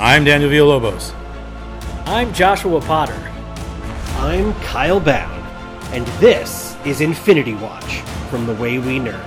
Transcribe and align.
I'm 0.00 0.24
Daniel 0.24 0.50
Villalobos. 0.50 1.14
I'm 2.04 2.34
Joshua 2.34 2.80
Potter. 2.80 3.14
I'm 4.16 4.52
Kyle 4.54 4.98
Bound, 4.98 5.40
and 5.94 6.04
this 6.18 6.76
is 6.84 7.00
Infinity 7.00 7.54
Watch 7.54 8.00
from 8.28 8.44
The 8.44 8.54
Way 8.54 8.78
We 8.78 8.98
Nerd. 8.98 9.22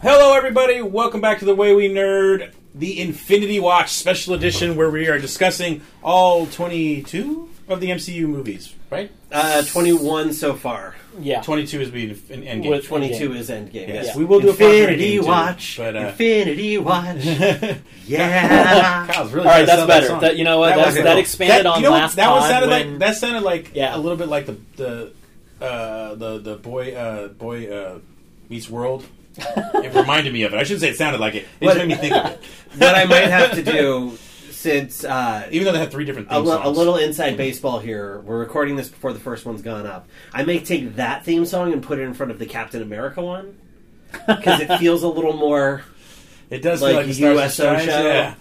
Hello, 0.00 0.34
everybody. 0.34 0.80
Welcome 0.80 1.20
back 1.20 1.40
to 1.40 1.44
the 1.44 1.54
Way 1.54 1.74
We 1.74 1.90
Nerd, 1.90 2.54
the 2.74 3.02
Infinity 3.02 3.60
Watch 3.60 3.90
Special 3.90 4.32
Edition, 4.32 4.76
where 4.76 4.90
we 4.90 5.08
are 5.08 5.18
discussing 5.18 5.82
all 6.02 6.46
22 6.46 7.50
of 7.68 7.80
the 7.80 7.88
MCU 7.88 8.26
movies. 8.26 8.74
Right? 8.90 9.10
Uh, 9.32 9.62
21 9.62 10.32
so 10.32 10.54
far. 10.54 10.94
Yeah. 11.20 11.42
22 11.42 11.80
is 11.80 11.90
being 11.90 12.10
in 12.28 12.42
Endgame. 12.42 12.68
With- 12.68 12.86
22 12.86 13.30
Endgame. 13.30 13.36
is 13.36 13.50
Endgame. 13.50 13.88
yes, 13.88 14.06
yeah. 14.06 14.16
we 14.16 14.24
will 14.24 14.40
do 14.40 14.50
Infinity 14.50 15.16
a 15.16 15.22
part 15.22 15.28
Watch. 15.28 15.76
but 15.78 15.96
uh, 15.96 16.00
Infinity 16.00 16.78
Watch. 16.78 17.24
yeah. 18.06 19.06
Kyle's 19.06 19.32
really 19.32 19.46
All 19.48 19.52
right, 19.52 19.66
that's 19.66 19.78
sell 19.78 19.86
that 19.86 20.02
better. 20.08 20.20
That, 20.20 20.36
you 20.36 20.44
know 20.44 20.58
what? 20.58 20.70
That 20.70 20.76
That's, 20.76 20.86
was 20.96 21.04
that 21.04 21.10
cool. 21.12 21.18
expanded 21.18 21.66
on 21.66 21.78
you 21.78 21.84
know 21.84 21.90
last 21.92 22.16
that 22.16 22.30
one 22.30 22.42
sounded 22.48 22.70
when, 22.70 22.90
like 22.90 22.98
that 23.00 23.16
sounded 23.16 23.42
like 23.42 23.70
Yeah. 23.74 23.96
a 23.96 23.98
little 23.98 24.18
bit 24.18 24.28
like 24.28 24.46
the 24.46 24.56
the 24.76 25.12
uh, 25.60 26.14
the 26.14 26.38
the 26.38 26.56
boy 26.56 26.94
uh, 26.94 27.28
boy 27.28 27.68
uh, 27.72 27.98
meets 28.48 28.68
world. 28.68 29.04
it 29.36 29.94
reminded 29.94 30.32
me 30.32 30.42
of 30.42 30.54
it. 30.54 30.58
I 30.58 30.62
shouldn't 30.62 30.82
say 30.82 30.90
it 30.90 30.96
sounded 30.96 31.20
like 31.20 31.34
it. 31.34 31.46
It 31.60 31.66
just 31.66 31.78
made 31.78 31.88
me 31.88 31.94
think 31.96 32.14
of 32.14 32.26
it. 32.32 32.40
what 32.78 32.94
I 32.94 33.04
might 33.04 33.28
have 33.28 33.52
to 33.52 33.62
do, 33.64 34.16
since 34.64 35.04
uh, 35.04 35.46
Even 35.50 35.66
though 35.66 35.72
they 35.72 35.78
had 35.78 35.90
three 35.90 36.06
different 36.06 36.28
a, 36.30 36.36
theme 36.36 36.44
li- 36.46 36.50
songs. 36.52 36.64
a 36.66 36.70
little 36.70 36.96
inside 36.96 37.36
baseball 37.36 37.80
here, 37.80 38.20
we're 38.20 38.38
recording 38.38 38.76
this 38.76 38.88
before 38.88 39.12
the 39.12 39.20
first 39.20 39.44
one's 39.44 39.60
gone 39.60 39.86
up. 39.86 40.08
I 40.32 40.42
may 40.42 40.58
take 40.58 40.96
that 40.96 41.22
theme 41.22 41.44
song 41.44 41.74
and 41.74 41.82
put 41.82 41.98
it 41.98 42.02
in 42.02 42.14
front 42.14 42.32
of 42.32 42.38
the 42.38 42.46
Captain 42.46 42.80
America 42.80 43.20
one. 43.22 43.58
Because 44.26 44.60
it 44.62 44.74
feels 44.78 45.02
a 45.02 45.08
little 45.08 45.34
more. 45.34 45.82
It 46.54 46.62
does 46.62 46.80
Like 46.80 46.90
feel 47.06 47.34
like 47.34 47.46
the 47.48 47.48
Stars 47.48 47.84
USO 47.84 47.86
show. 47.86 48.06
Yeah. 48.06 48.34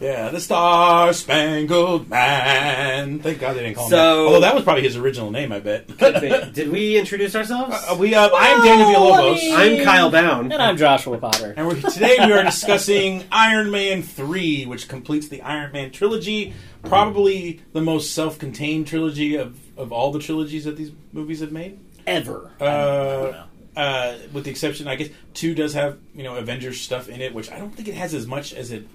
yeah, 0.00 0.28
the 0.30 0.40
Star 0.40 1.12
Spangled 1.12 2.08
Man. 2.08 3.20
Thank 3.20 3.38
God 3.38 3.54
they 3.54 3.60
didn't 3.62 3.76
call 3.76 3.84
him 3.86 3.90
So- 3.90 3.96
that. 3.96 4.26
Although 4.26 4.40
that 4.40 4.54
was 4.56 4.64
probably 4.64 4.82
his 4.82 4.96
original 4.96 5.30
name, 5.30 5.52
I 5.52 5.60
bet. 5.60 5.86
Did 6.52 6.70
we 6.70 6.98
introduce 6.98 7.36
ourselves? 7.36 7.76
Uh, 7.88 7.94
we, 7.96 8.14
uh, 8.16 8.28
I'm 8.34 8.64
Daniel 8.64 8.88
Villalobos, 8.88 9.34
let 9.34 9.72
me- 9.72 9.78
I'm 9.78 9.84
Kyle 9.84 10.10
Bound. 10.10 10.52
And 10.52 10.60
I'm 10.60 10.76
Joshua 10.76 11.18
Potter. 11.18 11.54
and 11.56 11.68
we're, 11.68 11.80
today 11.80 12.16
we 12.26 12.32
are 12.32 12.42
discussing 12.42 13.24
Iron 13.32 13.70
Man 13.70 14.02
3, 14.02 14.66
which 14.66 14.88
completes 14.88 15.28
the 15.28 15.40
Iron 15.42 15.70
Man 15.72 15.90
trilogy. 15.92 16.54
Probably 16.82 17.60
the 17.72 17.80
most 17.80 18.12
self-contained 18.12 18.88
trilogy 18.88 19.36
of, 19.36 19.56
of 19.78 19.92
all 19.92 20.10
the 20.10 20.18
trilogies 20.18 20.64
that 20.64 20.76
these 20.76 20.90
movies 21.12 21.38
have 21.40 21.52
made. 21.52 21.78
Ever. 22.08 22.50
Uh, 22.60 23.44
uh, 23.76 24.14
with 24.32 24.44
the 24.44 24.50
exception, 24.50 24.86
I 24.88 24.96
guess 24.96 25.08
two 25.34 25.54
does 25.54 25.74
have 25.74 25.98
you 26.14 26.22
know 26.22 26.36
Avengers 26.36 26.80
stuff 26.80 27.08
in 27.08 27.20
it, 27.20 27.34
which 27.34 27.50
I 27.50 27.58
don't 27.58 27.70
think 27.74 27.88
it 27.88 27.94
has 27.94 28.14
as 28.14 28.26
much 28.26 28.52
as 28.52 28.70
it. 28.72 28.86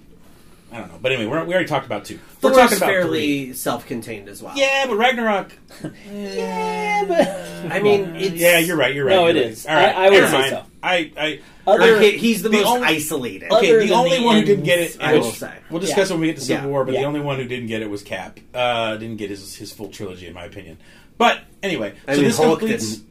I 0.69 0.79
don't 0.79 0.91
know, 0.91 0.99
but 1.01 1.13
anyway, 1.13 1.31
we're, 1.31 1.45
we 1.45 1.53
already 1.53 1.69
talked 1.69 1.85
about 1.85 2.03
two. 2.03 2.15
We're 2.41 2.51
Thor's 2.51 2.57
talking 2.57 2.77
about 2.77 2.89
fairly 2.89 3.45
three. 3.45 3.53
self-contained 3.53 4.27
as 4.27 4.43
well. 4.43 4.51
Yeah, 4.57 4.85
but 4.85 4.97
Ragnarok. 4.97 5.53
yeah, 6.11 7.05
but 7.07 7.71
I 7.71 7.79
mean, 7.81 8.15
it's, 8.17 8.35
Yeah, 8.35 8.59
you're 8.59 8.75
right. 8.75 8.93
You're 8.93 9.05
right. 9.05 9.13
No, 9.15 9.27
you're 9.27 9.37
it 9.37 9.39
right. 9.43 9.51
is. 9.51 9.65
All 9.65 9.75
right, 9.75 9.95
I- 9.95 10.05
I 10.07 10.09
would 10.09 10.13
never 10.19 10.27
say 10.27 10.37
mind. 10.39 10.49
so. 10.49 10.63
I, 10.83 11.11
I 11.17 11.39
other, 11.65 11.83
Okay, 11.95 12.17
he's 12.17 12.41
the, 12.43 12.49
The 12.49 12.57
most 12.57 12.67
only- 12.67 12.87
isolated. 12.87 13.51
okay. 13.51 13.87
The 13.87 13.93
only 13.93 14.17
the 14.19 14.23
one 14.25 14.35
who 14.39 14.43
didn't 14.45 14.65
get 14.65 14.79
it, 14.79 14.97
I 14.99 15.13
which- 15.13 15.23
will 15.23 15.31
say. 15.31 15.53
we'll 15.69 15.79
discuss 15.79 16.09
Yeah. 16.09 16.15
when 16.15 16.21
we 16.21 16.27
get 16.27 16.35
to 16.35 16.41
Civil 16.41 16.65
Yeah. 16.65 16.69
War. 16.69 16.83
But 16.85 16.91
the 16.93 17.03
only 17.05 17.19
one 17.21 17.37
who 17.37 17.45
didn't 17.45 17.67
get 17.67 17.81
it 17.81 17.89
was 17.89 18.03
Cap. 18.03 18.37
Uh, 18.53 18.97
didn't 18.97 19.17
get 19.17 19.29
his 19.29 19.55
his 19.55 19.71
full 19.71 19.89
trilogy, 19.89 20.27
in 20.27 20.33
my 20.33 20.43
opinion. 20.45 20.77
But 21.17 21.39
anyway, 21.63 21.95
I 22.07 22.11
so 22.13 22.17
mean, 22.19 22.27
this 22.29 22.37
Hulk 22.37 22.59
completes. 22.59 22.95
didn't. 22.97 23.06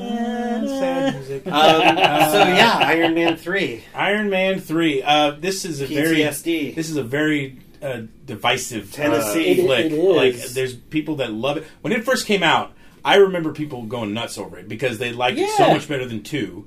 music. 1.15 1.47
Um, 1.47 1.53
so 2.31 2.39
yeah, 2.49 2.78
Iron 2.83 3.15
Man 3.15 3.37
three. 3.37 3.84
Iron 3.94 4.31
Man 4.31 4.61
three. 4.61 5.03
Uh, 5.03 5.33
this 5.33 5.65
is 5.65 5.81
a 5.81 5.87
very 5.87 6.19
PTSD. 6.19 6.75
this 6.75 6.91
is 6.91 6.97
a 6.97 7.03
very 7.03 7.59
uh, 7.83 8.03
divisive 8.25 8.93
Tennessee. 8.93 9.50
uh, 9.50 9.62
It- 9.62 9.66
flick. 9.66 9.87
it 9.87 9.93
is. 9.93 10.16
Like 10.16 10.37
there's 10.50 10.75
people 10.75 11.17
that 11.17 11.33
love 11.33 11.56
it. 11.59 11.65
When 11.83 11.93
it 11.93 12.05
first 12.05 12.27
came 12.27 12.43
out, 12.43 12.72
I 13.05 13.17
remember 13.17 13.53
people 13.53 13.83
going 13.83 14.15
nuts 14.15 14.38
over 14.38 14.59
it 14.59 14.69
because 14.69 14.99
they 14.99 15.12
liked 15.12 15.38
it 15.38 15.50
so 15.50 15.67
Yeah. 15.67 15.75
much 15.75 15.88
better 15.88 16.06
than 16.06 16.22
two. 16.22 16.67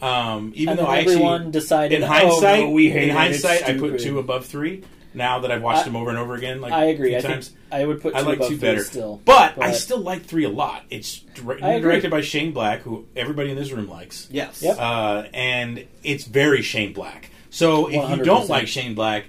Um, 0.00 0.52
even 0.54 0.70
And 0.70 0.78
though 0.78 0.84
then 0.84 0.94
I 0.94 1.00
everyone 1.00 1.34
actually, 1.40 1.52
decided, 1.52 1.96
in 1.98 2.04
"Oh, 2.04 2.06
hindsight, 2.06 2.60
no, 2.60 2.70
we 2.70 2.88
hate 2.88 3.04
in 3.04 3.08
it, 3.10 3.16
hindsight, 3.16 3.62
I 3.64 3.72
put 3.72 3.98
stupid." 3.98 4.00
two 4.00 4.18
above 4.20 4.46
three. 4.46 4.84
Now 5.14 5.38
that 5.40 5.50
I've 5.50 5.62
watched 5.62 5.80
I- 5.82 5.84
them 5.84 5.96
over 5.96 6.10
and 6.10 6.18
over 6.18 6.34
again, 6.34 6.60
like 6.60 6.72
I 6.72 6.84
agree. 6.86 7.14
a 7.14 7.18
I 7.18 7.20
few 7.20 7.30
think 7.30 7.46
I 7.72 7.84
would 7.84 8.00
put 8.02 8.12
two 8.12 8.18
I 8.18 8.22
like 8.22 8.36
above 8.36 8.48
two 8.50 8.58
better. 8.58 8.84
still. 8.84 9.20
But, 9.24 9.60
I 9.62 9.72
still 9.72 9.98
like 10.00 10.22
three 10.24 10.44
a 10.44 10.48
lot. 10.50 10.84
It's 10.90 11.18
dir- 11.20 11.58
directed 11.80 12.10
by 12.10 12.20
Shane 12.20 12.52
Black, 12.52 12.80
who 12.82 13.06
everybody 13.16 13.50
in 13.50 13.56
this 13.56 13.72
room 13.72 13.88
likes. 13.88 14.28
Yes. 14.30 14.62
Yep. 14.62 14.76
Uh, 14.78 15.24
and 15.32 15.86
it's 16.04 16.24
very 16.24 16.62
Shane 16.62 16.92
Black. 16.92 17.30
So 17.50 17.86
if 17.88 17.94
you 17.94 18.00
100%. 18.00 18.24
don't 18.24 18.48
like 18.48 18.68
Shane 18.68 18.94
Black, 18.94 19.24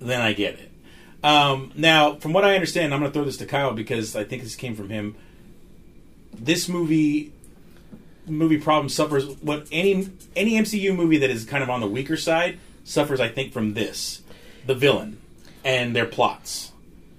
then 0.00 0.20
I 0.20 0.32
get 0.32 0.54
it. 0.54 0.70
Um, 1.22 1.72
now, 1.74 2.14
from 2.16 2.32
what 2.32 2.44
I 2.44 2.54
understand, 2.54 2.94
I'm 2.94 3.00
going 3.00 3.10
to 3.10 3.14
throw 3.14 3.24
this 3.24 3.36
to 3.38 3.46
Kyle 3.46 3.72
because 3.72 4.16
I 4.16 4.24
think 4.24 4.42
this 4.42 4.54
came 4.56 4.74
from 4.74 4.88
him. 4.88 5.14
This 6.38 6.68
movie 6.68 7.32
movie 8.26 8.58
problem 8.58 8.88
suffers 8.88 9.26
what 9.40 9.66
any 9.72 10.08
any 10.36 10.52
MCU 10.52 10.94
movie 10.94 11.18
that 11.18 11.30
is 11.30 11.44
kind 11.44 11.62
of 11.62 11.70
on 11.70 11.80
the 11.80 11.86
weaker 11.86 12.16
side 12.16 12.58
suffers. 12.84 13.20
I 13.20 13.28
think 13.28 13.52
from 13.52 13.74
this, 13.74 14.22
the 14.68 14.74
villain 14.74 15.18
and 15.64 15.96
their 15.96 16.04
plots. 16.04 16.72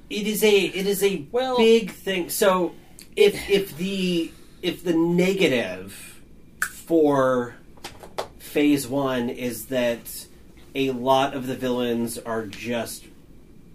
It 0.10 0.26
is 0.28 0.44
a 0.44 0.56
it 0.66 0.88
is 0.88 1.04
a 1.04 1.26
Well- 1.32 1.58
big 1.58 1.92
thing. 1.92 2.30
So 2.30 2.74
if 3.16 3.50
if 3.50 3.76
the 3.76 4.32
if 4.62 4.84
the 4.84 4.94
negative 4.94 6.22
for 6.62 7.56
phase 8.38 8.88
one 8.88 9.30
is 9.30 9.66
that 9.66 10.26
a 10.76 10.92
lot 10.92 11.34
of 11.34 11.48
the 11.48 11.56
villains 11.56 12.18
are 12.20 12.46
just 12.46 13.06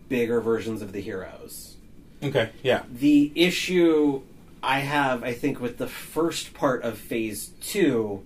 bigger 0.08 0.40
versions 0.40 0.80
of 0.80 0.92
the 0.92 1.00
heroes. 1.00 1.74
Okay, 2.22 2.50
yeah, 2.62 2.84
The 2.90 3.32
issue 3.34 4.22
I 4.62 4.78
have, 4.80 5.22
I 5.22 5.34
think, 5.34 5.60
with 5.60 5.76
the 5.78 5.86
first 5.86 6.54
part 6.54 6.82
of 6.82 6.96
phase 6.96 7.50
two 7.60 8.22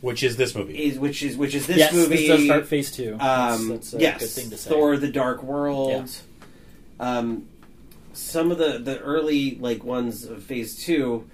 which 0.00 0.22
is 0.22 0.36
this 0.36 0.54
movie. 0.54 0.84
is 0.84 0.98
which 0.98 1.22
is 1.22 1.36
which 1.36 1.54
is 1.54 1.66
this 1.66 1.78
yes, 1.78 1.92
movie. 1.92 2.16
this 2.16 2.28
does 2.28 2.44
start 2.44 2.66
phase 2.66 2.90
two. 2.90 3.16
Um, 3.20 3.68
that's 3.68 3.94
a 3.94 4.00
yes, 4.00 4.20
good 4.20 4.28
thing 4.30 4.50
to 4.50 4.56
say. 4.56 4.70
Thor: 4.70 4.96
The 4.96 5.10
Dark 5.10 5.42
World. 5.42 6.10
Um, 7.00 7.48
some 8.12 8.50
of 8.50 8.58
the 8.58 8.78
the 8.78 8.98
early 8.98 9.56
like 9.56 9.84
ones 9.84 10.24
of 10.24 10.42
Phase 10.42 10.82
Two, 10.84 11.28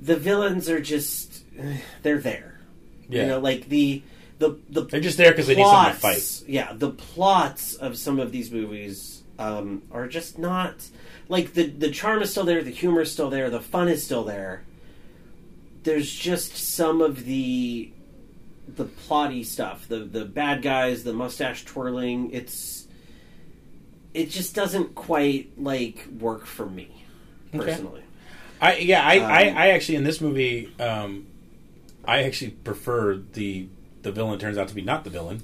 the 0.00 0.16
villains 0.16 0.68
are 0.68 0.80
just 0.80 1.44
they're 2.02 2.18
there. 2.18 2.60
Yeah, 3.08 3.22
You 3.22 3.28
know, 3.28 3.38
like 3.38 3.68
the 3.68 4.02
the 4.38 4.58
the 4.68 4.82
they're 4.82 5.00
just 5.00 5.18
there 5.18 5.30
because 5.30 5.46
they 5.46 5.56
need 5.56 5.64
something 5.66 5.94
to 5.94 6.00
fight. 6.00 6.42
Yeah, 6.46 6.72
the 6.74 6.90
plots 6.90 7.74
of 7.74 7.96
some 7.96 8.20
of 8.20 8.32
these 8.32 8.50
movies 8.50 9.22
um, 9.38 9.82
are 9.90 10.08
just 10.08 10.38
not 10.38 10.86
like 11.28 11.54
the 11.54 11.66
the 11.66 11.90
charm 11.90 12.22
is 12.22 12.30
still 12.30 12.44
there, 12.44 12.62
the 12.62 12.70
humor 12.70 13.02
is 13.02 13.12
still 13.12 13.30
there, 13.30 13.50
the 13.50 13.60
fun 13.60 13.88
is 13.88 14.04
still 14.04 14.24
there. 14.24 14.64
There's 15.88 16.14
just 16.14 16.54
some 16.54 17.00
of 17.00 17.24
the 17.24 17.90
the 18.76 18.84
plotty 18.84 19.42
stuff, 19.42 19.88
the 19.88 20.00
the 20.00 20.26
bad 20.26 20.60
guys, 20.60 21.02
the 21.02 21.14
mustache 21.14 21.64
twirling. 21.64 22.30
It's 22.32 22.86
it 24.12 24.28
just 24.28 24.54
doesn't 24.54 24.94
quite 24.94 25.50
like 25.58 26.06
work 26.20 26.44
for 26.44 26.66
me 26.66 26.90
Okay. 27.54 27.64
personally. 27.64 28.02
I 28.60 28.76
yeah, 28.76 29.02
I, 29.02 29.14
I, 29.14 29.48
Um, 29.48 29.56
I 29.56 29.68
actually 29.70 29.96
in 29.96 30.04
this 30.04 30.20
movie, 30.20 30.70
um, 30.78 31.26
I 32.04 32.24
actually 32.24 32.50
prefer 32.50 33.22
the 33.32 33.68
the 34.02 34.12
villain 34.12 34.38
turns 34.38 34.58
out 34.58 34.68
to 34.68 34.74
be 34.74 34.82
not 34.82 35.04
the 35.04 35.10
villain, 35.10 35.42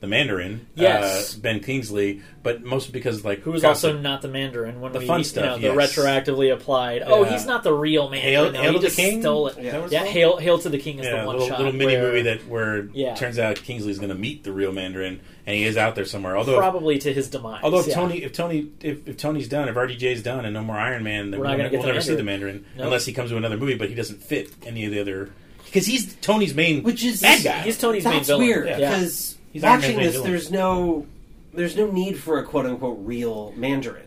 the 0.00 0.06
Mandarin, 0.06 0.66
Yes. 0.76 1.34
uh, 1.34 1.40
Ben 1.40 1.58
Kingsley, 1.58 2.20
but 2.44 2.62
mostly 2.62 2.92
because 2.92 3.24
like 3.24 3.40
Who 3.40 3.50
was 3.50 3.62
gossip- 3.62 3.88
also 3.94 4.00
not 4.00 4.22
the 4.22 4.28
Mandarin 4.28 4.80
when 4.80 4.92
The 4.92 5.00
we, 5.00 5.06
fun 5.06 5.18
you 5.20 5.24
stuff, 5.24 5.60
know, 5.60 5.74
the 5.74 5.80
retroactively 5.80 6.52
applied. 6.52 7.02
Oh, 7.04 7.24
Yeah. 7.24 7.32
he's 7.32 7.46
not 7.46 7.64
the 7.64 7.72
real 7.72 8.08
Mandarin. 8.08 8.22
Hail- 8.32 8.52
though. 8.52 8.58
Hail 8.60 8.72
he 8.72 8.76
to 8.76 8.80
the 8.80 8.86
just 8.86 8.96
King? 8.96 9.20
stole 9.22 9.48
it. 9.48 9.56
Yeah. 9.60 9.86
Yeah. 9.90 10.04
Hail, 10.04 10.36
Hail 10.36 10.58
to 10.60 10.68
the 10.68 10.78
King 10.78 11.00
is 11.00 11.06
yeah, 11.06 11.22
the 11.22 11.26
one 11.26 11.34
little, 11.36 11.48
shot. 11.48 11.58
little 11.58 11.72
mini 11.74 11.94
where- 11.96 12.02
movie 12.02 12.22
that 12.22 12.46
where 12.48 12.88
Yeah. 12.94 13.14
turns 13.16 13.40
out 13.40 13.56
Kingsley's 13.56 13.98
going 13.98 14.10
to 14.10 14.14
meet 14.14 14.44
the 14.44 14.52
real 14.52 14.70
Mandarin 14.70 15.18
and 15.46 15.56
he 15.56 15.64
is 15.64 15.76
out 15.76 15.96
there 15.96 16.04
somewhere. 16.04 16.36
Although 16.36 16.58
probably 16.58 16.98
to 16.98 17.12
his 17.12 17.28
demise. 17.28 17.60
although 17.64 17.80
if 17.80 17.88
yeah. 17.88 17.94
Tony 17.94 18.22
if 18.22 18.32
Tony 18.32 18.68
if, 18.80 19.08
if 19.08 19.16
Tony's 19.16 19.48
done 19.48 19.68
if 19.68 19.74
RDJ's 19.74 20.22
done 20.22 20.44
and 20.44 20.54
no 20.54 20.62
more 20.62 20.76
Iron 20.76 21.02
Man, 21.02 21.32
then 21.32 21.40
We're 21.40 21.46
we'll, 21.46 21.50
not 21.50 21.56
gonna 21.56 21.70
ne- 21.70 21.76
we'll 21.76 21.82
the 21.82 21.88
never 21.88 22.00
see 22.02 22.14
the 22.14 22.22
Mandarin. 22.22 22.54
Mandarin 22.58 22.64
Nope. 22.76 22.84
unless 22.86 23.04
he 23.04 23.12
comes 23.12 23.30
to 23.30 23.36
another 23.36 23.56
movie, 23.56 23.74
but 23.74 23.88
he 23.88 23.96
doesn't 23.96 24.22
fit 24.22 24.50
any 24.64 24.84
of 24.84 24.92
the 24.92 25.00
other 25.00 25.30
because 25.64 25.86
he's 25.86 26.14
Tony's 26.20 26.54
main 26.54 26.82
Which 26.82 27.02
is 27.04 27.20
bad 27.20 27.42
guy. 27.42 27.62
he's 27.62 27.76
Tony's 27.78 28.04
main 28.04 28.22
villain. 28.22 28.46
weird 28.46 28.68
Yeah. 28.68 28.76
because 28.78 29.36
He's 29.58 29.64
watching 29.64 29.96
this, 29.98 30.20
there's 30.20 30.50
no 30.50 31.06
there's 31.52 31.76
no 31.76 31.90
need 31.90 32.18
for 32.18 32.38
a 32.38 32.44
quote 32.44 32.66
unquote 32.66 32.98
real 33.00 33.52
Mandarin. 33.56 34.04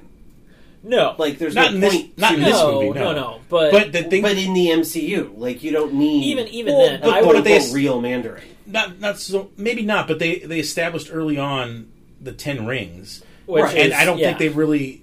No, 0.84 1.16
Like 1.20 1.38
there's 1.38 1.54
Not 1.54 1.70
no 1.72 1.76
in 1.76 1.80
this- 1.82 2.04
not 2.18 2.34
in 2.34 2.40
this 2.42 2.54
no, 2.54 2.82
movie, 2.82 3.00
no. 3.00 3.12
no, 3.12 3.14
no. 3.14 3.40
But, 3.50 3.72
but 3.72 3.92
the 3.92 4.04
thing 4.04 4.24
but 4.24 4.36
in 4.38 4.54
the 4.56 4.68
MCU, 4.70 5.34
like 5.38 5.62
you 5.64 5.72
don't 5.72 5.94
need 5.94 6.24
even 6.26 6.48
even 6.48 6.74
Well, 6.74 6.88
then, 6.88 7.02
but- 7.02 7.10
I 7.14 7.22
would. 7.22 7.44
they- 7.44 7.70
real 7.72 8.02
Mandarin. 8.02 8.44
not 8.66 9.00
not 9.00 9.20
so 9.20 9.52
maybe 9.58 9.84
not, 9.84 10.08
but 10.08 10.18
they 10.20 10.40
they 10.40 10.60
established 10.60 11.10
early 11.12 11.38
on 11.38 11.88
the 12.20 12.32
ten 12.32 12.66
rings, 12.66 13.22
Which 13.46 13.64
Right. 13.64 13.78
and 13.78 13.88
is- 13.92 13.94
I 14.00 14.06
don't 14.06 14.18
yeah. 14.18 14.28
think 14.28 14.40
they 14.40 14.50
really 14.50 15.02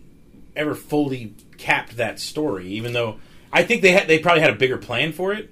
ever 0.56 0.74
fully 0.74 1.34
capped 1.58 1.96
that 1.96 2.18
story. 2.18 2.66
Even 2.68 2.92
though 2.92 3.16
I 3.52 3.62
think 3.62 3.82
they 3.82 3.92
had 3.92 4.08
they 4.08 4.18
probably 4.18 4.40
had 4.40 4.50
a 4.50 4.56
bigger 4.56 4.78
plan 4.78 5.12
for 5.12 5.32
it, 5.32 5.48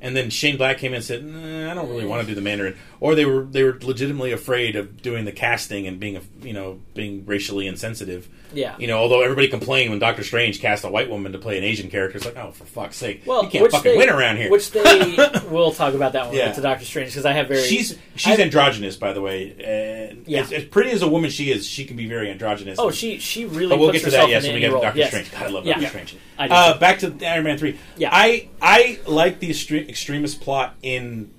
and 0.00 0.16
then 0.16 0.30
Shane 0.30 0.56
Black 0.56 0.78
came 0.78 0.92
in 0.92 0.96
and 0.96 1.04
said, 1.04 1.24
nah, 1.24 1.70
"I 1.70 1.74
don't 1.74 1.88
really 1.88 2.06
want 2.06 2.22
to 2.22 2.28
do 2.28 2.34
the 2.34 2.40
Mandarin," 2.40 2.76
or 3.00 3.14
they 3.14 3.24
were 3.24 3.44
they 3.44 3.62
were 3.62 3.78
legitimately 3.80 4.32
afraid 4.32 4.76
of 4.76 5.02
doing 5.02 5.24
the 5.24 5.32
casting 5.32 5.86
and 5.86 5.98
being 5.98 6.20
you 6.42 6.52
know 6.52 6.80
being 6.94 7.24
racially 7.26 7.66
insensitive. 7.66 8.28
Yeah. 8.52 8.76
You 8.78 8.86
know, 8.86 8.98
although 8.98 9.20
everybody 9.22 9.48
complained 9.48 9.90
when 9.90 9.98
Doctor 9.98 10.24
Strange 10.24 10.60
cast 10.60 10.84
a 10.84 10.88
white 10.88 11.10
woman 11.10 11.32
to 11.32 11.38
play 11.38 11.58
an 11.58 11.64
Asian 11.64 11.90
character, 11.90 12.16
it's 12.16 12.26
like, 12.26 12.36
oh, 12.36 12.52
for 12.52 12.64
fuck's 12.64 12.96
sake, 12.96 13.22
Well, 13.26 13.44
you 13.44 13.50
can't 13.50 13.70
fucking 13.70 13.92
they, 13.92 13.96
win 13.98 14.08
around 14.08 14.36
here. 14.38 14.50
Which 14.50 14.70
they 14.70 15.16
we'll 15.50 15.72
talk 15.72 15.94
about 15.94 16.12
that 16.14 16.26
one 16.28 16.36
Yeah. 16.36 16.52
to 16.52 16.60
Doctor 16.60 16.84
Strange 16.84 17.10
because 17.10 17.26
I 17.26 17.32
have 17.32 17.48
very 17.48 17.62
she's 17.62 17.98
she's 18.16 18.38
I- 18.38 18.42
androgynous, 18.42 18.96
by 18.96 19.12
the 19.12 19.20
way. 19.20 19.54
And 19.62 20.24
Yeah. 20.26 20.40
as, 20.40 20.52
as 20.52 20.64
pretty 20.64 20.90
as 20.90 21.02
a 21.02 21.08
woman 21.08 21.30
she 21.30 21.50
is, 21.50 21.66
she 21.66 21.84
can 21.84 21.96
be 21.96 22.06
very 22.06 22.30
androgynous. 22.30 22.78
Oh, 22.78 22.90
she 22.90 23.18
she 23.18 23.44
really. 23.44 23.68
But 23.68 23.78
we'll 23.78 23.90
puts 23.90 24.04
get 24.04 24.10
to 24.12 24.16
that. 24.16 24.28
Yes, 24.28 24.44
when 24.44 24.54
we 24.54 24.60
get 24.60 24.70
to. 24.70 24.80
Doctor 24.80 24.98
Yes. 24.98 25.08
Strange. 25.10 25.30
God, 25.32 25.42
I 25.42 25.48
love 25.48 25.66
Yeah. 25.66 25.74
Doctor 25.74 25.88
Strange. 25.88 26.16
I 26.38 26.48
Uh, 26.48 26.78
back 26.78 26.98
to 27.00 27.14
Iron 27.26 27.44
Man 27.44 27.58
three. 27.58 27.78
Yeah. 27.96 28.10
I 28.12 28.48
I 28.62 28.98
like 29.06 29.40
the 29.40 29.50
extre- 29.50 29.88
Extremis 29.88 30.34
plot 30.34 30.74
in 30.82 31.30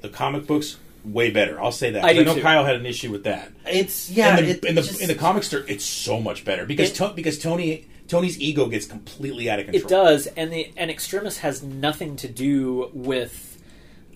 the 0.00 0.08
comic 0.08 0.46
books 0.46 0.76
way 1.04 1.30
better. 1.30 1.60
I'll 1.60 1.72
say 1.72 1.90
that. 1.92 2.04
I, 2.04 2.12
do 2.14 2.24
know 2.24 2.34
too. 2.34 2.42
Kyle 2.42 2.64
had 2.64 2.76
an 2.76 2.86
issue 2.86 3.10
with 3.10 3.24
that. 3.24 3.52
It's 3.66 4.10
yeah. 4.10 4.38
in 4.38 4.44
the 4.44 4.50
it 4.50 4.64
in 4.64 4.74
the, 4.74 4.82
just- 4.82 5.00
in 5.00 5.08
the 5.08 5.14
comics, 5.14 5.52
it's 5.52 5.84
so 5.84 6.20
much 6.20 6.44
better 6.44 6.64
because 6.66 6.90
It- 6.90 6.94
to, 6.96 7.12
because 7.14 7.38
Tony 7.38 7.86
Tony's 8.08 8.38
ego 8.38 8.66
gets 8.66 8.86
completely 8.86 9.48
out 9.50 9.58
of 9.60 9.66
control. 9.66 9.84
It 9.84 9.88
does, 9.88 10.26
and 10.28 10.52
the 10.52 10.72
and 10.76 10.90
Extremis 10.90 11.38
has 11.38 11.62
nothing 11.62 12.16
to 12.16 12.28
do 12.28 12.90
with 12.92 13.50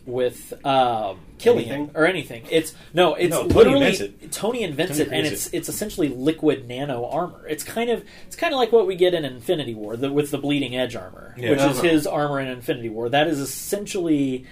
with 0.06 0.55
uh, 0.64 1.14
Killian 1.37 1.69
Anything? 1.70 1.90
or 1.94 2.06
anything. 2.06 2.43
It's 2.50 2.75
no, 2.94 3.14
it's 3.14 3.31
No, 3.31 3.43
Tony 3.43 3.55
literally 3.55 3.79
invents 3.87 4.00
it. 4.00 4.32
Tony 4.32 4.62
invents 4.62 4.93
Tony 4.93 5.02
it, 5.02 5.12
and 5.12 5.26
creates 5.26 5.46
it's 5.46 5.55
it's 5.55 5.69
essentially 5.69 6.08
liquid 6.08 6.67
nano 6.67 7.05
armor. 7.06 7.46
It's 7.46 7.62
kind 7.62 7.91
of 7.91 8.02
it's 8.26 8.34
kind 8.37 8.55
of 8.55 8.58
like 8.58 8.73
what 8.73 8.87
we 8.87 8.94
get 8.96 9.12
in 9.12 9.25
Infinity 9.26 9.75
War 9.75 9.96
the, 9.99 10.11
with 10.11 10.31
the 10.31 10.38
bleeding 10.38 10.75
edge 10.76 10.96
armor, 10.96 11.34
Yeah. 11.37 11.50
which 11.50 11.58
is 11.61 11.64
Uh-huh. 11.79 11.82
his 11.82 12.06
armor 12.06 12.41
in 12.41 12.49
Infinity 12.49 12.88
War. 12.88 13.11
That 13.11 13.26
is 13.26 13.38
essentially 13.38 14.46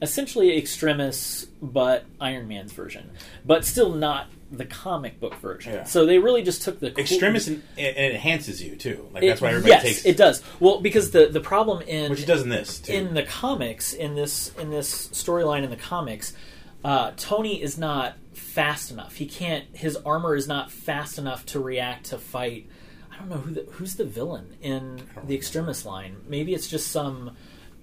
essentially 0.00 0.56
Extremis, 0.56 1.46
but 1.60 2.04
Iron 2.20 2.48
Man's 2.48 2.72
version, 2.72 3.10
but 3.44 3.64
still 3.64 3.90
not 3.90 4.26
the 4.50 4.64
comic 4.64 5.20
book 5.20 5.34
version. 5.36 5.74
Yeah. 5.74 5.84
So 5.84 6.06
they 6.06 6.18
really 6.18 6.42
just 6.42 6.62
took 6.62 6.80
the 6.80 6.90
cool- 6.90 7.00
Extremis 7.00 7.48
and, 7.48 7.62
and 7.76 7.96
it 7.96 8.12
enhances 8.14 8.62
you 8.62 8.76
too. 8.76 9.06
Like 9.12 9.22
It- 9.22 9.26
that's 9.28 9.40
why 9.40 9.50
everybody 9.50 9.72
takes. 9.72 9.84
yes, 9.84 9.94
takes 9.96 10.06
it 10.06 10.16
does. 10.16 10.42
Well, 10.60 10.80
because 10.80 11.10
the 11.10 11.26
the 11.26 11.40
problem 11.40 11.82
in 11.82 12.10
which 12.10 12.22
it 12.22 12.26
does 12.26 12.42
in 12.42 12.48
this 12.48 12.78
too. 12.78 12.92
in 12.92 13.14
the 13.14 13.24
comics 13.24 13.92
in 13.92 14.14
this 14.14 14.52
in 14.58 14.70
this 14.70 15.08
storyline 15.08 15.64
in 15.64 15.70
the 15.70 15.76
comics, 15.76 16.32
uh, 16.84 17.10
Tony 17.16 17.60
is 17.62 17.76
not 17.76 18.14
fast 18.32 18.90
enough. 18.90 19.16
He 19.16 19.26
can't. 19.26 19.64
His 19.74 19.96
armor 19.96 20.34
is 20.34 20.48
not 20.48 20.70
fast 20.70 21.18
enough 21.18 21.44
to 21.46 21.60
react 21.60 22.06
to 22.06 22.18
fight. 22.18 22.68
I 23.12 23.18
don't 23.18 23.28
know 23.28 23.36
who 23.38 23.50
the, 23.52 23.66
who's 23.72 23.96
the 23.96 24.04
villain 24.04 24.56
in 24.62 25.02
the 25.26 25.34
Extremis 25.34 25.84
line. 25.84 26.18
Maybe 26.26 26.54
it's 26.54 26.68
just 26.68 26.88
some. 26.90 27.36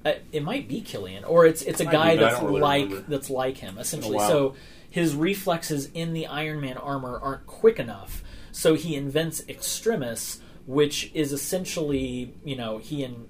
Uh, 0.06 0.13
it 0.31 0.44
might 0.44 0.68
be 0.68 0.81
Killian, 0.81 1.24
or 1.24 1.46
it's 1.48 1.63
it's 1.63 1.80
a 1.80 1.86
guy 1.86 2.13
be, 2.16 2.19
that's 2.19 2.42
really 2.42 2.62
like 2.62 2.84
remember. 2.90 3.06
that's 3.10 3.30
like 3.30 3.57
him 3.57 3.80
essentially. 3.80 4.18
while. 4.18 4.30
So 4.30 4.56
his 4.90 5.16
reflexes 5.16 5.90
in 5.94 6.13
the 6.13 6.28
Iron 6.28 6.62
Man 6.62 6.78
armor 6.78 7.19
aren't 7.19 7.48
quick 7.48 7.80
enough. 7.80 8.24
So 8.52 8.75
he 8.75 8.96
invents 8.96 9.42
Extremis, 9.50 10.40
which 10.68 11.12
is 11.16 11.34
essentially 11.34 12.36
you 12.44 12.56
know 12.56 12.78
he 12.78 13.04
and 13.04 13.28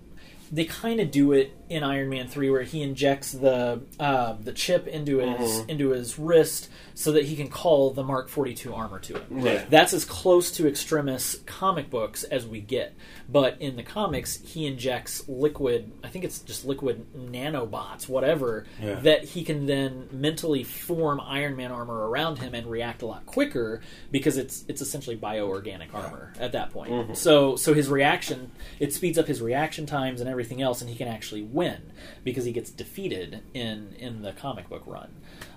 they 0.51 0.65
kind 0.65 0.99
of 0.99 1.11
do 1.11 1.31
it 1.31 1.53
in 1.69 1.83
Iron 1.83 2.09
Man 2.09 2.27
three, 2.27 2.49
where 2.49 2.63
he 2.63 2.81
injects 2.81 3.31
the 3.31 3.81
uh, 3.99 4.33
the 4.41 4.51
chip 4.53 4.87
into 4.87 5.17
his 5.19 5.59
into 5.67 5.89
his 5.89 6.17
wrist 6.19 6.69
so 6.93 7.11
that 7.13 7.25
he 7.25 7.35
can 7.35 7.49
call 7.49 7.91
the 7.91 8.03
Mark 8.03 8.29
forty 8.29 8.53
two 8.53 8.73
armor 8.73 8.99
to 8.99 9.19
him. 9.19 9.25
Right. 9.43 9.69
That's 9.69 9.93
as 9.93 10.05
close 10.05 10.51
to 10.51 10.67
Extremis 10.67 11.37
comic 11.45 11.89
books 11.89 12.23
as 12.23 12.45
we 12.47 12.61
get. 12.61 12.95
But 13.27 13.59
in 13.59 13.75
the 13.75 13.83
comics, 13.83 14.37
he 14.41 14.65
injects 14.67 15.27
liquid. 15.27 15.91
I 16.03 16.09
think 16.09 16.23
it's 16.25 16.39
just 16.39 16.63
liquid 16.65 17.05
nanobots, 17.15 18.07
whatever, 18.07 18.65
Yeah. 18.81 18.95
that 19.01 19.23
he 19.23 19.43
can 19.43 19.65
then 19.65 20.07
mentally 20.11 20.63
form 20.63 21.19
Iron 21.19 21.55
Man 21.55 21.71
armor 21.71 22.07
around 22.09 22.39
him 22.39 22.53
and 22.53 22.67
react 22.67 23.01
a 23.01 23.05
lot 23.05 23.25
quicker 23.25 23.81
because 24.11 24.37
it's 24.37 24.63
it's 24.67 24.81
essentially 24.81 25.17
bioorganic 25.17 25.93
armor 25.93 26.33
at 26.39 26.51
that 26.53 26.71
point. 26.71 27.17
So 27.17 27.55
so 27.55 27.73
his 27.73 27.89
reaction 27.89 28.51
it 28.79 28.93
speeds 28.93 29.17
up 29.17 29.27
his 29.27 29.41
reaction 29.41 29.85
times 29.85 30.21
and 30.21 30.29
everything 30.29 30.61
else, 30.61 30.81
and 30.81 30.89
he 30.89 30.95
can 30.95 31.07
actually 31.07 31.43
win 31.55 31.91
because 32.23 32.45
he 32.45 32.51
gets 32.51 32.69
defeated 32.69 33.41
in 33.53 33.95
in 33.97 34.21
the 34.21 34.33
comic 34.33 34.69
book 34.69 34.83
run 34.85 35.15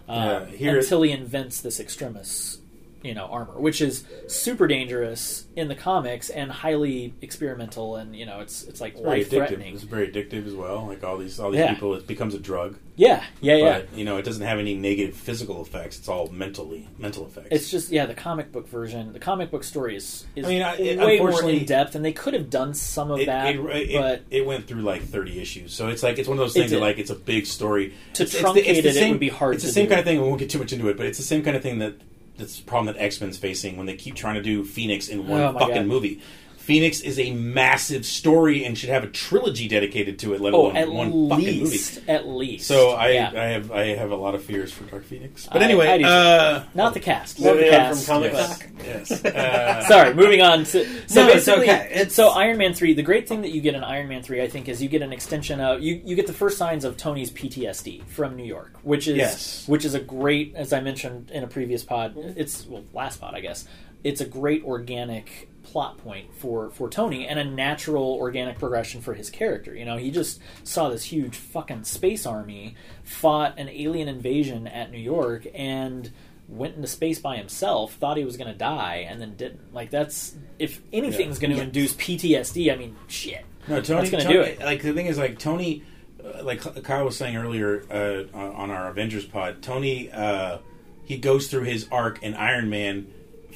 uh, 0.08 0.46
Yeah, 0.50 0.56
here- 0.56 0.78
until 0.78 1.02
he 1.02 1.10
invents 1.10 1.60
this 1.60 1.78
extremis. 1.80 2.60
You 3.02 3.14
know, 3.14 3.26
armor, 3.26 3.52
which 3.60 3.80
is 3.80 4.02
super 4.26 4.66
dangerous 4.66 5.46
in 5.54 5.68
the 5.68 5.76
comics 5.76 6.30
and 6.30 6.50
highly 6.50 7.14
experimental, 7.22 7.94
and 7.96 8.14
you 8.16 8.26
know, 8.26 8.40
it's 8.40 8.64
it's 8.64 8.80
like 8.80 8.94
very 8.94 9.20
life 9.24 9.30
addictive. 9.30 9.72
It's 9.74 9.84
very 9.84 10.08
addictive 10.10 10.46
as 10.48 10.54
well. 10.54 10.84
Like 10.86 11.04
all 11.04 11.16
these 11.16 11.38
all 11.38 11.52
these 11.52 11.60
Yeah. 11.60 11.74
people, 11.74 11.94
it 11.94 12.06
becomes 12.08 12.34
a 12.34 12.40
drug. 12.40 12.76
Yeah, 12.96 13.22
yeah, 13.40 13.54
yeah. 13.54 13.78
But 13.78 13.96
you 13.96 14.04
know, 14.04 14.16
it 14.16 14.24
doesn't 14.24 14.44
have 14.44 14.58
any 14.58 14.74
negative 14.74 15.14
physical 15.14 15.62
effects. 15.62 15.98
It's 16.00 16.08
all 16.08 16.26
mentally 16.32 16.88
mental 16.98 17.24
effects. 17.24 17.48
It's 17.52 17.70
just 17.70 17.90
yeah, 17.92 18.06
the 18.06 18.14
comic 18.14 18.50
book 18.50 18.66
version. 18.68 19.12
The 19.12 19.20
comic 19.20 19.52
book 19.52 19.62
story 19.62 19.94
is, 19.94 20.26
is 20.34 20.44
I 20.44 20.48
mean, 20.48 20.62
I- 20.62 20.74
it- 20.76 20.98
way 20.98 21.18
more 21.18 21.28
unfortunately- 21.28 21.60
in 21.60 21.66
depth, 21.66 21.94
and 21.94 22.04
they 22.04 22.12
could 22.12 22.34
have 22.34 22.50
done 22.50 22.74
some 22.74 23.12
of 23.12 23.20
it, 23.20 23.26
that, 23.26 23.54
it, 23.54 23.92
but 23.94 24.22
it 24.30 24.44
went 24.44 24.66
through 24.66 24.82
like 24.82 25.02
30 25.02 25.40
issues 25.40 25.72
so 25.72 25.86
it's 25.88 26.02
like 26.02 26.18
it's 26.18 26.26
one 26.28 26.36
of 26.36 26.40
those 26.42 26.52
things 26.54 26.72
that 26.72 26.80
like 26.80 26.98
it's 26.98 27.10
a 27.10 27.14
big 27.14 27.46
story 27.46 27.94
To 28.14 28.24
It's- 28.24 28.34
it's 28.34 28.42
truncate 28.42 28.54
the- 28.54 28.60
it's 28.60 28.66
the 28.66 28.78
it, 28.78 28.86
it 28.86 28.94
same- 28.94 29.10
would 29.12 29.20
be 29.20 29.28
hard 29.28 29.54
it's 29.54 29.64
the 29.64 29.70
same 29.70 29.84
do. 29.84 29.90
kind 29.90 30.00
of 30.00 30.04
thing 30.06 30.20
we 30.20 30.26
won't 30.26 30.40
get 30.40 30.50
too 30.50 30.58
much 30.58 30.72
into 30.72 30.88
it 30.88 30.96
but 30.96 31.06
it's 31.06 31.18
the 31.18 31.24
same 31.24 31.42
kind 31.44 31.56
of 31.56 31.62
thing 31.62 31.78
that 31.78 31.94
that's 32.38 32.56
the 32.58 32.64
problem 32.64 32.86
that 32.94 33.02
x-men's 33.02 33.36
facing 33.36 33.76
when 33.76 33.86
they 33.86 33.94
keep 33.96 34.14
trying 34.14 34.34
to 34.36 34.42
do 34.42 34.64
phoenix 34.64 35.08
in 35.08 35.20
oh 35.20 35.22
one 35.22 35.40
Oh 35.40 35.52
fucking 35.52 35.74
God. 35.74 35.86
movie 35.86 36.20
phoenix 36.68 37.00
is 37.00 37.18
a 37.18 37.32
massive 37.32 38.04
story 38.04 38.62
and 38.62 38.76
should 38.76 38.90
have 38.90 39.02
a 39.02 39.06
trilogy 39.06 39.66
dedicated 39.68 40.18
to 40.18 40.34
it 40.34 40.40
let 40.42 40.52
oh, 40.52 40.66
alone 40.66 40.76
at 40.76 40.92
one 40.92 41.08
fucking 41.30 41.46
movie 41.46 41.60
least, 41.64 42.00
at 42.06 42.28
least. 42.28 42.68
so 42.68 42.90
I, 42.90 43.12
Yeah. 43.12 43.30
I 43.34 43.44
have 43.46 43.72
I 43.72 43.86
have 43.96 44.10
a 44.10 44.16
lot 44.16 44.34
of 44.34 44.44
fears 44.44 44.70
for 44.70 44.84
Dark 44.84 45.04
Phoenix. 45.04 45.48
But 45.50 45.62
I- 45.62 45.64
anyway, 45.64 45.88
I 45.88 45.96
do 45.96 46.04
uh, 46.04 46.64
not 46.74 46.92
the 46.92 47.00
cast. 47.00 47.40
Love 47.40 47.56
the 47.56 47.70
cast. 47.70 48.04
from 48.04 48.14
comic 48.16 48.32
yes, 48.34 48.58
book. 48.58 48.82
yes. 48.84 49.24
Uh, 49.24 49.82
Sorry, 49.88 50.12
moving 50.12 50.42
on 50.42 50.64
to 50.64 50.84
so 51.08 51.26
No, 51.26 51.32
it's 51.32 51.48
okay. 51.48 51.88
It's- 51.90 52.12
So 52.14 52.28
Iron 52.28 52.58
Man 52.58 52.74
three. 52.74 52.92
The 52.92 53.02
great 53.02 53.26
thing 53.26 53.40
that 53.40 53.50
you 53.52 53.62
get 53.62 53.74
in 53.74 53.82
Iron 53.82 54.08
Man 54.08 54.22
three, 54.22 54.42
I 54.42 54.48
think, 54.48 54.68
is 54.68 54.82
you 54.82 54.90
get 54.90 55.00
an 55.00 55.12
extension 55.14 55.60
of 55.62 55.80
you. 55.80 56.02
You 56.04 56.16
get 56.16 56.26
the 56.26 56.34
first 56.34 56.58
signs 56.58 56.84
of 56.84 56.98
Tony's 56.98 57.30
PTSD 57.30 58.04
from 58.08 58.36
New 58.36 58.44
York, 58.44 58.74
which 58.82 59.08
is 59.08 59.16
Yes. 59.16 59.66
which 59.66 59.86
is 59.86 59.94
a 59.94 60.00
great, 60.00 60.54
as 60.54 60.74
I 60.74 60.80
mentioned 60.80 61.30
in 61.30 61.42
a 61.44 61.46
previous 61.46 61.82
pod. 61.82 62.12
It's 62.36 62.66
well, 62.66 62.84
last 62.92 63.22
pod, 63.22 63.34
I 63.34 63.40
guess. 63.40 63.66
It's 64.04 64.20
a 64.20 64.26
great 64.26 64.62
organic 64.64 65.48
plot 65.70 65.98
point 65.98 66.32
for 66.34 66.70
for 66.70 66.88
Tony 66.88 67.26
and 67.26 67.38
a 67.38 67.44
natural 67.44 68.14
organic 68.14 68.58
progression 68.58 69.00
for 69.00 69.14
his 69.14 69.30
character. 69.30 69.74
You 69.74 69.84
know, 69.84 69.96
he 69.96 70.10
just 70.10 70.40
saw 70.64 70.88
this 70.88 71.04
huge 71.04 71.36
fucking 71.36 71.84
space 71.84 72.26
army 72.26 72.74
fought 73.04 73.58
an 73.58 73.68
alien 73.68 74.08
invasion 74.08 74.66
at 74.66 74.90
New 74.90 74.98
York 74.98 75.46
and 75.54 76.10
went 76.48 76.76
into 76.76 76.88
space 76.88 77.18
by 77.18 77.36
himself, 77.36 77.92
thought 77.94 78.16
he 78.16 78.24
was 78.24 78.38
going 78.38 78.50
to 78.50 78.56
die, 78.56 79.06
and 79.08 79.20
then 79.20 79.34
didn't. 79.36 79.74
Like 79.74 79.90
that's 79.90 80.34
if 80.58 80.80
anything's 80.92 81.36
Yeah. 81.40 81.48
going 81.48 81.50
to 81.50 81.56
Yeah. 81.58 81.64
induce 81.64 81.92
PTSD. 81.94 82.72
I 82.72 82.76
mean, 82.76 82.96
shit. 83.06 83.44
No, 83.68 83.80
Tony. 83.82 84.08
Gonna 84.08 84.24
do 84.26 84.40
it. 84.40 84.58
Like 84.60 84.80
the 84.82 84.94
thing 84.94 85.06
is, 85.06 85.18
like 85.18 85.38
Tony, 85.38 85.82
uh, 86.24 86.42
like 86.42 86.60
Kyle 86.84 87.04
was 87.04 87.16
saying 87.18 87.36
earlier 87.36 87.82
uh, 87.90 88.36
on 88.36 88.54
on 88.54 88.70
our 88.70 88.88
Avengers 88.88 89.26
pod. 89.26 89.60
Tony, 89.62 90.10
uh, 90.10 90.58
he 91.04 91.18
goes 91.18 91.48
through 91.48 91.64
his 91.64 91.86
arc 91.92 92.22
in 92.22 92.32
Iron 92.34 92.70
Man 92.70 93.06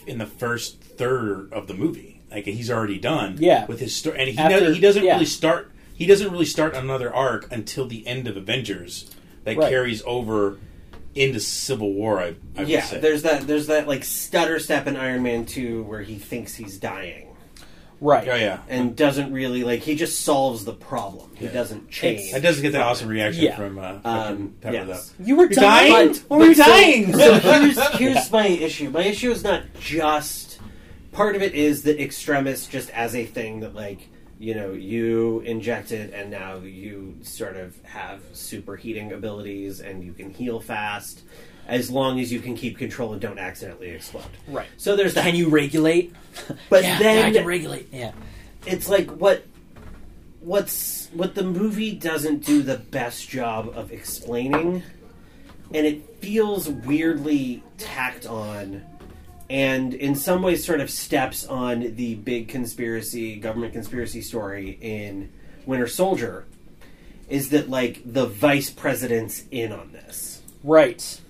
in 0.06 0.18
the 0.18 0.26
first 0.26 0.80
third 0.80 1.52
of 1.52 1.66
the 1.66 1.74
movie. 1.74 2.20
Like 2.30 2.44
he's 2.46 2.70
already 2.70 2.98
done. 2.98 3.36
Yeah. 3.38 3.66
with 3.66 3.80
his 3.80 3.94
story, 3.94 4.18
and 4.18 4.28
he 4.30 4.38
After- 4.38 4.60
does, 4.60 4.74
he 4.76 4.80
doesn't 4.80 5.04
yeah. 5.04 5.12
really 5.14 5.26
start. 5.26 5.70
He 5.94 6.06
doesn't 6.06 6.30
really 6.32 6.46
start 6.46 6.74
another 6.74 7.14
arc 7.14 7.50
until 7.52 7.86
the 7.86 8.06
end 8.06 8.26
of 8.26 8.36
Avengers 8.36 9.10
that 9.44 9.56
Right. 9.56 9.68
carries 9.68 10.02
over 10.06 10.58
into 11.14 11.38
Civil 11.40 11.92
War. 11.92 12.20
I, 12.20 12.34
I 12.56 12.60
would 12.60 12.68
yeah, 12.68 12.82
say. 12.84 13.00
there's 13.00 13.22
that 13.22 13.46
there's 13.46 13.66
that 13.66 13.86
like 13.86 14.02
stutter 14.04 14.58
step 14.58 14.86
in 14.86 14.96
Iron 14.96 15.22
Man 15.22 15.44
two 15.44 15.82
where 15.84 16.00
he 16.00 16.16
thinks 16.16 16.54
he's 16.54 16.78
dying 16.78 17.31
Right. 18.04 18.26
Oh 18.28 18.34
yeah, 18.34 18.58
and 18.68 18.96
doesn't 18.96 19.32
really 19.32 19.62
like 19.62 19.80
he 19.80 19.94
just 19.94 20.22
solves 20.22 20.64
the 20.64 20.72
problem. 20.72 21.30
He 21.36 21.44
Yeah. 21.44 21.52
doesn't 21.52 21.88
change. 21.88 22.18
It's- 22.20 22.34
I 22.34 22.40
does 22.40 22.60
get 22.60 22.72
that 22.72 22.82
awesome 22.82 23.06
reaction 23.08 23.44
Yeah. 23.44 23.56
from 23.56 23.78
uh, 23.78 23.98
Um, 24.04 24.54
Pepper 24.60 24.74
yes. 24.74 25.12
though. 25.16 25.24
You 25.24 25.36
were 25.36 25.44
You're 25.44 25.50
dying? 25.52 26.08
But- 26.08 26.16
What 26.26 26.40
were 26.40 26.46
you 26.46 26.54
so- 26.54 26.64
dying? 26.66 27.12
So, 27.16 27.34
here's 27.38 27.88
here's 27.96 28.32
my 28.32 28.48
issue. 28.48 28.90
My 28.90 29.04
issue 29.04 29.30
is 29.30 29.44
not 29.44 29.62
just 29.78 30.58
part 31.12 31.36
of 31.36 31.42
it 31.42 31.54
is 31.54 31.84
that 31.84 32.00
extremis 32.02 32.66
just 32.66 32.90
as 32.90 33.14
a 33.14 33.24
thing 33.24 33.60
that 33.60 33.74
like 33.76 34.08
you 34.40 34.56
know 34.56 34.72
you 34.72 35.38
inject 35.46 35.92
it 35.92 36.12
and 36.12 36.28
now 36.28 36.56
you 36.56 37.14
sort 37.22 37.56
of 37.56 37.76
have 37.84 38.18
superheating 38.32 39.12
abilities 39.12 39.78
and 39.80 40.02
you 40.02 40.12
can 40.12 40.30
heal 40.30 40.58
fast 40.58 41.22
as 41.66 41.90
long 41.90 42.20
as 42.20 42.32
you 42.32 42.40
can 42.40 42.54
keep 42.56 42.78
control 42.78 43.12
and 43.12 43.20
don't 43.20 43.38
accidentally 43.38 43.90
explode. 43.90 44.24
Right. 44.48 44.66
So 44.76 44.96
there's 44.96 45.14
that. 45.14 45.24
Can 45.24 45.34
you 45.34 45.48
regulate? 45.48 46.14
But 46.70 46.82
yeah, 46.82 46.98
then 46.98 47.18
yeah, 47.18 47.26
I 47.26 47.32
can 47.32 47.46
regulate. 47.46 47.88
Yeah. 47.92 48.12
it's 48.64 48.88
like 48.88 49.10
what 49.10 49.44
what's 50.40 51.08
what 51.12 51.34
the 51.34 51.42
movie 51.42 51.92
doesn't 51.94 52.44
do 52.44 52.62
the 52.62 52.78
best 52.78 53.28
job 53.28 53.70
of 53.74 53.92
explaining 53.92 54.82
and 55.74 55.86
it 55.86 56.20
feels 56.20 56.68
weirdly 56.68 57.62
tacked 57.76 58.26
on 58.26 58.82
and 59.50 59.92
in 59.92 60.14
some 60.14 60.40
ways 60.42 60.64
sort 60.64 60.80
of 60.80 60.88
steps 60.90 61.46
on 61.46 61.94
the 61.96 62.14
big 62.14 62.48
conspiracy 62.48 63.36
government 63.36 63.74
conspiracy 63.74 64.22
story 64.22 64.78
in 64.80 65.30
Winter 65.66 65.86
Soldier 65.86 66.46
is 67.28 67.50
that 67.50 67.68
like 67.68 68.00
the 68.04 68.26
vice 68.26 68.70
president's 68.70 69.44
in 69.50 69.72
on 69.72 69.92
this. 69.92 70.42
Right. 70.64 71.20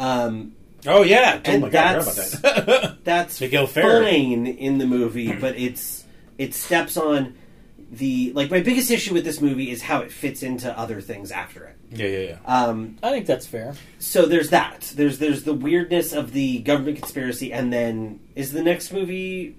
Um, 0.00 0.52
Oh 0.86 1.02
yeah, 1.02 1.40
oh 1.42 1.50
And 1.50 1.62
my 1.62 1.70
god, 1.70 2.00
that's- 2.02 2.34
about 2.38 2.66
that. 2.66 2.96
that's 3.04 3.40
Miguel 3.40 3.66
Ferrer. 3.66 4.02
fine 4.04 4.46
in 4.46 4.76
the 4.78 4.86
movie, 4.86 5.32
but 5.32 5.56
it's 5.56 6.04
it 6.36 6.52
steps 6.52 6.96
on 6.98 7.34
the 7.90 8.32
like 8.34 8.50
my 8.50 8.60
biggest 8.60 8.90
issue 8.90 9.14
with 9.14 9.24
this 9.24 9.40
movie 9.40 9.70
is 9.70 9.80
how 9.80 10.00
it 10.00 10.12
fits 10.12 10.42
into 10.42 10.76
other 10.78 11.00
things 11.00 11.30
after 11.30 11.64
it. 11.64 11.76
yeah, 11.92 12.06
yeah, 12.06 12.18
yeah. 12.18 12.38
Um, 12.64 12.98
I 13.02 13.10
think 13.12 13.24
that's 13.26 13.46
fair. 13.46 13.74
so 13.98 14.26
there's 14.26 14.50
that. 14.50 14.92
There's 14.94 15.18
there's 15.18 15.44
the 15.44 15.54
weirdness 15.54 16.12
of 16.12 16.32
the 16.32 16.58
government 16.58 16.98
conspiracy, 16.98 17.50
and 17.50 17.72
then 17.72 18.20
is 18.34 18.52
the 18.52 18.62
next 18.62 18.92
movie 18.92 19.56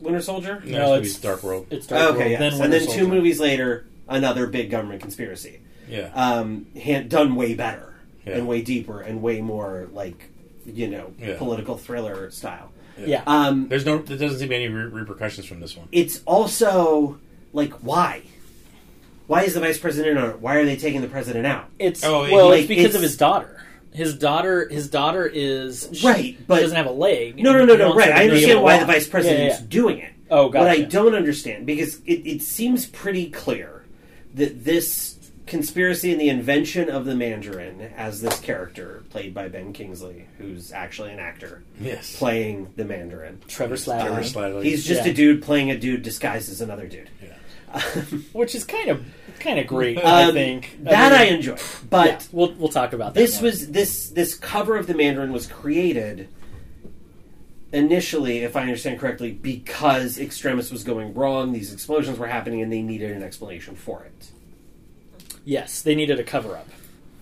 Winter 0.00 0.22
Soldier? 0.22 0.62
No, 0.64 0.94
it's 0.94 1.18
Dark 1.18 1.42
World. 1.42 1.66
It's 1.70 1.86
Dark 1.86 2.12
okay, 2.14 2.18
World. 2.18 2.30
yes. 2.30 2.38
Then 2.40 2.52
and 2.52 2.60
Winter 2.72 2.86
then 2.86 2.96
two 2.96 3.08
movies 3.08 3.40
later, 3.40 3.84
another 4.08 4.46
big 4.46 4.70
government 4.70 5.02
conspiracy. 5.02 5.60
Yeah, 5.86 6.10
um, 6.14 6.66
hand, 6.76 7.10
done 7.10 7.34
way 7.34 7.52
better 7.54 7.91
Yeah. 8.26 8.36
and 8.36 8.46
way 8.48 8.62
deeper 8.62 9.00
and 9.00 9.20
way 9.22 9.40
more 9.40 9.88
like 9.92 10.30
you 10.64 10.88
know 10.88 11.12
Yeah. 11.20 11.36
political 11.38 11.76
thriller 11.76 12.30
style. 12.30 12.70
Yeah. 12.98 13.22
Um, 13.26 13.68
There's 13.68 13.84
no. 13.86 13.98
There 13.98 14.16
doesn't 14.16 14.38
seem 14.38 14.48
to 14.48 14.50
be 14.50 14.54
any 14.64 14.68
re- 14.68 14.84
repercussions 14.84 15.46
from 15.46 15.60
this 15.60 15.76
one. 15.76 15.88
it's 15.92 16.20
also 16.26 17.18
like 17.52 17.72
why? 17.82 18.22
Why 19.26 19.42
is 19.44 19.54
the 19.54 19.60
vice 19.60 19.78
president 19.78 20.18
on 20.18 20.30
it? 20.30 20.40
Why 20.40 20.56
are 20.56 20.64
they 20.64 20.76
taking 20.76 21.00
the 21.00 21.08
president 21.08 21.46
out? 21.46 21.68
It's 21.78 22.04
Oh, 22.04 22.22
well, 22.30 22.48
like, 22.50 22.60
it's 22.60 22.68
because 22.68 22.84
it's- 22.86 22.94
of 22.96 23.02
his 23.02 23.16
daughter. 23.16 23.58
His 23.92 24.14
daughter, 24.16 24.68
his 24.68 24.88
daughter 24.88 25.26
is 25.26 25.88
she- 25.92 26.06
Right, 26.06 26.36
but- 26.46 26.56
she 26.56 26.62
doesn't 26.62 26.76
have 26.76 26.86
a 26.86 26.92
leg. 26.92 27.38
No, 27.42 27.52
no, 27.52 27.64
no, 27.64 27.76
no. 27.76 27.94
Right, 27.94 28.10
I 28.10 28.24
understand 28.24 28.62
why 28.62 28.78
the 28.78 28.86
vice 28.86 29.06
president's 29.06 29.56
Yeah, 29.56 29.60
yeah, 29.60 29.66
doing 29.68 29.98
it. 29.98 30.10
Oh, 30.30 30.46
What 30.46 30.56
I 30.68 30.80
don't 30.82 31.14
understand 31.14 31.66
because 31.66 31.96
it, 32.06 32.26
it 32.26 32.42
seems 32.42 32.86
pretty 32.86 33.28
clear 33.30 33.84
that 34.34 34.64
this 34.64 35.11
conspiracy 35.52 36.10
and 36.10 36.20
the 36.20 36.28
invention 36.28 36.90
of 36.90 37.04
the 37.04 37.14
Mandarin 37.14 37.80
as 37.96 38.20
this 38.20 38.40
character 38.40 39.04
played 39.10 39.32
by 39.32 39.46
Ben 39.48 39.72
Kingsley, 39.72 40.26
who's 40.38 40.72
actually 40.72 41.12
an 41.12 41.18
actor 41.20 41.62
Yes. 41.80 42.16
playing 42.16 42.72
the 42.76 42.84
Mandarin. 42.84 43.40
Trevor 43.46 43.76
Slattery, 43.76 44.06
Trevor 44.06 44.20
Slattery. 44.22 44.64
He's 44.64 44.84
just 44.84 45.04
Yeah. 45.04 45.12
a 45.12 45.14
dude 45.14 45.42
playing 45.42 45.70
a 45.70 45.78
dude 45.78 46.02
disguised 46.02 46.50
as 46.50 46.60
another 46.60 46.86
dude. 46.88 47.08
which 48.32 48.54
is 48.54 48.64
kind 48.64 48.90
of 48.90 49.02
kind 49.40 49.58
of 49.58 49.66
great. 49.66 49.96
I 49.98 50.24
Um, 50.24 50.34
think 50.34 50.78
that 50.82 51.12
mean, 51.12 51.20
I 51.20 51.24
enjoy. 51.34 51.56
but 51.88 52.06
yeah, 52.06 52.20
we'll 52.32 52.52
we'll 52.54 52.68
talk 52.68 52.92
about 52.92 53.14
that. 53.14 53.20
this 53.20 53.36
more. 53.36 53.44
was 53.50 53.70
this 53.70 54.08
this 54.10 54.34
cover 54.34 54.76
of 54.76 54.86
the 54.86 54.94
Mandarin 54.94 55.32
was 55.32 55.46
created 55.46 56.28
initially, 57.72 58.38
if 58.40 58.56
I 58.56 58.62
understand 58.62 59.00
correctly, 59.00 59.32
because 59.32 60.18
Extremis 60.18 60.70
was 60.70 60.84
going 60.84 61.14
wrong. 61.14 61.52
These 61.52 61.72
explosions 61.72 62.18
were 62.18 62.26
happening, 62.26 62.60
and 62.60 62.70
they 62.70 62.82
needed 62.82 63.10
an 63.12 63.22
explanation 63.22 63.74
for 63.74 64.04
it. 64.04 64.31
Yes, 65.44 65.82
they 65.82 65.94
needed 65.94 66.18
a 66.20 66.24
cover 66.24 66.56
up. 66.56 66.68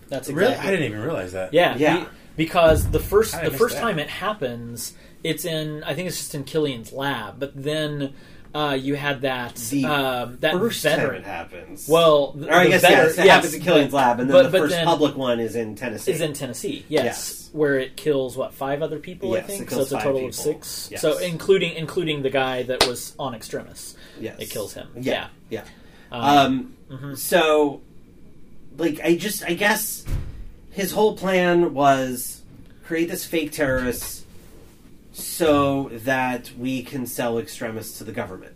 That's 0.09 0.29
Really, 0.29 0.51
exactly. 0.51 0.67
I 0.67 0.71
didn't 0.75 0.85
even 0.91 1.01
realize 1.01 1.31
that. 1.33 1.53
Yeah, 1.53 1.75
Yeah. 1.77 1.99
be- 2.01 2.05
because 2.37 2.89
the 2.91 2.99
first 2.99 3.33
I 3.35 3.47
the 3.49 3.57
first 3.57 3.75
that? 3.75 3.81
time 3.81 3.99
it 3.99 4.09
happens, 4.09 4.93
it's 5.23 5.45
in 5.45 5.83
I 5.83 5.93
think 5.93 6.07
it's 6.07 6.17
just 6.17 6.35
in 6.35 6.43
Killian's 6.43 6.91
lab, 6.91 7.39
but 7.39 7.51
then 7.55 8.13
uh, 8.53 8.77
you 8.77 8.95
had 8.95 9.21
that 9.21 9.55
The 9.55 9.85
um, 9.85 10.37
that 10.41 10.53
First 10.55 10.83
time 10.83 10.99
it 11.15 11.23
happens. 11.23 11.87
well, 11.87 12.33
the, 12.33 12.49
or 12.49 12.53
I 12.53 12.67
guess 12.67 12.81
veteran- 12.81 13.05
yes, 13.07 13.17
it 13.17 13.25
yes, 13.25 13.27
happens 13.35 13.53
in 13.53 13.61
Killian's 13.61 13.91
but- 13.91 13.97
lab, 13.97 14.19
and 14.19 14.29
then 14.29 14.35
but- 14.35 14.43
the 14.43 14.49
but 14.49 14.57
first 14.61 14.71
then- 14.73 14.85
public 14.85 15.15
one 15.15 15.39
is 15.39 15.55
in 15.55 15.75
Tennessee. 15.75 16.11
is 16.11 16.19
in 16.19 16.33
Tennessee. 16.33 16.85
Yes, 16.89 17.05
Yes. 17.05 17.49
where 17.53 17.79
it 17.79 17.95
kills 17.95 18.35
what 18.35 18.53
five 18.53 18.81
other 18.81 18.99
people? 18.99 19.31
I 19.33 19.37
Yes, 19.37 19.47
think 19.47 19.61
it 19.61 19.71
so. 19.71 19.81
It's 19.81 19.91
a 19.91 19.95
five 19.95 20.03
total 20.03 20.25
of 20.27 20.35
six. 20.35 20.89
Yes. 20.91 20.99
So 21.01 21.17
including 21.19 21.75
including 21.77 22.23
the 22.23 22.29
guy 22.29 22.63
that 22.63 22.85
was 22.87 23.13
on 23.17 23.33
Extremis. 23.35 23.95
yes, 24.19 24.35
It 24.37 24.49
kills 24.49 24.73
him. 24.73 24.89
Yeah, 24.99 25.27
yeah. 25.49 25.63
Um, 26.11 26.75
Um, 26.89 26.99
mhm. 27.13 27.17
So, 27.17 27.79
like, 28.77 28.99
I 29.01 29.15
just, 29.15 29.43
I 29.43 29.53
guess 29.53 30.05
his 30.71 30.91
whole 30.91 31.15
plan 31.17 31.73
was 31.73 32.41
create 32.83 33.09
this 33.09 33.25
fake 33.25 33.51
terrorist 33.51 34.25
so 35.13 35.89
that 35.93 36.51
we 36.57 36.83
can 36.83 37.05
sell 37.05 37.37
Extremis 37.37 37.97
to 37.97 38.03
the 38.03 38.11
government. 38.11 38.55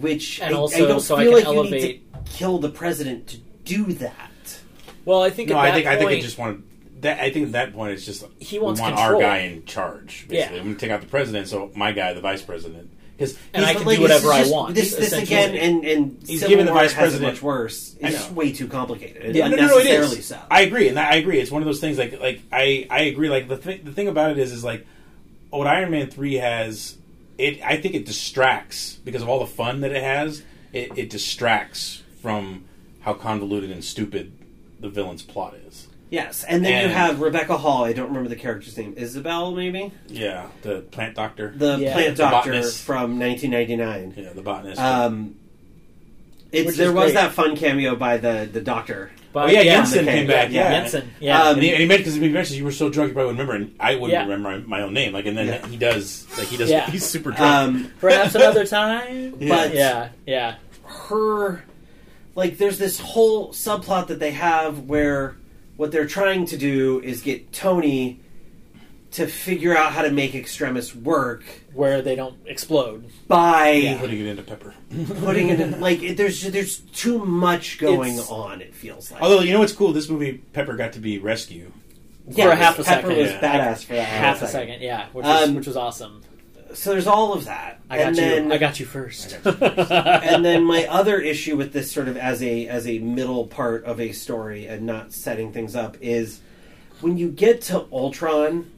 Which 0.00 0.40
And 0.40 0.54
I, 0.54 0.58
also 0.58 0.84
I 0.84 0.88
don't 0.88 1.00
so 1.00 1.16
I 1.16 1.24
feel 1.24 1.40
can 1.42 1.56
like 1.56 1.64
you 1.64 1.70
need 1.70 2.02
to 2.24 2.30
kill 2.32 2.58
the 2.58 2.68
president 2.68 3.26
to 3.28 3.38
do 3.64 3.84
that. 3.94 4.58
well, 5.04 5.22
I 5.22 5.30
think 5.30 5.48
No, 5.48 5.56
at 5.56 5.60
I 5.60 5.66
that 5.70 5.74
think 5.74 5.86
I 5.86 5.96
think 5.96 6.08
point, 6.10 6.18
it 6.18 6.22
just 6.22 6.38
wanted. 6.38 6.62
That, 7.00 7.20
I 7.20 7.30
think 7.30 7.46
at 7.46 7.52
that 7.52 7.72
point 7.72 7.92
it's 7.92 8.04
just 8.04 8.24
He 8.38 8.58
wants 8.58 8.80
we 8.80 8.82
want 8.84 8.96
control. 8.96 9.16
our 9.16 9.22
guy 9.22 9.38
in 9.38 9.64
charge. 9.64 10.26
Basically, 10.28 10.56
Yeah. 10.56 10.60
I'm 10.60 10.66
going 10.66 10.74
to 10.76 10.80
take 10.80 10.90
out 10.90 11.00
the 11.00 11.06
president, 11.06 11.48
so 11.48 11.70
my 11.74 11.92
guy, 11.92 12.12
the 12.12 12.20
vice 12.20 12.42
president, 12.42 12.90
because 13.18 13.36
And 13.52 13.64
I 13.66 13.74
can 13.74 13.84
like, 13.84 13.96
do 13.96 14.02
whatever 14.02 14.26
is 14.28 14.30
I 14.30 14.38
just- 14.42 14.52
want, 14.52 14.74
This, 14.76 14.94
this 14.94 15.12
again, 15.12 15.56
and, 15.56 15.84
and 15.84 16.16
He's 16.24 16.38
Civil 16.40 16.50
giving 16.50 16.66
the 16.66 16.72
War 16.72 16.82
vice 16.82 16.94
president- 16.94 17.32
much 17.32 17.42
worse. 17.42 17.96
It's 17.98 18.30
way 18.30 18.52
too 18.52 18.68
complicated. 18.68 19.34
Yeah, 19.34 19.48
no, 19.48 19.56
no, 19.56 19.66
no, 19.66 19.78
it 19.78 19.80
unnecessarily 19.80 20.18
is. 20.18 20.26
so. 20.26 20.40
I 20.48 20.62
agree, 20.62 20.88
and 20.88 20.96
I 20.98 21.16
agree. 21.16 21.40
It's 21.40 21.50
one 21.50 21.60
of 21.60 21.66
those 21.66 21.80
things. 21.80 21.98
Like, 21.98 22.20
like 22.20 22.42
I, 22.52 22.86
I 22.88 23.00
agree. 23.02 23.28
Like 23.28 23.48
the 23.48 23.56
thing, 23.56 23.80
the 23.82 23.90
thing 23.92 24.06
about 24.06 24.30
it 24.30 24.38
is, 24.38 24.52
is 24.52 24.62
like 24.62 24.86
what 25.50 25.66
Iron 25.66 25.90
Man 25.90 26.08
three 26.08 26.34
has. 26.34 26.96
It, 27.38 27.60
I 27.64 27.76
think 27.76 27.94
it 27.96 28.06
distracts 28.06 28.94
because 29.04 29.22
of 29.22 29.28
all 29.28 29.40
the 29.40 29.46
fun 29.46 29.80
that 29.80 29.90
it 29.90 30.02
has. 30.02 30.42
It, 30.72 30.96
it 30.96 31.10
distracts 31.10 32.02
from 32.22 32.66
how 33.00 33.14
convoluted 33.14 33.70
and 33.72 33.82
stupid 33.84 34.32
the 34.78 34.88
villain's 34.88 35.22
plot 35.22 35.54
is. 35.66 35.87
Yes, 36.10 36.42
and 36.44 36.64
then 36.64 36.88
you 36.88 36.94
have 36.94 37.20
Rebecca 37.20 37.56
Hall. 37.58 37.84
I 37.84 37.92
don't 37.92 38.08
remember 38.08 38.30
the 38.30 38.36
character's 38.36 38.76
name. 38.78 38.94
Isabel, 38.96 39.52
maybe 39.52 39.92
Yeah, 40.08 40.46
the 40.62 40.80
plant 40.80 41.14
doctor. 41.14 41.52
the 41.54 41.76
Yeah. 41.78 41.92
plant 41.92 42.16
The 42.16 42.22
doctor 42.22 42.50
botanist. 42.52 42.82
from 42.82 43.18
1999. 43.18 44.14
yeah, 44.16 44.32
the 44.34 44.40
botanist. 44.40 44.80
Um, 44.80 45.34
it's 46.50 46.66
Which 46.68 46.76
there 46.76 46.88
is 46.88 46.94
was 46.94 47.04
great. 47.12 47.14
that 47.14 47.32
fun 47.32 47.56
cameo 47.56 47.94
by 47.94 48.16
the 48.16 48.48
the 48.50 48.62
doctor. 48.62 49.10
But, 49.34 49.50
oh 49.50 49.52
yeah, 49.52 49.60
yeah, 49.60 49.82
Yinsen 49.82 50.04
came 50.06 50.26
back. 50.26 50.50
yeah, 50.50 50.70
Yeah, 50.72 50.84
Yinsen, 50.86 51.04
yeah. 51.20 51.42
Um, 51.42 51.54
and 51.56 51.62
he, 51.62 51.70
and 51.72 51.80
he 51.80 51.86
meant 51.86 51.98
because 52.00 52.14
he 52.14 52.28
mentions 52.30 52.56
you 52.58 52.64
were 52.64 52.72
so 52.72 52.88
drunk 52.88 53.08
you 53.08 53.14
probably 53.14 53.34
wouldn't 53.34 53.46
remember, 53.46 53.66
and 53.72 53.76
I 53.78 53.94
wouldn't 53.96 54.12
Yeah. 54.12 54.22
remember 54.22 54.66
my 54.66 54.80
own 54.80 54.94
name. 54.94 55.12
Like, 55.12 55.26
and 55.26 55.36
then 55.36 55.46
Yeah. 55.48 55.66
he 55.66 55.76
does, 55.76 56.26
like 56.38 56.48
he 56.48 56.56
does, 56.56 56.70
Yeah. 56.70 56.90
he's 56.90 57.04
super 57.04 57.32
drunk. 57.32 57.42
Um, 57.42 57.92
perhaps 58.00 58.34
another 58.34 58.64
time. 58.64 59.34
But- 59.38 59.74
yeah, 59.74 60.08
yeah. 60.26 60.54
her, 60.86 61.62
like, 62.34 62.56
there's 62.56 62.78
this 62.78 62.98
whole 62.98 63.50
subplot 63.52 64.06
that 64.06 64.18
they 64.18 64.30
have 64.30 64.78
where 64.88 65.36
what 65.78 65.90
they're 65.92 66.06
trying 66.06 66.44
to 66.46 66.58
do 66.58 67.00
is 67.00 67.22
get 67.22 67.50
Tony 67.52 68.20
to 69.12 69.26
figure 69.26 69.74
out 69.74 69.92
how 69.92 70.02
to 70.02 70.10
make 70.10 70.34
Extremis 70.34 70.94
work 70.94 71.42
Where 71.72 72.02
they 72.02 72.14
don't 72.14 72.36
explode. 72.46 73.06
by 73.26 73.96
putting 73.98 74.20
it 74.20 74.26
into 74.26 74.42
Pepper. 74.42 74.74
putting 75.20 75.48
it 75.48 75.58
in, 75.60 75.80
like 75.88 76.02
it, 76.02 76.16
there's 76.18 76.42
there's 76.42 76.78
too 76.78 77.24
much 77.24 77.78
going 77.78 78.12
It's- 78.14 78.30
on. 78.30 78.60
It 78.60 78.74
feels 78.74 79.10
like. 79.10 79.22
Although 79.22 79.40
you 79.40 79.52
know 79.54 79.60
what's 79.60 79.72
cool, 79.72 79.94
this 79.94 80.10
movie 80.10 80.34
Pepper 80.52 80.76
got 80.76 80.92
to 80.92 80.98
be 81.00 81.18
rescue. 81.18 81.72
For 82.34 82.50
a 82.50 82.54
half 82.56 82.78
a 82.78 82.84
Pepper 82.84 83.08
second. 83.08 83.16
was 83.16 83.30
Yeah. 83.30 83.40
badass 83.74 83.84
for 83.86 83.94
that 83.94 84.06
Half 84.06 84.42
a 84.42 84.48
second, 84.48 84.82
yeah, 84.82 85.06
which 85.14 85.24
was 85.24 85.48
Um, 85.48 85.54
which 85.54 85.66
was 85.66 85.76
awesome. 85.78 86.20
So 86.78 86.90
there's 86.90 87.08
all 87.08 87.32
of 87.32 87.46
that. 87.46 87.80
I 87.90 87.98
got 87.98 88.06
and 88.06 88.16
you. 88.16 88.22
then, 88.22 88.52
I 88.52 88.58
got 88.58 88.78
you 88.78 88.86
first. 88.86 89.36
and 89.44 90.44
then 90.44 90.62
my 90.64 90.86
other 90.86 91.20
issue 91.20 91.56
with 91.56 91.72
this 91.72 91.90
sort 91.90 92.06
of 92.06 92.16
as 92.16 92.40
a 92.40 92.68
as 92.68 92.86
a 92.86 93.00
middle 93.00 93.48
part 93.48 93.84
of 93.84 94.00
a 94.00 94.12
story 94.12 94.66
and 94.66 94.86
not 94.86 95.12
setting 95.12 95.52
things 95.52 95.74
up 95.74 95.96
is 96.00 96.40
when 97.00 97.18
you 97.18 97.30
get 97.30 97.62
to 97.62 97.86
Ultron, 97.92 98.70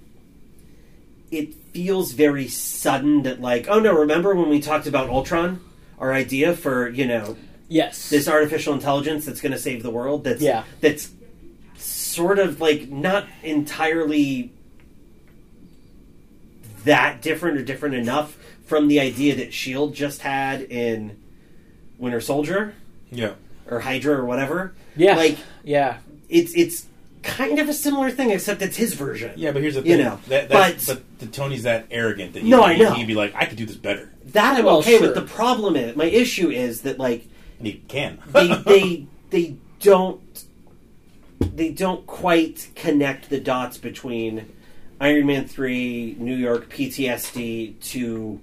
it 1.31 1.53
feels 1.55 2.13
very 2.13 2.49
sudden 2.49 3.23
that 3.25 3.43
like, 3.43 3.67
oh 3.69 3.81
no, 3.81 3.93
remember 3.93 4.35
when 4.35 4.49
we 4.49 4.61
talked 4.61 4.87
about 4.87 5.11
Ultron? 5.11 5.61
Our 5.99 6.15
idea 6.15 6.57
for, 6.57 6.89
you 6.89 7.07
know, 7.07 7.37
yes. 7.69 8.09
this 8.09 8.27
artificial 8.29 8.73
intelligence 8.73 9.27
that's 9.27 9.43
gonna 9.43 9.59
save 9.59 9.83
the 9.83 9.91
world 9.91 10.25
that's 10.25 10.41
Yeah. 10.41 10.65
that's 10.81 11.11
sort 11.77 12.39
of 12.39 12.63
like 12.63 12.89
not 12.89 13.27
entirely 13.43 14.53
that 16.85 17.23
different 17.23 17.59
or 17.59 17.63
different 17.65 17.95
enough 17.95 18.37
from 18.67 18.89
the 18.89 19.01
idea 19.01 19.35
that 19.37 19.53
Shield 19.53 19.95
just 19.95 20.23
had 20.23 20.63
in 20.63 21.17
Winter 21.99 22.21
Soldier 22.21 22.75
Yeah. 23.11 23.33
or 23.69 23.81
Hydra 23.81 24.17
or 24.17 24.25
whatever. 24.25 24.73
yeah. 24.97 25.17
Like 25.17 25.39
yeah. 25.65 25.99
it's 26.29 26.55
it's 26.55 26.87
kind 27.23 27.59
of 27.59 27.69
a 27.69 27.75
similar 27.75 28.11
thing, 28.11 28.31
except 28.31 28.63
it's 28.63 28.77
his 28.77 28.95
version. 28.95 29.33
Yeah, 29.37 29.53
but 29.53 29.61
here's 29.61 29.75
the 29.75 29.83
thing. 29.83 29.91
You 29.91 29.97
thing. 29.99 30.07
know, 30.07 30.19
that, 30.29 30.49
that's, 30.49 30.87
but- 30.87 30.95
but, 30.97 31.19
the 31.19 31.27
Tony's 31.27 31.65
that 31.65 31.87
arrogant 31.91 32.33
that 32.33 32.43
No, 32.45 32.67
he, 32.67 32.75
I 32.75 32.79
know. 32.79 32.95
he'd 32.95 33.07
be 33.07 33.15
like, 33.15 33.35
I 33.35 33.45
could 33.45 33.59
do 33.59 33.67
this 33.67 33.77
better, 33.77 34.11
That 34.27 34.57
I'm 34.59 34.65
Well, 34.65 34.79
okay 34.79 34.97
sure. 34.99 35.09
with. 35.09 35.15
The 35.15 35.23
problem 35.23 35.77
is 35.77 35.95
my 35.97 36.07
issue 36.07 36.49
is 36.51 36.81
that 36.83 36.99
like 36.99 37.27
and 37.59 37.67
he 37.67 37.75
can. 37.89 38.19
they 38.29 38.47
they 38.67 39.07
they 39.31 39.57
don't 39.81 40.45
they 41.41 41.71
don't 41.71 42.07
quite 42.07 42.69
connect 42.75 43.29
the 43.31 43.41
dots 43.41 43.77
between 43.79 44.51
Iron 45.01 45.27
Man 45.27 45.47
three, 45.49 46.15
New 46.19 46.35
York 46.37 46.71
PTSD 46.73 47.81
to 47.93 48.41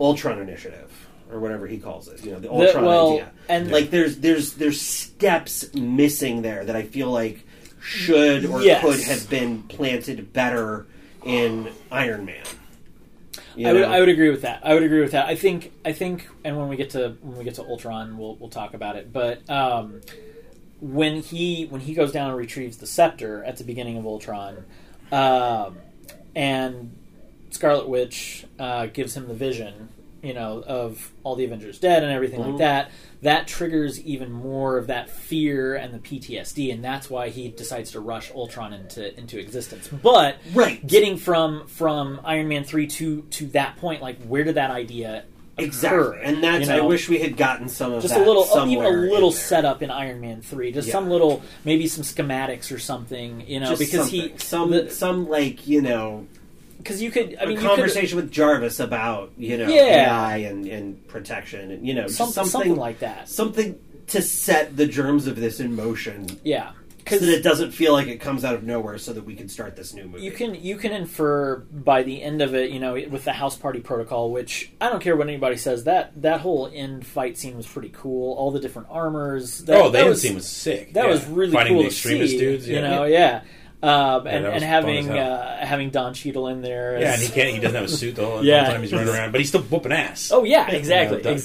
Ultron 0.00 0.38
Initiative 0.40 0.92
or 1.32 1.40
whatever 1.40 1.66
he 1.66 1.78
calls 1.78 2.08
it. 2.08 2.24
You 2.24 2.32
know, 2.32 2.38
the 2.38 2.50
Ultron 2.50 2.84
well, 2.84 3.12
idea. 3.14 3.30
and- 3.48 3.70
like 3.70 3.90
there's 3.90 4.18
there's 4.18 4.52
there's 4.54 4.80
steps 4.80 5.72
missing 5.74 6.42
there 6.42 6.64
that 6.64 6.76
I 6.76 6.82
feel 6.82 7.10
like 7.10 7.44
should 7.80 8.44
or 8.46 8.62
Yes. 8.62 8.82
could 8.82 9.00
have 9.00 9.30
been 9.30 9.62
planted 9.64 10.32
better 10.32 10.86
in 11.24 11.68
Iron 11.90 12.24
Man. 12.26 12.44
You 13.54 13.68
I 13.68 13.72
would. 13.72 13.82
I 13.84 14.00
would 14.00 14.08
agree 14.10 14.28
with 14.28 14.42
that. 14.42 14.60
I 14.64 14.74
would 14.74 14.82
agree 14.82 15.00
with 15.00 15.12
that. 15.12 15.26
I 15.26 15.34
think 15.34 15.72
I 15.84 15.92
think, 15.92 16.28
and 16.44 16.58
when 16.58 16.68
we 16.68 16.76
get 16.76 16.90
to 16.90 17.16
when 17.22 17.38
we 17.38 17.44
get 17.44 17.54
to 17.54 17.62
Ultron, 17.62 18.18
we'll 18.18 18.36
we'll 18.36 18.50
talk 18.50 18.74
about 18.74 18.96
it. 18.96 19.12
But 19.14 19.48
um, 19.48 20.02
when 20.80 21.22
he 21.22 21.64
when 21.66 21.80
he 21.80 21.94
goes 21.94 22.12
down 22.12 22.28
and 22.28 22.36
retrieves 22.38 22.76
the 22.76 22.86
scepter 22.86 23.42
at 23.44 23.56
the 23.56 23.64
beginning 23.64 23.96
of 23.96 24.04
Ultron, 24.04 24.64
um, 25.10 25.78
and 26.36 26.94
Scarlet 27.50 27.88
Witch 27.88 28.44
uh, 28.58 28.86
gives 28.86 29.16
him 29.16 29.26
the 29.26 29.34
vision, 29.34 29.88
you 30.22 30.34
know, 30.34 30.62
of 30.66 31.10
all 31.24 31.34
the 31.34 31.44
Avengers 31.44 31.78
dead 31.78 32.02
and 32.02 32.12
everything 32.12 32.40
Mhm. 32.40 32.48
like 32.50 32.58
that. 32.58 32.90
That 33.22 33.46
triggers 33.46 33.98
even 34.02 34.30
more 34.30 34.76
of 34.76 34.86
that 34.88 35.08
fear 35.08 35.74
and 35.74 35.94
the 35.94 35.98
PTSD, 35.98 36.70
and 36.70 36.84
that's 36.84 37.08
why 37.08 37.30
he 37.30 37.48
decides 37.48 37.90
to 37.92 38.00
rush 38.00 38.30
Ultron 38.32 38.72
into 38.74 39.16
into 39.18 39.38
existence. 39.38 39.88
But 39.88 40.36
Right. 40.54 40.86
getting 40.86 41.16
from 41.16 41.66
from 41.66 42.20
Iron 42.24 42.46
Man 42.48 42.62
three 42.64 42.86
to 42.88 43.22
to 43.30 43.46
that 43.48 43.78
point, 43.78 44.02
like 44.02 44.22
where 44.24 44.44
did 44.44 44.56
that 44.56 44.70
idea 44.70 45.24
Exactly, 45.58 46.18
and 46.22 46.42
that's 46.44 46.68
You 46.68 46.74
I 46.74 46.80
wish 46.80 47.08
we 47.08 47.18
had 47.18 47.36
gotten 47.36 47.68
some 47.68 47.92
of 47.92 48.02
just 48.02 48.12
that 48.14 48.22
a 48.22 48.26
little, 48.26 48.44
uh, 48.52 48.66
even 48.66 48.84
a 48.84 48.90
little 48.90 49.30
there. 49.30 49.38
setup 49.40 49.82
in 49.82 49.90
Iron 49.90 50.20
Man 50.20 50.42
three, 50.42 50.70
just 50.70 50.88
Yeah. 50.88 50.92
some 50.92 51.08
little, 51.08 51.42
maybe 51.64 51.86
some 51.88 52.04
schematics 52.04 52.70
or 52.74 52.78
something, 52.78 53.42
you 53.46 53.60
know, 53.60 53.70
Just 53.74 53.80
because 53.80 54.10
he, 54.10 54.32
some 54.36 54.70
the- 54.70 54.90
some 54.90 55.28
like 55.28 55.66
you 55.66 55.80
know 55.80 56.26
because 56.78 57.02
you 57.02 57.10
could, 57.10 57.36
I 57.40 57.46
mean, 57.46 57.58
a 57.58 57.62
conversation 57.62 58.16
with 58.16 58.30
Jarvis 58.30 58.78
about 58.80 59.32
you 59.38 59.56
know 59.56 59.66
Yeah. 59.68 60.26
AI 60.26 60.36
and, 60.38 60.66
and 60.66 61.08
protection 61.08 61.70
and 61.70 61.86
you 61.86 61.94
know 61.94 62.06
some, 62.06 62.30
something 62.30 62.50
something 62.50 62.76
like 62.76 62.98
that, 63.00 63.28
something 63.28 63.76
to 64.08 64.20
set 64.22 64.76
the 64.76 64.86
germs 64.86 65.26
of 65.26 65.36
this 65.36 65.58
in 65.58 65.74
motion. 65.74 66.26
Yeah, 66.44 66.70
because 67.06 67.20
that 67.20 67.32
it 67.38 67.42
doesn't 67.42 67.70
feel 67.70 67.92
like 67.92 68.08
it 68.08 68.20
comes 68.20 68.44
out 68.44 68.54
of 68.54 68.64
nowhere 68.64 68.98
so 68.98 69.12
that 69.12 69.24
we 69.24 69.36
can 69.36 69.48
start 69.48 69.76
this 69.76 69.94
new 69.94 70.04
movie. 70.06 70.24
you 70.24 70.32
can 70.32 70.54
you 70.56 70.76
can 70.76 70.92
infer 70.92 71.56
by 71.56 72.02
the 72.02 72.20
end 72.20 72.42
of 72.42 72.54
it, 72.54 72.70
you 72.70 72.80
know, 72.80 72.94
with 72.94 73.24
the 73.24 73.32
house 73.32 73.56
party 73.56 73.78
protocol, 73.80 74.32
which 74.32 74.72
I 74.80 74.90
don't 74.90 75.00
care 75.00 75.16
what 75.16 75.28
anybody 75.28 75.56
says 75.56 75.84
that 75.84 76.20
that 76.22 76.40
whole 76.40 76.68
end 76.72 77.06
fight 77.06 77.38
scene 77.38 77.56
was 77.56 77.66
pretty 77.66 77.90
cool. 77.94 78.34
All 78.36 78.50
the 78.50 78.58
different 78.60 78.88
armors. 78.90 79.60
That, 79.64 79.76
oh, 79.80 79.84
the 79.84 79.90
that 79.92 79.98
end 80.00 80.08
was, 80.10 80.20
scene 80.22 80.34
was 80.34 80.48
sick. 80.48 80.94
that 80.94 81.04
yeah. 81.04 81.10
was 81.10 81.24
really 81.26 81.52
Fighting 81.52 81.74
cool 81.74 81.82
the 81.84 81.88
to 81.90 81.94
Extremis 81.94 82.30
see. 82.32 82.38
dudes. 82.38 82.68
You 82.68 82.82
know, 82.82 83.04
yeah. 83.04 83.42
Um, 83.82 84.26
and, 84.26 84.44
that 84.44 84.54
was 84.54 84.62
and 84.62 84.64
having 84.64 85.10
uh, 85.10 85.64
having 85.64 85.90
Don 85.90 86.12
Cheadle 86.14 86.48
in 86.48 86.60
there, 86.62 86.98
Yeah, 86.98 87.12
and 87.12 87.22
he 87.22 87.28
can't. 87.28 87.50
He 87.54 87.60
doesn't 87.60 87.74
have 87.76 87.84
a 87.84 87.88
suit 87.88 88.16
the 88.16 88.24
whole, 88.26 88.44
Yeah. 88.44 88.64
time 88.68 88.80
he's 88.82 88.92
running 88.92 89.08
around, 89.14 89.32
but 89.32 89.40
he's 89.40 89.48
still 89.48 89.62
whooping 89.62 89.92
ass. 89.92 90.30
Oh 90.32 90.44
yeah, 90.44 90.66
You 90.66 90.72
know, 90.72 90.78
exactly. 90.78 91.18
You 91.18 91.22
know, 91.22 91.32
'cause 91.32 91.44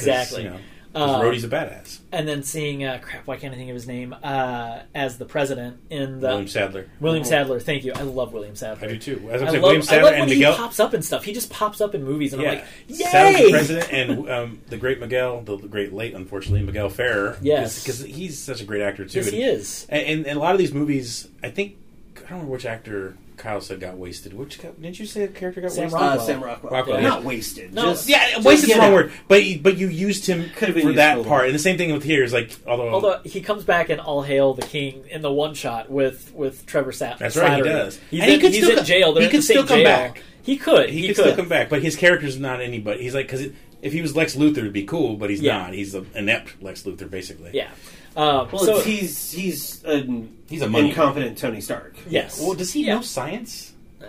Um, 0.93 1.21
Rhodey's 1.21 1.43
a 1.43 1.47
badass. 1.47 1.99
and 2.11 2.27
then 2.27 2.43
seeing 2.43 2.83
uh, 2.83 2.99
crap, 3.01 3.25
why 3.25 3.37
can't 3.37 3.53
I 3.53 3.57
think 3.57 3.69
of 3.69 3.75
his 3.75 3.87
name? 3.87 4.13
Uh, 4.21 4.79
as 4.93 5.17
the 5.17 5.25
president 5.25 5.79
in 5.89 6.19
the 6.19 6.27
William 6.27 6.47
Sadler. 6.47 6.89
William 6.99 7.23
Sadler. 7.23 7.59
Thank 7.59 7.85
you. 7.85 7.93
I 7.93 8.01
love 8.01 8.33
William 8.33 8.55
Sadler. 8.55 8.85
I 8.85 8.91
do 8.91 8.97
too. 8.97 9.29
As 9.31 9.41
I 9.41 9.45
I'm 9.45 9.51
saying, 9.51 9.61
love, 9.61 9.69
William 9.69 9.81
I 9.81 9.85
Sadler 9.85 10.03
love 10.03 10.13
and 10.13 10.21
when 10.21 10.29
Miguel. 10.29 10.51
he 10.51 10.57
pops 10.57 10.79
up 10.79 10.93
and 10.93 11.03
stuff. 11.05 11.23
He 11.23 11.33
just 11.33 11.49
pops 11.49 11.79
up 11.79 11.95
in 11.95 12.03
movies, 12.03 12.33
and 12.33 12.41
I'm 12.41 12.47
like, 12.47 12.65
yay! 12.87 13.05
Sadler's 13.05 13.41
the 13.41 13.51
president, 13.51 13.93
and 13.93 14.29
um, 14.31 14.61
the 14.67 14.77
great 14.77 14.99
Miguel, 14.99 15.41
the 15.41 15.57
great 15.57 15.93
late, 15.93 16.13
unfortunately, 16.13 16.63
Miguel 16.63 16.89
Ferrer. 16.89 17.37
Yes. 17.41 17.83
because 17.83 18.01
he's 18.01 18.37
such 18.37 18.61
a 18.61 18.65
great 18.65 18.81
actor 18.81 19.05
too. 19.05 19.19
Yes, 19.19 19.27
and, 19.27 19.35
he 19.35 19.43
is. 19.43 19.85
And, 19.89 20.05
and, 20.05 20.27
and 20.27 20.37
a 20.37 20.41
lot 20.41 20.53
of 20.53 20.59
these 20.59 20.73
movies, 20.73 21.27
I 21.41 21.49
think 21.49 21.77
I 22.17 22.19
don't 22.21 22.31
remember 22.31 22.51
which 22.51 22.65
actor 22.65 23.15
Kyle 23.41 23.59
said 23.59 23.79
got 23.79 23.97
wasted. 23.97 24.33
Which 24.33 24.59
didn't 24.59 24.99
you 24.99 25.05
say 25.05 25.23
a 25.23 25.27
character 25.27 25.61
got 25.61 25.71
Sam 25.71 25.85
wasted? 25.85 25.99
uh, 26.01 26.19
Sam 26.19 26.43
Rockwell, 26.43 26.71
Rockwell, 26.71 27.01
not 27.01 27.23
wasted. 27.23 27.73
No, 27.73 27.85
just, 27.91 28.07
Yeah, 28.07 28.29
just 28.31 28.45
wasted's 28.45 28.73
the 28.73 28.79
wrong 28.79 28.89
out. 28.89 28.93
word, 28.93 29.11
but 29.27 29.43
you, 29.43 29.59
but 29.59 29.77
you 29.77 29.87
used 29.87 30.25
him 30.27 30.49
Could've 30.55 30.81
for 30.81 30.93
that 30.93 31.15
part. 31.25 31.27
lot. 31.27 31.45
And 31.47 31.55
the 31.55 31.59
same 31.59 31.77
thing 31.77 31.91
with 31.91 32.03
here 32.03 32.23
is 32.23 32.31
like, 32.33 32.51
although, 32.67 32.89
Although 32.89 33.19
he 33.25 33.41
comes 33.41 33.63
back 33.63 33.89
in 33.89 33.99
All 33.99 34.21
Hail 34.21 34.53
the 34.53 34.61
King 34.61 35.03
in 35.09 35.21
the 35.21 35.31
one 35.31 35.53
shot 35.55 35.89
with 35.89 36.31
with 36.33 36.65
Trevor 36.65 36.91
Sapp. 36.91 37.17
That's 37.17 37.35
right, 37.35 37.57
he 37.57 37.63
does. 37.63 37.99
He's, 38.09 38.21
And 38.21 38.29
he 38.29 38.35
in, 38.35 38.41
could 38.41 38.53
he's 38.53 38.63
still 38.63 38.79
in 38.79 38.85
jail. 38.85 39.13
They're 39.13 39.23
he 39.23 39.29
could 39.29 39.43
still 39.43 39.65
come 39.65 39.77
jail. 39.79 39.85
back. 39.85 40.23
He 40.43 40.57
could. 40.57 40.89
he, 40.89 41.01
He, 41.01 41.07
could, 41.07 41.17
still 41.17 41.35
come 41.35 41.49
back, 41.49 41.69
but 41.69 41.81
his 41.83 41.95
character's 41.95 42.39
not 42.39 42.61
anybody. 42.61 43.03
He's 43.03 43.13
like 43.15 43.27
because 43.27 43.47
if 43.81 43.93
he 43.93 44.01
was 44.01 44.15
Lex 44.15 44.35
Luthor, 44.35 44.57
it'd 44.59 44.73
be 44.73 44.83
cool, 44.85 45.15
but 45.17 45.29
he's 45.29 45.41
Yeah. 45.41 45.57
not. 45.59 45.73
He's 45.73 45.93
an 45.95 46.07
inept 46.15 46.61
Lex 46.61 46.83
Luthor, 46.83 47.09
basically. 47.09 47.51
Yeah. 47.53 47.69
Um, 48.15 48.49
Well, 48.51 48.65
so 48.65 48.79
he's 48.81 49.31
he's 49.31 49.83
an 49.85 50.37
He's 50.49 50.61
a 50.61 50.67
money. 50.69 50.89
incompetent 50.89 51.37
Tony 51.37 51.61
Stark. 51.61 51.95
yes. 52.09 52.39
Well, 52.41 52.53
does 52.53 52.73
he 52.73 52.85
Yeah. 52.85 52.95
know 52.95 53.01
science? 53.01 53.73
Uh, 54.01 54.05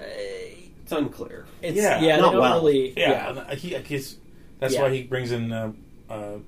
It's 0.83 0.93
unclear. 0.93 1.47
it's, 1.63 1.77
Yeah, 1.77 2.01
yeah, 2.01 2.17
not 2.17 2.33
they 2.33 2.39
well. 2.39 2.55
really. 2.57 2.93
Yeah, 2.97 3.33
Yeah. 3.49 3.55
he, 3.55 3.77
I 3.77 3.81
guess 3.81 4.17
that's 4.59 4.75
Yeah. 4.75 4.83
why 4.83 4.91
he 4.95 5.03
brings 5.05 5.31
in 5.31 5.53
uh, 5.53 5.73
uh, 6.11 6.39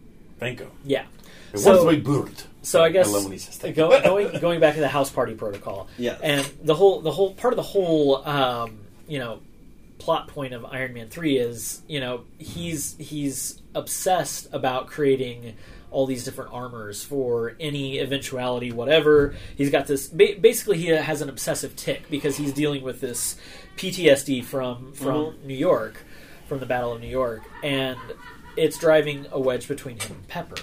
Benko. 0.41 0.67
yeah. 0.85 1.05
It 1.53 1.59
So- 1.59 1.77
was 1.77 1.85
my 1.85 1.97
bird. 2.01 2.33
So 2.63 2.83
I 2.83 2.89
guess 2.89 3.07
I 3.07 3.11
love 3.11 3.25
when 3.25 3.33
he 3.33 3.39
says 3.39 3.59
that. 3.59 3.75
go, 3.77 4.01
going 4.05 4.41
going 4.41 4.59
back 4.59 4.75
to 4.75 4.81
the 4.81 4.89
house 4.89 5.11
party 5.11 5.35
protocol. 5.35 5.87
Yeah. 5.99 6.17
And 6.23 6.45
the 6.65 6.75
whole 6.75 7.01
the 7.01 7.13
whole 7.13 7.33
part 7.35 7.53
of 7.53 7.57
the 7.57 7.63
whole 7.63 8.27
um, 8.27 8.79
you 9.07 9.19
know 9.19 9.39
plot 9.99 10.27
point 10.29 10.53
of 10.55 10.65
Iron 10.65 10.93
Man 10.95 11.09
three 11.09 11.37
is 11.39 11.83
you 11.87 12.01
know 12.01 12.25
he's 12.39 12.97
he's 12.99 13.61
obsessed 13.75 14.49
about 14.53 14.87
creating 14.89 15.55
all 15.95 16.07
these 16.07 16.25
different 16.25 16.53
armors 16.53 17.03
for 17.05 17.55
any 17.61 17.99
eventuality 18.01 18.73
whatever. 18.73 19.35
He's 19.57 19.71
got 19.71 19.87
this 19.87 20.09
ba- 20.09 20.37
basically 20.41 20.79
he 20.79 20.87
has 20.89 21.23
an 21.23 21.29
obsessive 21.29 21.77
tick 21.77 22.11
because 22.11 22.37
he's 22.37 22.53
dealing 22.53 22.83
with 22.83 23.01
this 23.01 23.37
PTSD 23.77 24.45
from 24.45 24.93
from 24.93 25.37
New 25.45 25.55
York 25.57 26.05
from 26.49 26.59
the 26.61 26.67
battle 26.67 26.93
of 26.93 27.01
New 27.01 27.09
York 27.09 27.43
and 27.63 27.99
it's 28.57 28.79
driving 28.79 29.27
a 29.33 29.41
wedge 29.41 29.67
between 29.69 29.99
him 29.99 30.13
and 30.13 30.29
Pepper. 30.29 30.61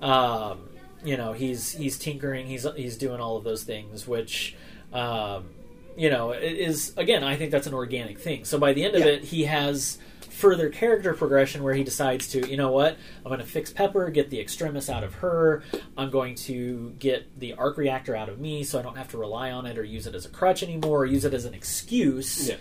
Um, 0.00 0.68
you 1.04 1.16
know 1.16 1.32
he's 1.32 1.72
he's 1.72 1.98
tinkering 1.98 2.46
he's 2.46 2.66
he's 2.76 2.96
doing 2.96 3.20
all 3.20 3.36
of 3.36 3.44
those 3.44 3.62
things 3.64 4.06
which 4.08 4.56
um, 4.92 5.48
you 5.96 6.10
know 6.10 6.30
it 6.32 6.42
is 6.42 6.92
again 6.96 7.22
i 7.22 7.36
think 7.36 7.50
that's 7.52 7.66
an 7.66 7.74
organic 7.74 8.18
thing. 8.18 8.44
So 8.44 8.58
by 8.58 8.72
the 8.72 8.84
end 8.84 8.94
of 8.96 9.00
Yeah. 9.00 9.12
it 9.12 9.24
he 9.24 9.44
has 9.44 9.98
further 10.38 10.68
character 10.70 11.12
progression 11.14 11.62
where 11.62 11.74
he 11.74 11.82
decides 11.82 12.28
to 12.28 12.48
you 12.48 12.56
know 12.56 12.70
what 12.70 12.96
i'm 13.24 13.28
going 13.30 13.40
to 13.40 13.44
fix 13.46 13.70
pepper 13.72 14.08
get 14.08 14.30
the 14.30 14.38
extremis 14.40 14.88
out 14.88 15.02
of 15.02 15.14
her 15.14 15.62
i'm 15.96 16.10
going 16.10 16.34
to 16.34 16.94
get 16.98 17.26
the 17.40 17.52
arc 17.54 17.76
reactor 17.76 18.14
out 18.14 18.28
of 18.28 18.38
me 18.38 18.62
so 18.62 18.78
i 18.78 18.82
don't 18.82 18.96
have 18.96 19.08
to 19.08 19.18
rely 19.18 19.50
on 19.50 19.66
it 19.66 19.76
or 19.76 19.82
use 19.84 20.06
it 20.06 20.14
as 20.14 20.24
a 20.24 20.28
crutch 20.28 20.62
anymore 20.62 20.98
or 21.00 21.06
use 21.06 21.24
it 21.24 21.34
as 21.34 21.44
an 21.44 21.54
excuse 21.54 22.48
Yeah. 22.48 22.56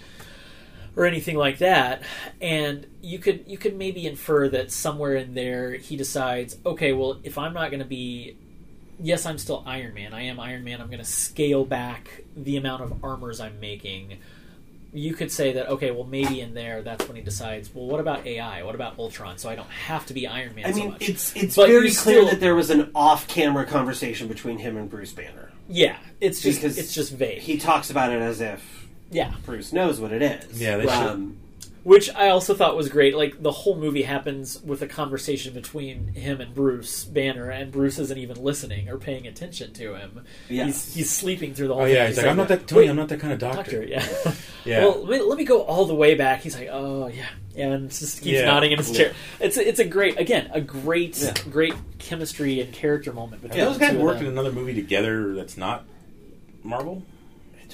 or 0.96 1.06
anything 1.06 1.36
like 1.38 1.60
that. 1.60 2.02
And 2.42 2.88
you 3.02 3.20
could 3.20 3.44
you 3.48 3.58
could 3.60 3.76
maybe 3.78 4.08
infer 4.08 4.50
that 4.50 4.72
somewhere 4.72 5.16
in 5.16 5.36
there 5.36 5.72
he 5.74 5.96
decides 5.96 6.58
okay 6.66 6.92
well 6.94 7.20
if 7.24 7.38
i'm 7.38 7.54
not 7.54 7.70
going 7.70 7.82
to 7.82 7.86
be 7.86 8.36
yes 9.00 9.28
i'm 9.28 9.38
still 9.38 9.62
iron 9.68 9.94
man. 9.94 10.12
I 10.14 10.24
am 10.24 10.40
iron 10.40 10.64
man. 10.64 10.82
I'm 10.82 10.88
going 10.88 10.98
to 10.98 11.06
scale 11.06 11.64
back 11.66 12.24
the 12.36 12.58
amount 12.58 12.82
of 12.82 13.04
armors 13.04 13.40
i'm 13.40 13.60
making 13.60 14.18
you 14.94 15.14
could 15.14 15.32
say 15.32 15.54
that 15.54 15.68
okay 15.70 15.92
well 15.92 16.06
maybe 16.06 16.40
in 16.42 16.54
there 16.54 16.82
that's 16.82 17.08
when 17.08 17.16
he 17.18 17.22
decides 17.22 17.74
well 17.74 17.86
what 17.86 18.00
about 18.00 18.26
ai 18.26 18.64
what 18.64 18.74
about 18.76 18.98
ultron? 18.98 19.38
So 19.38 19.50
i 19.50 19.56
don't 19.56 19.70
have 19.70 20.06
to 20.08 20.14
be 20.14 20.26
iron 20.28 20.56
man 20.56 20.66
I 20.68 20.72
so 20.72 20.78
mean, 20.80 20.92
much. 20.92 21.10
it's 21.10 21.36
it's 21.36 21.56
But 21.56 21.68
very 21.68 21.92
clear 21.92 22.18
still- 22.22 22.26
that 22.28 22.40
there 22.40 22.56
was 22.56 22.70
an 22.70 22.90
off-camera 22.96 23.66
conversation 23.66 24.28
between 24.28 24.58
him 24.60 24.78
and 24.78 24.90
Bruce 24.90 25.12
Banner. 25.14 25.52
yeah 25.68 25.98
it's 26.22 26.42
just 26.42 26.62
Because 26.62 26.78
it's 26.78 26.94
just 26.94 27.12
vague. 27.14 27.40
He 27.42 27.58
talks 27.58 27.90
about 27.90 28.12
it 28.12 28.22
as 28.22 28.40
if 28.42 28.88
yeah. 29.12 29.34
Bruce 29.46 29.72
knows 29.72 30.00
what 30.02 30.12
it 30.12 30.22
is. 30.22 30.60
Yeah, 30.62 30.78
they 30.78 30.84
should- 30.84 30.92
um, 30.92 31.38
which 31.88 32.14
I 32.14 32.28
also 32.28 32.54
thought 32.54 32.76
was 32.76 32.90
great. 32.90 33.16
Like 33.16 33.42
the 33.42 33.52
whole 33.52 33.78
movie 33.78 34.02
happens 34.02 34.62
with 34.62 34.82
a 34.82 34.88
conversation 34.88 35.54
between 35.54 36.08
him 36.10 36.42
and 36.42 36.54
Bruce 36.54 37.06
Banner, 37.06 37.50
and 37.50 37.72
Bruce 37.72 37.98
isn't 37.98 38.18
even 38.18 38.44
listening 38.44 38.90
or 38.90 38.98
paying 38.98 39.26
attention 39.26 39.72
to 39.76 39.96
him. 39.96 40.26
Yes. 40.50 40.66
He's, 40.88 40.96
he's 40.96 41.10
sleeping 41.10 41.54
through 41.54 41.70
the 41.70 41.76
whole 41.76 41.84
Oh 41.84 41.86
thing. 41.86 41.96
yeah, 41.96 42.08
he's 42.08 42.18
like, 42.18 42.26
I'm 42.26 42.36
not 42.36 42.50
that 42.50 42.68
Tony. 42.68 42.88
I'm 42.88 42.98
not 42.98 43.08
that 43.08 43.22
kind 43.22 43.32
of 43.32 43.40
doctor. 43.40 43.86
doctor. 43.86 43.88
Yeah. 43.88 44.34
Yeah. 44.66 44.80
Well, 44.82 45.06
let 45.06 45.22
me, 45.22 45.26
let 45.26 45.38
me 45.38 45.46
go 45.46 45.62
all 45.62 45.86
the 45.86 45.96
way 45.96 46.16
back. 46.16 46.42
He's 46.42 46.60
like, 46.60 46.68
oh 46.70 47.08
yeah, 47.08 47.26
yeah, 47.56 47.68
and 47.72 47.90
just 47.90 48.18
keeps 48.22 48.34
Yeah. 48.34 48.44
nodding 48.48 48.74
in 48.74 48.80
his 48.80 48.92
Yeah. 48.92 48.98
chair. 48.98 49.14
It's 49.40 49.56
a, 49.56 49.66
it's 49.66 49.80
a 49.80 49.86
great 49.86 50.20
again 50.20 50.50
a 50.54 50.60
great 50.60 51.18
Yeah. 51.18 51.32
great 51.50 51.74
chemistry 52.00 52.60
and 52.60 52.74
character 52.74 53.14
moment 53.14 53.44
between 53.44 53.62
Have 53.62 53.70
those 53.70 53.78
guys 53.78 53.96
worked 53.96 54.20
in 54.20 54.28
another 54.28 54.52
movie 54.52 54.74
together 54.74 55.34
that's 55.36 55.56
not 55.56 55.86
Marvel? 56.64 57.02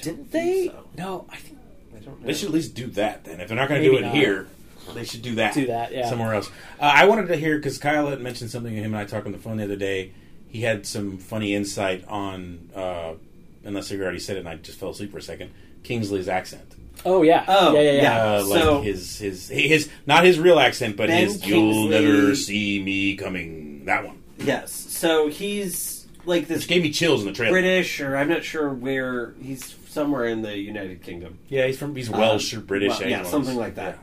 Didn't 0.02 0.30
they? 0.30 0.68
so. 0.68 0.84
No, 0.96 1.26
I 1.32 1.36
think 1.36 1.58
I 1.58 1.58
don't 1.58 1.58
know. 1.58 1.63
They 2.22 2.32
should 2.32 2.48
at 2.48 2.54
least 2.54 2.74
do 2.74 2.86
that 2.88 3.24
then. 3.24 3.40
If 3.40 3.48
they're 3.48 3.56
not 3.56 3.68
going 3.68 3.82
to 3.82 3.86
do 3.88 3.92
Maybe 3.94 4.04
it 4.04 4.06
not. 4.08 4.14
here, 4.16 4.46
they 4.94 5.04
should 5.04 5.22
do 5.22 5.34
that. 5.36 5.54
Do 5.54 5.66
that, 5.66 5.92
yeah. 5.92 6.08
Somewhere 6.08 6.34
else. 6.34 6.48
Uh, 6.80 6.84
I 6.94 7.06
wanted 7.06 7.28
to 7.28 7.36
hear 7.36 7.56
because 7.56 7.78
Kyle 7.78 8.08
had 8.08 8.20
mentioned 8.20 8.50
something. 8.50 8.74
Him 8.74 8.84
and 8.84 8.96
I 8.96 9.04
talked 9.04 9.26
on 9.26 9.32
the 9.32 9.38
phone 9.38 9.56
the 9.58 9.64
other 9.64 9.76
day. 9.76 10.12
He 10.48 10.62
had 10.62 10.86
some 10.86 11.18
funny 11.18 11.54
insight 11.54 12.04
on, 12.06 12.70
uh, 12.74 13.14
unless 13.64 13.88
he 13.88 14.00
already 14.00 14.18
said 14.20 14.36
it, 14.36 14.40
and 14.40 14.48
I 14.48 14.56
just 14.56 14.78
fell 14.78 14.90
asleep 14.90 15.10
for 15.12 15.18
a 15.18 15.22
second. 15.22 15.50
Kingsley's 15.82 16.28
accent, 16.28 16.74
Oh 17.04 17.22
yeah. 17.22 17.44
Oh, 17.46 17.74
yeah, 17.74 17.80
yeah, 17.80 17.90
yeah. 17.92 18.02
yeah. 18.02 18.36
uh, 18.38 18.46
like 18.46 18.62
So- 18.62 18.80
his 18.80 19.18
his 19.18 19.48
his 19.48 19.90
not 20.06 20.24
his 20.24 20.38
real 20.38 20.58
accent, 20.58 20.96
but 20.96 21.08
Ben 21.08 21.24
his 21.24 21.44
"You'll 21.46 21.88
Kingsley- 21.88 21.88
never 21.90 22.34
see 22.34 22.82
me 22.82 23.16
coming." 23.16 23.84
That 23.84 24.06
one, 24.06 24.22
Yes. 24.38 24.72
So 24.72 25.28
he's 25.28 25.93
like 26.26 26.46
this 26.48 26.58
which 26.60 26.68
gave 26.68 26.82
me 26.82 26.90
chills 26.90 27.20
in 27.20 27.26
the 27.26 27.32
trailer. 27.32 27.52
British, 27.52 28.00
or 28.00 28.16
I'm 28.16 28.28
not 28.28 28.44
sure 28.44 28.68
where 28.70 29.34
he's 29.42 29.74
somewhere 29.88 30.24
in 30.26 30.42
the 30.42 30.56
United 30.56 31.02
Kingdom. 31.02 31.38
Yeah, 31.48 31.66
he's 31.66 31.78
from 31.78 31.94
he's 31.94 32.10
Welsh 32.10 32.52
Um, 32.52 32.60
or 32.60 32.62
British. 32.62 32.98
well, 33.00 33.08
yeah, 33.08 33.18
he's 33.20 33.28
something 33.28 33.56
like 33.56 33.74
that. 33.76 33.98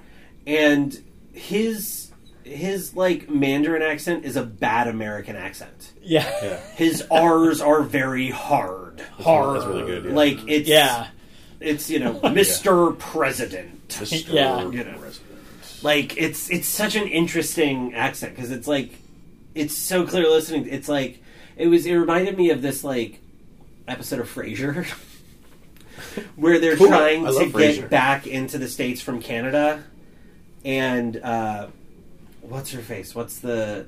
And 0.47 0.97
his 1.34 2.12
his 2.43 2.95
like 2.95 3.29
Mandarin 3.29 3.81
accent 3.81 4.25
is 4.25 4.36
a 4.36 4.43
bad 4.43 4.88
American 4.88 5.36
accent. 5.36 5.91
yeah. 6.01 6.23
Yeah, 6.41 6.45
yeah. 6.49 6.60
His 6.75 7.03
R's 7.12 7.62
are 7.62 7.81
very 7.84 8.29
hard. 8.29 8.97
That's, 8.97 9.23
Hard. 9.23 9.55
that's 9.57 9.65
really 9.67 9.86
good. 9.86 10.05
Yeah. 10.05 10.12
Like 10.13 10.38
it's 10.47 10.67
Yeah. 10.67 11.07
it's 11.60 11.89
you 11.89 11.99
know 11.99 12.13
Mr. 12.23 12.97
President. 12.97 13.88
Mr. 13.89 14.27
Yeah. 14.34 14.63
You 14.69 14.84
know. 14.84 14.97
President. 14.97 15.27
Like 15.84 16.17
it's 16.17 16.49
it's 16.49 16.67
such 16.67 16.95
an 16.95 17.07
interesting 17.07 17.93
accent 17.93 18.36
because 18.36 18.51
it's 18.51 18.67
like 18.67 18.91
it's 19.53 19.75
so 19.77 20.05
clear 20.07 20.29
listening. 20.29 20.67
It's 20.69 20.88
like 20.89 21.20
it 21.57 21.67
was. 21.67 21.85
It 21.85 21.93
reminded 21.95 22.37
me 22.37 22.49
of 22.51 22.61
this 22.61 22.83
like 22.83 23.19
episode 23.87 24.19
of 24.19 24.33
Frasier. 24.33 24.85
Where 26.35 26.59
they're 26.59 26.75
Cool. 26.77 26.87
trying 26.87 27.25
to 27.25 27.31
get 27.33 27.51
Frasier. 27.51 27.89
back 27.89 28.27
into 28.27 28.57
the 28.57 28.67
states 28.67 29.01
from 29.01 29.21
Canada, 29.21 29.83
and 30.65 31.17
uh, 31.17 31.67
what's 32.41 32.71
her 32.71 32.81
face? 32.81 33.13
What's 33.15 33.39
the 33.39 33.85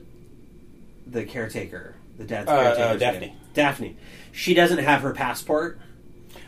the 1.08 1.24
caretaker? 1.26 1.96
The 2.18 2.24
dad's 2.26 2.48
Uh, 2.50 2.52
uh, 2.54 2.96
Daphne. 2.98 3.28
name? 3.28 3.36
Daphne. 3.54 3.98
She 4.32 4.54
doesn't 4.54 4.78
have 4.80 5.02
her 5.02 5.14
passport, 5.14 5.80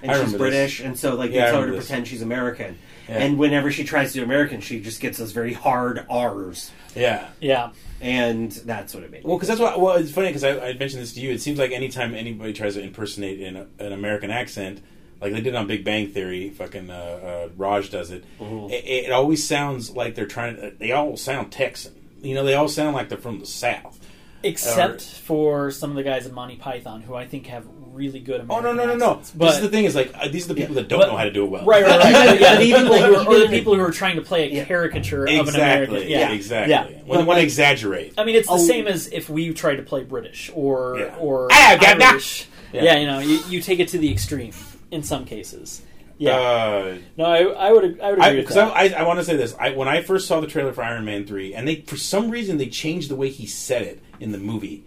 and 0.01 0.11
I 0.11 0.15
she's 0.15 0.23
remember 0.33 0.49
this. 0.49 0.57
British, 0.57 0.79
and 0.81 0.97
so 0.99 1.15
like 1.15 1.31
Yeah, 1.31 1.45
they 1.45 1.51
tell 1.51 1.61
her 1.61 1.67
to 1.67 1.73
this. 1.73 1.85
pretend 1.87 2.07
she's 2.07 2.21
American. 2.21 2.77
Yeah. 3.07 3.17
And 3.19 3.37
whenever 3.37 3.71
she 3.71 3.83
tries 3.83 4.13
to 4.13 4.19
do 4.19 4.23
American, 4.23 4.61
she 4.61 4.79
just 4.79 4.99
gets 4.99 5.17
those 5.19 5.31
very 5.31 5.53
hard 5.53 6.05
R's, 6.09 6.71
Yeah. 6.95 7.27
Yeah. 7.39 7.69
and 8.01 8.51
that's 8.51 8.93
what 8.95 9.03
it 9.03 9.11
made. 9.11 9.23
Well, 9.23 9.37
because 9.37 9.47
that's 9.49 9.59
what. 9.61 9.79
Well, 9.79 9.95
it's 9.97 10.11
funny 10.11 10.27
because 10.27 10.43
I, 10.43 10.69
I 10.69 10.73
mentioned 10.73 11.01
this 11.03 11.13
to 11.13 11.19
you. 11.21 11.31
It 11.31 11.41
seems 11.41 11.59
like 11.59 11.71
anytime 11.71 12.15
anybody 12.15 12.51
tries 12.53 12.73
to 12.73 12.81
impersonate 12.81 13.39
an, 13.41 13.67
an 13.79 13.91
American 13.93 14.31
accent, 14.31 14.81
like 15.21 15.33
they 15.33 15.41
did 15.41 15.53
on 15.55 15.67
Big 15.67 15.83
Bang 15.85 16.09
Theory, 16.09 16.49
fucking 16.49 16.89
uh, 16.89 16.93
uh, 16.93 17.49
Raj 17.57 17.89
does 17.91 18.09
it, 18.11 18.23
Mhm. 18.39 18.71
it. 18.71 18.85
It 18.85 19.11
always 19.11 19.47
sounds 19.47 19.91
like 19.91 20.15
they're 20.15 20.25
trying. 20.25 20.55
to... 20.55 20.71
They 20.71 20.91
all 20.91 21.15
sound 21.15 21.51
Texan. 21.51 21.93
You 22.23 22.33
know, 22.33 22.43
they 22.43 22.55
all 22.55 22.67
sound 22.67 22.95
like 22.95 23.09
they're 23.09 23.17
from 23.19 23.39
the 23.39 23.45
South. 23.45 23.99
Except 24.43 24.95
Or- 24.95 24.99
for 24.99 25.71
some 25.71 25.91
of 25.91 25.95
the 25.95 26.03
guys 26.03 26.25
in 26.25 26.33
Monty 26.33 26.55
Python, 26.55 27.01
who 27.01 27.13
I 27.15 27.25
think 27.27 27.45
have 27.47 27.65
really 27.95 28.19
good 28.19 28.41
Oh 28.49 28.57
American 28.59 28.77
no 28.77 28.85
no 28.85 28.93
no 28.93 28.95
no! 28.97 29.09
accents. 29.19 29.31
This 29.31 29.49
is 29.55 29.55
But 29.55 29.61
the 29.63 29.69
thing 29.69 29.85
is 29.85 29.95
like 29.95 30.11
uh, 30.13 30.27
these 30.27 30.45
are 30.45 30.49
the 30.49 30.55
people 30.55 30.75
Yeah. 30.75 30.81
that 30.81 30.89
don't 30.89 30.99
But- 30.99 31.07
know 31.09 31.17
how 31.17 31.23
to 31.23 31.31
do 31.31 31.45
it 31.45 31.49
well. 31.49 31.65
right, 31.65 31.83
right, 31.83 31.99
right. 31.99 32.39
Yeah, 32.41 32.55
the 32.57 32.61
people 32.65 32.81
who 32.81 32.93
are, 33.15 33.27
or 33.27 33.39
the 33.39 33.47
people 33.49 33.73
who 33.75 33.81
are 33.81 33.91
trying 33.91 34.17
to 34.17 34.21
play 34.21 34.49
a 34.51 34.53
Yeah. 34.53 34.65
caricature 34.65 35.23
of 35.23 35.29
an 35.29 35.39
Exactly. 35.39 35.61
American. 35.85 36.09
Yeah, 36.11 36.19
Yeah, 36.19 36.31
exactly. 36.35 36.71
Yeah. 36.71 36.83
When 36.85 37.05
But 37.07 37.17
they 37.17 37.23
want 37.23 37.37
to 37.39 37.43
exaggerate. 37.43 38.13
I 38.17 38.23
mean, 38.25 38.35
it's 38.35 38.47
the 38.47 38.53
Oh. 38.53 38.57
same 38.57 38.87
as 38.87 39.07
if 39.07 39.29
we 39.29 39.53
tried 39.53 39.77
to 39.77 39.83
play 39.83 40.03
British 40.03 40.51
or 40.53 40.97
Yeah. 40.99 41.15
or 41.19 41.47
Ah, 41.51 41.77
got. 41.79 42.01
Irish. 42.01 42.45
Yeah. 42.73 42.83
Yeah. 42.83 42.97
you 42.99 43.05
know, 43.07 43.19
you, 43.19 43.39
you 43.49 43.61
take 43.61 43.79
it 43.79 43.87
to 43.89 43.97
the 43.97 44.11
extreme 44.11 44.51
in 44.91 45.01
some 45.03 45.25
cases. 45.25 45.81
Yeah, 46.17 46.37
Uh, 46.37 46.95
no, 47.17 47.25
I, 47.25 47.39
I 47.67 47.71
would 47.73 47.99
I 48.01 48.09
would 48.11 48.19
agree 48.19 48.35
with 48.37 48.47
because 48.47 48.55
that. 48.55 48.67
I, 48.73 48.87
I, 48.87 49.01
I 49.01 49.03
want 49.03 49.19
to 49.19 49.25
say 49.25 49.35
this. 49.35 49.53
I, 49.59 49.71
when 49.71 49.89
I 49.89 50.01
first 50.01 50.27
saw 50.29 50.39
the 50.39 50.47
trailer 50.47 50.71
for 50.71 50.81
Iron 50.81 51.03
Man 51.03 51.25
three, 51.25 51.53
and 51.53 51.67
they 51.67 51.81
for 51.81 51.97
some 51.97 52.29
reason 52.29 52.57
they 52.57 52.67
changed 52.67 53.09
the 53.09 53.17
way 53.17 53.27
he 53.29 53.45
said 53.45 53.81
it 53.81 53.99
in 54.21 54.31
the 54.31 54.37
movie. 54.37 54.83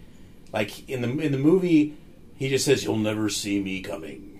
Like 0.51 0.89
in 0.89 1.01
the 1.03 1.09
in 1.23 1.31
the 1.31 1.37
movie, 1.37 1.93
he 2.39 2.49
just 2.49 2.65
says, 2.65 2.83
"You'll 2.83 2.97
never 2.97 3.29
see 3.29 3.61
me 3.61 3.81
coming." 3.81 4.39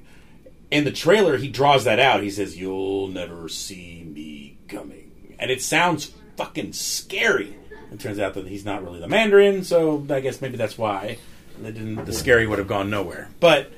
In 0.72 0.84
the 0.86 0.92
trailer, 0.92 1.38
he 1.38 1.48
draws 1.50 1.84
that 1.84 2.00
out. 2.00 2.24
He 2.24 2.32
says, 2.32 2.58
"You'll 2.58 3.08
never 3.10 3.48
see 3.50 4.04
me 4.08 4.58
coming," 4.68 5.36
and 5.38 5.52
it 5.52 5.62
sounds 5.62 6.12
fucking 6.38 6.74
scary. 6.74 7.56
It 7.92 8.00
turns 8.00 8.18
out 8.20 8.34
that 8.36 8.48
he's 8.48 8.66
not 8.66 8.84
really 8.84 9.00
the 9.00 9.08
Mandarin, 9.08 9.64
so 9.64 10.06
I 10.10 10.20
guess 10.20 10.42
maybe 10.42 10.58
that's 10.58 10.78
why 10.78 11.18
they 11.62 11.72
didn't. 11.72 12.06
The 12.06 12.14
scary 12.14 12.48
would 12.48 12.58
have 12.60 12.68
gone 12.68 12.90
nowhere, 12.90 13.30
but. 13.40 13.72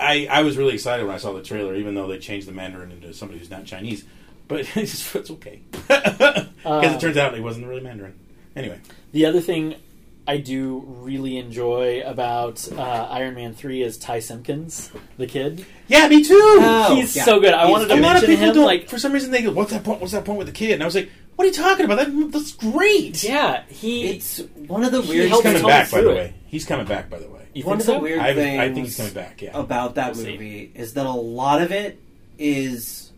I, 0.00 0.26
I 0.28 0.42
was 0.42 0.56
really 0.56 0.74
excited 0.74 1.06
when 1.06 1.14
I 1.14 1.18
saw 1.18 1.32
the 1.32 1.42
trailer, 1.44 1.76
even 1.76 1.94
though 1.94 2.08
they 2.08 2.18
changed 2.18 2.48
the 2.48 2.52
Mandarin 2.52 2.90
into 2.90 3.14
somebody 3.14 3.38
who's 3.38 3.50
not 3.50 3.66
Chinese. 3.66 4.04
But 4.48 4.66
it's, 4.76 5.14
it's 5.14 5.30
okay 5.30 5.60
because 5.70 6.48
Uh, 6.64 6.92
it 6.96 7.00
turns 7.00 7.16
out 7.16 7.34
he 7.36 7.40
wasn't 7.40 7.68
really 7.68 7.82
Mandarin. 7.82 8.14
Anyway, 8.56 8.80
The 9.12 9.26
other 9.26 9.40
thing 9.40 9.76
I 10.26 10.36
do 10.36 10.84
really 10.86 11.36
enjoy 11.36 12.02
about 12.04 12.66
uh, 12.70 12.80
Iron 12.80 13.34
Man 13.34 13.54
three 13.54 13.82
is 13.82 13.98
Ty 13.98 14.20
Simpkins, 14.20 14.90
the 15.18 15.26
kid. 15.26 15.66
yeah, 15.88 16.06
me 16.08 16.22
too. 16.22 16.38
Oh, 16.40 16.94
He's 16.94 17.16
yeah. 17.16 17.24
so 17.24 17.40
good. 17.40 17.52
I 17.52 17.64
He's 17.66 17.72
wanted 17.72 17.88
to 17.88 17.94
a 17.94 17.96
lot 17.96 18.16
of 18.16 18.22
mention 18.22 18.28
people 18.30 18.44
him. 18.46 18.54
don't. 18.54 18.64
Like, 18.64 18.88
for 18.88 18.98
some 18.98 19.12
reason, 19.12 19.32
they 19.32 19.42
go, 19.42 19.50
"What's 19.50 19.72
that 19.72 19.82
point? 19.82 20.00
What's 20.00 20.12
that 20.12 20.24
point 20.24 20.38
with 20.38 20.46
the 20.46 20.52
kid?" 20.52 20.72
And 20.74 20.82
I 20.82 20.86
was 20.86 20.94
like, 20.94 21.10
"What 21.34 21.44
are 21.44 21.48
you 21.48 21.54
talking 21.54 21.84
about? 21.86 21.96
That, 21.98 22.30
that's 22.32 22.52
great." 22.52 23.24
yeah, 23.24 23.64
he. 23.68 24.10
It's 24.10 24.38
one 24.68 24.84
of 24.84 24.92
the 24.92 25.00
weird 25.02 25.28
he's 25.30 25.40
coming 25.42 25.62
back. 25.66 25.90
By 25.90 25.96
the 25.98 26.02
through 26.04 26.10
it. 26.12 26.14
way, 26.14 26.34
he's 26.46 26.64
coming 26.66 26.86
back. 26.86 27.10
By 27.10 27.18
the 27.18 27.28
way, 27.28 27.48
you 27.52 27.64
one 27.64 27.78
think 27.78 27.80
of 27.80 27.86
the 27.86 27.92
so? 27.94 27.98
weird 28.00 28.20
I, 28.20 28.34
things 28.34 28.60
I 28.60 28.72
think 28.72 28.86
he's 28.86 28.96
coming 28.96 29.12
back. 29.14 29.42
Yeah, 29.42 29.58
about 29.58 29.96
that 29.96 30.14
We'll 30.14 30.24
see. 30.24 30.32
movie 30.34 30.70
is 30.74 30.94
that 30.94 31.04
a 31.06 31.10
lot 31.10 31.60
of 31.62 31.72
it 31.72 31.98
is 32.38 33.10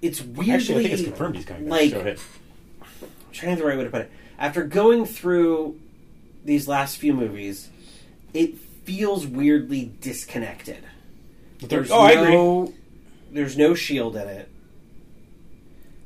it's 0.00 0.20
weirdly 0.22 0.52
actually, 0.54 0.74
I 0.76 0.82
think 0.88 0.94
it's 0.94 1.02
confirmed 1.02 1.36
he's 1.36 1.44
coming 1.44 1.64
back. 1.64 1.70
like- 1.70 1.90
Go 1.92 2.00
ahead. 2.00 2.18
I'm 2.90 3.08
trying 3.32 3.50
to 3.50 3.56
think 3.56 3.58
the 3.58 3.64
right 3.66 3.78
way 3.78 3.84
to 3.84 3.90
put 3.90 4.00
it. 4.02 4.10
After 4.38 4.64
going 4.64 5.06
through 5.06 5.78
these 6.44 6.66
last 6.68 6.96
few 6.96 7.14
movies, 7.14 7.68
it 8.32 8.56
feels 8.84 9.26
weirdly 9.26 9.92
disconnected. 10.00 10.84
There's 11.60 11.90
oh, 11.90 12.00
I 12.00 12.10
agree. 12.12 12.32
no, 12.34 12.74
There's 13.32 13.56
no 13.56 13.74
Shield 13.74 14.16
in 14.16 14.28
it. 14.28 14.48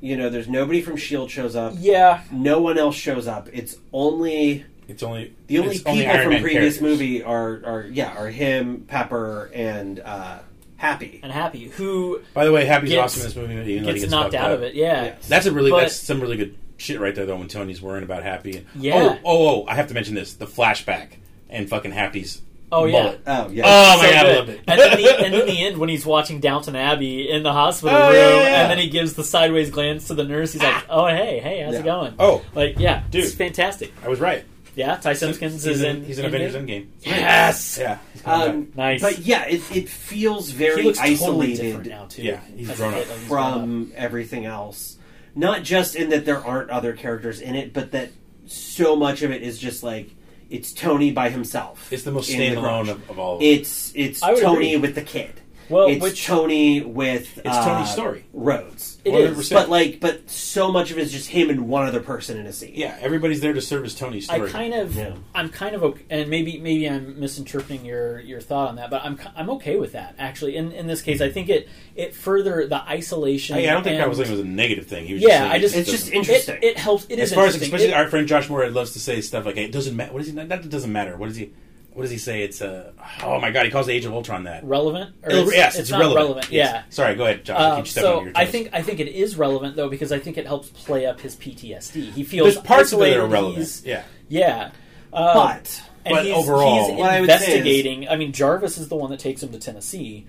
You 0.00 0.16
know, 0.16 0.30
there's 0.30 0.48
nobody 0.48 0.80
from 0.80 0.96
Shield 0.96 1.30
shows 1.30 1.56
up. 1.56 1.72
Yeah, 1.76 2.22
No 2.30 2.60
one 2.60 2.78
else 2.78 2.94
shows 2.94 3.26
up. 3.26 3.48
It's 3.52 3.76
only 3.92 4.64
It's 4.86 5.02
only 5.02 5.34
the 5.48 5.58
only 5.58 5.78
people 5.78 5.92
Iron 5.94 6.22
from 6.22 6.30
Man 6.34 6.42
previous 6.42 6.78
characters. 6.78 6.80
movie 6.82 7.22
are 7.24 7.62
are 7.64 7.86
yeah 7.90 8.12
are 8.16 8.28
him, 8.28 8.84
Pepper, 8.86 9.50
and 9.52 9.98
uh, 9.98 10.38
Happy. 10.76 11.18
and 11.24 11.32
Happy, 11.32 11.64
who 11.70 12.20
By 12.32 12.44
the 12.44 12.52
way, 12.52 12.64
Happy's 12.64 12.90
Gets- 12.90 13.14
awesome 13.16 13.20
in 13.22 13.26
this 13.26 13.36
movie. 13.58 13.72
Even 13.72 13.82
though 13.82 13.88
he 13.88 13.94
gets 13.94 14.00
gets 14.04 14.10
knocked 14.12 14.34
out 14.34 14.52
up. 14.52 14.58
of 14.58 14.62
it. 14.62 14.74
Yeah, 14.76 15.04
Yes. 15.06 15.26
That's 15.28 15.46
a 15.46 15.52
really 15.52 15.70
But- 15.72 15.80
that's 15.80 15.96
some 15.96 16.20
really 16.20 16.36
good 16.36 16.54
shit 16.78 16.98
right 17.00 17.14
there 17.14 17.26
though. 17.26 17.36
When 17.36 17.48
Tony's 17.48 17.82
worrying 17.82 18.04
about 18.04 18.22
Happy. 18.22 18.64
Yeah. 18.74 18.94
Oh, 18.96 19.18
oh, 19.24 19.48
oh! 19.62 19.66
I 19.66 19.74
have 19.74 19.88
to 19.88 19.94
mention 19.94 20.14
this: 20.14 20.32
the 20.32 20.46
flashback 20.46 21.08
and 21.50 21.68
fucking 21.68 21.92
Happy's. 21.92 22.40
Oh, 22.70 22.84
yeah. 22.84 23.00
bullet. 23.02 23.20
Oh 23.26 23.48
yeah. 23.48 23.62
Oh 23.66 23.96
my 23.98 24.04
so 24.04 24.12
god, 24.12 24.18
I 24.18 24.22
good. 24.24 24.36
loved 24.36 24.48
it. 24.50 24.60
and, 24.68 24.78
then 24.80 24.96
the, 24.98 25.18
and 25.24 25.34
in 25.34 25.46
the 25.46 25.64
end, 25.66 25.78
when 25.78 25.88
he's 25.88 26.04
watching 26.04 26.38
Downton 26.40 26.76
Abbey 26.76 27.30
in 27.30 27.42
the 27.42 27.52
hospital 27.52 27.96
Oh, 27.96 28.08
room, 28.08 28.14
yeah, 28.16 28.28
yeah, 28.28 28.42
yeah. 28.42 28.60
and 28.62 28.70
then 28.70 28.76
he 28.78 28.90
gives 28.90 29.14
the 29.14 29.24
sideways 29.24 29.70
glance 29.70 30.08
to 30.08 30.14
the 30.14 30.24
nurse, 30.24 30.52
he's 30.52 30.62
like, 30.62 30.84
"Oh, 30.90 31.06
hey, 31.06 31.40
hey, 31.40 31.62
how's 31.62 31.72
Yeah. 31.74 31.80
it 31.80 31.84
going?" 31.84 32.14
Oh, 32.18 32.42
like, 32.54 32.78
yeah, 32.78 33.04
Dude. 33.10 33.24
it's 33.24 33.34
fantastic. 33.34 33.92
I 34.04 34.08
was 34.08 34.20
right. 34.20 34.44
Yeah, 34.76 34.96
Ty 34.96 35.14
Simpkins 35.14 35.64
he's 35.64 35.76
is 35.78 35.82
in, 35.82 35.96
in. 35.96 36.04
he's 36.04 36.18
in 36.18 36.26
in 36.26 36.34
Avengers 36.34 36.54
it. 36.54 36.66
Endgame. 36.66 36.86
Yes, 37.00 37.78
Yeah, 37.80 37.98
Um, 38.26 38.70
nice. 38.76 39.00
But 39.00 39.18
yeah, 39.20 39.46
it, 39.46 39.62
it 39.74 39.88
feels 39.88 40.50
he 40.50 40.56
very 40.58 40.82
looks 40.82 40.98
totally 40.98 41.14
isolated 41.14 41.62
different 41.62 41.88
now 41.88 42.04
too. 42.04 42.22
Yeah, 42.22 42.40
he's 42.54 42.68
As 42.70 42.80
a 42.80 42.84
kid, 42.90 43.08
like, 43.08 43.18
he's 43.18 43.28
grown 43.28 43.44
up. 43.54 43.58
from 43.60 43.92
everything 43.96 44.44
else. 44.44 44.97
Not 45.38 45.62
just 45.62 45.94
in 45.94 46.10
that 46.10 46.24
there 46.24 46.44
aren't 46.44 46.68
other 46.70 46.94
characters 46.94 47.40
in 47.40 47.54
it, 47.54 47.72
but 47.72 47.92
that 47.92 48.10
so 48.46 48.96
much 48.96 49.22
of 49.22 49.30
it 49.30 49.42
is 49.42 49.56
just 49.56 49.84
like 49.84 50.10
it's 50.50 50.72
Tony 50.72 51.12
by 51.12 51.30
himself. 51.30 51.92
It's 51.92 52.02
the 52.02 52.10
most 52.10 52.28
in 52.28 52.38
the 52.38 52.46
standalone 52.46 52.60
garage. 52.62 52.88
of, 52.88 53.10
of 53.10 53.18
all. 53.20 53.36
of. 53.36 53.42
It's 53.42 53.92
it's 53.94 54.18
Tony 54.20 54.74
agree. 54.74 54.76
with 54.78 54.94
the 54.96 55.02
kid. 55.02 55.40
Well, 55.68 55.88
it's 55.88 56.02
which 56.02 56.26
Tony 56.26 56.80
with 56.80 57.38
It's 57.38 57.46
uh, 57.46 57.64
Tony's 57.64 57.90
story. 57.90 58.24
Rhodes. 58.32 58.97
It 59.14 59.30
100%. 59.34 59.38
is. 59.38 59.50
But 59.50 59.68
like, 59.68 60.00
but 60.00 60.28
so 60.30 60.70
much 60.72 60.90
of 60.90 60.98
it 60.98 61.02
is 61.02 61.12
just 61.12 61.28
him 61.28 61.50
and 61.50 61.68
one 61.68 61.86
other 61.86 62.00
person 62.00 62.38
in 62.38 62.46
a 62.46 62.52
scene. 62.52 62.72
yeah, 62.74 62.96
everybody's 63.00 63.40
there 63.40 63.52
to 63.52 63.60
service 63.60 63.94
Tony's 63.94 64.28
I 64.28 64.34
story. 64.36 64.50
kind 64.50 64.74
of, 64.74 64.94
Yeah. 64.94 65.14
I'm 65.34 65.48
kind 65.48 65.74
of, 65.74 65.82
okay, 65.82 66.02
and 66.10 66.28
maybe 66.28 66.58
maybe 66.58 66.88
I'm 66.88 67.18
misinterpreting 67.20 67.84
your 67.84 68.20
your 68.20 68.40
thought 68.40 68.68
on 68.68 68.76
that, 68.76 68.90
but 68.90 69.02
I'm 69.04 69.16
ki- 69.18 69.28
I'm 69.36 69.50
okay 69.50 69.76
with 69.76 69.92
that 69.92 70.14
actually. 70.18 70.56
In 70.56 70.72
in 70.72 70.86
this 70.86 71.02
case, 71.02 71.20
I 71.20 71.30
think 71.30 71.48
it 71.48 71.68
it 71.96 72.14
further 72.14 72.66
the 72.66 72.82
isolation. 72.88 73.56
Hey, 73.56 73.68
I 73.68 73.72
don't 73.74 73.82
think 73.82 73.94
and 73.94 74.02
I 74.04 74.06
was 74.06 74.18
saying 74.18 74.28
it 74.28 74.32
was 74.32 74.40
a 74.40 74.44
negative 74.44 74.86
thing. 74.86 75.06
He 75.06 75.14
was 75.14 75.22
Yeah, 75.22 75.28
just 75.28 75.40
saying 75.40 75.52
I 75.52 75.58
just- 75.58 75.76
It's 75.76 75.90
just 75.90 76.12
interesting. 76.12 76.56
It, 76.56 76.64
it 76.64 76.78
helps. 76.78 77.06
It 77.08 77.18
as 77.18 77.30
is 77.30 77.34
far 77.34 77.46
as 77.46 77.54
interesting. 77.54 77.74
especially 77.76 77.92
It- 77.94 77.96
our 77.96 78.08
friend 78.08 78.26
Josh 78.28 78.48
Moore 78.48 78.68
loves 78.70 78.92
to 78.92 79.00
say 79.00 79.20
stuff 79.20 79.44
like 79.46 79.56
it 79.56 79.72
doesn't 79.72 79.96
matter. 79.96 80.12
What 80.12 80.18
does 80.20 80.28
he? 80.28 80.34
Not 80.34 80.48
that 80.48 80.60
it 80.64 80.70
doesn't 80.70 80.92
matter. 80.92 81.16
What 81.16 81.28
does 81.28 81.36
he? 81.36 81.50
What 81.98 82.02
does 82.04 82.12
he 82.12 82.18
say? 82.18 82.42
It's 82.44 82.62
uh 82.62 82.92
oh 83.24 83.40
my 83.40 83.50
god, 83.50 83.64
he 83.64 83.72
calls 83.72 83.86
the 83.88 83.92
Age 83.92 84.04
of 84.04 84.12
Ultron 84.12 84.44
that. 84.44 84.62
relevant. 84.62 85.16
Or 85.24 85.30
it's, 85.32 85.52
yes, 85.52 85.70
it's, 85.74 85.80
it's, 85.80 85.90
not 85.90 85.98
relevant. 85.98 86.20
relevant. 86.26 86.52
Yes. 86.52 86.72
Yeah. 86.72 86.82
Sorry, 86.90 87.16
go 87.16 87.24
ahead, 87.24 87.44
Josh. 87.44 87.58
I 87.58 87.76
keep 87.76 87.88
stepping 87.88 88.08
so 88.08 88.22
your 88.22 88.32
I 88.36 88.46
think 88.46 88.70
I 88.72 88.82
think 88.82 89.00
it 89.00 89.08
is 89.08 89.34
relevant 89.34 89.74
though 89.74 89.88
because 89.88 90.12
I 90.12 90.20
think 90.20 90.38
it 90.38 90.46
helps 90.46 90.68
play 90.68 91.06
up 91.06 91.18
his 91.20 91.34
PTSD. 91.34 92.12
He 92.12 92.22
feels 92.22 92.54
there's 92.54 92.64
parts 92.64 92.92
of 92.92 93.00
it 93.02 93.10
that 93.10 93.16
are 93.18 93.26
relevant. 93.26 93.56
he's- 93.56 93.82
Yeah, 93.84 94.04
Yeah, 94.28 94.70
uh, 95.12 95.34
But 95.34 95.82
and 96.04 96.14
but 96.14 96.24
he's, 96.24 96.34
overall- 96.36 96.88
he's 96.90 96.98
What 97.00 97.10
I 97.10 97.20
would 97.20 97.30
say 97.30 97.34
is- 97.34 97.42
investigating. 97.42 98.08
I 98.08 98.14
mean, 98.14 98.30
Jarvis 98.32 98.78
is 98.78 98.86
the 98.86 98.94
one 98.94 99.10
that 99.10 99.18
takes 99.18 99.42
him 99.42 99.50
to 99.50 99.58
Tennessee, 99.58 100.24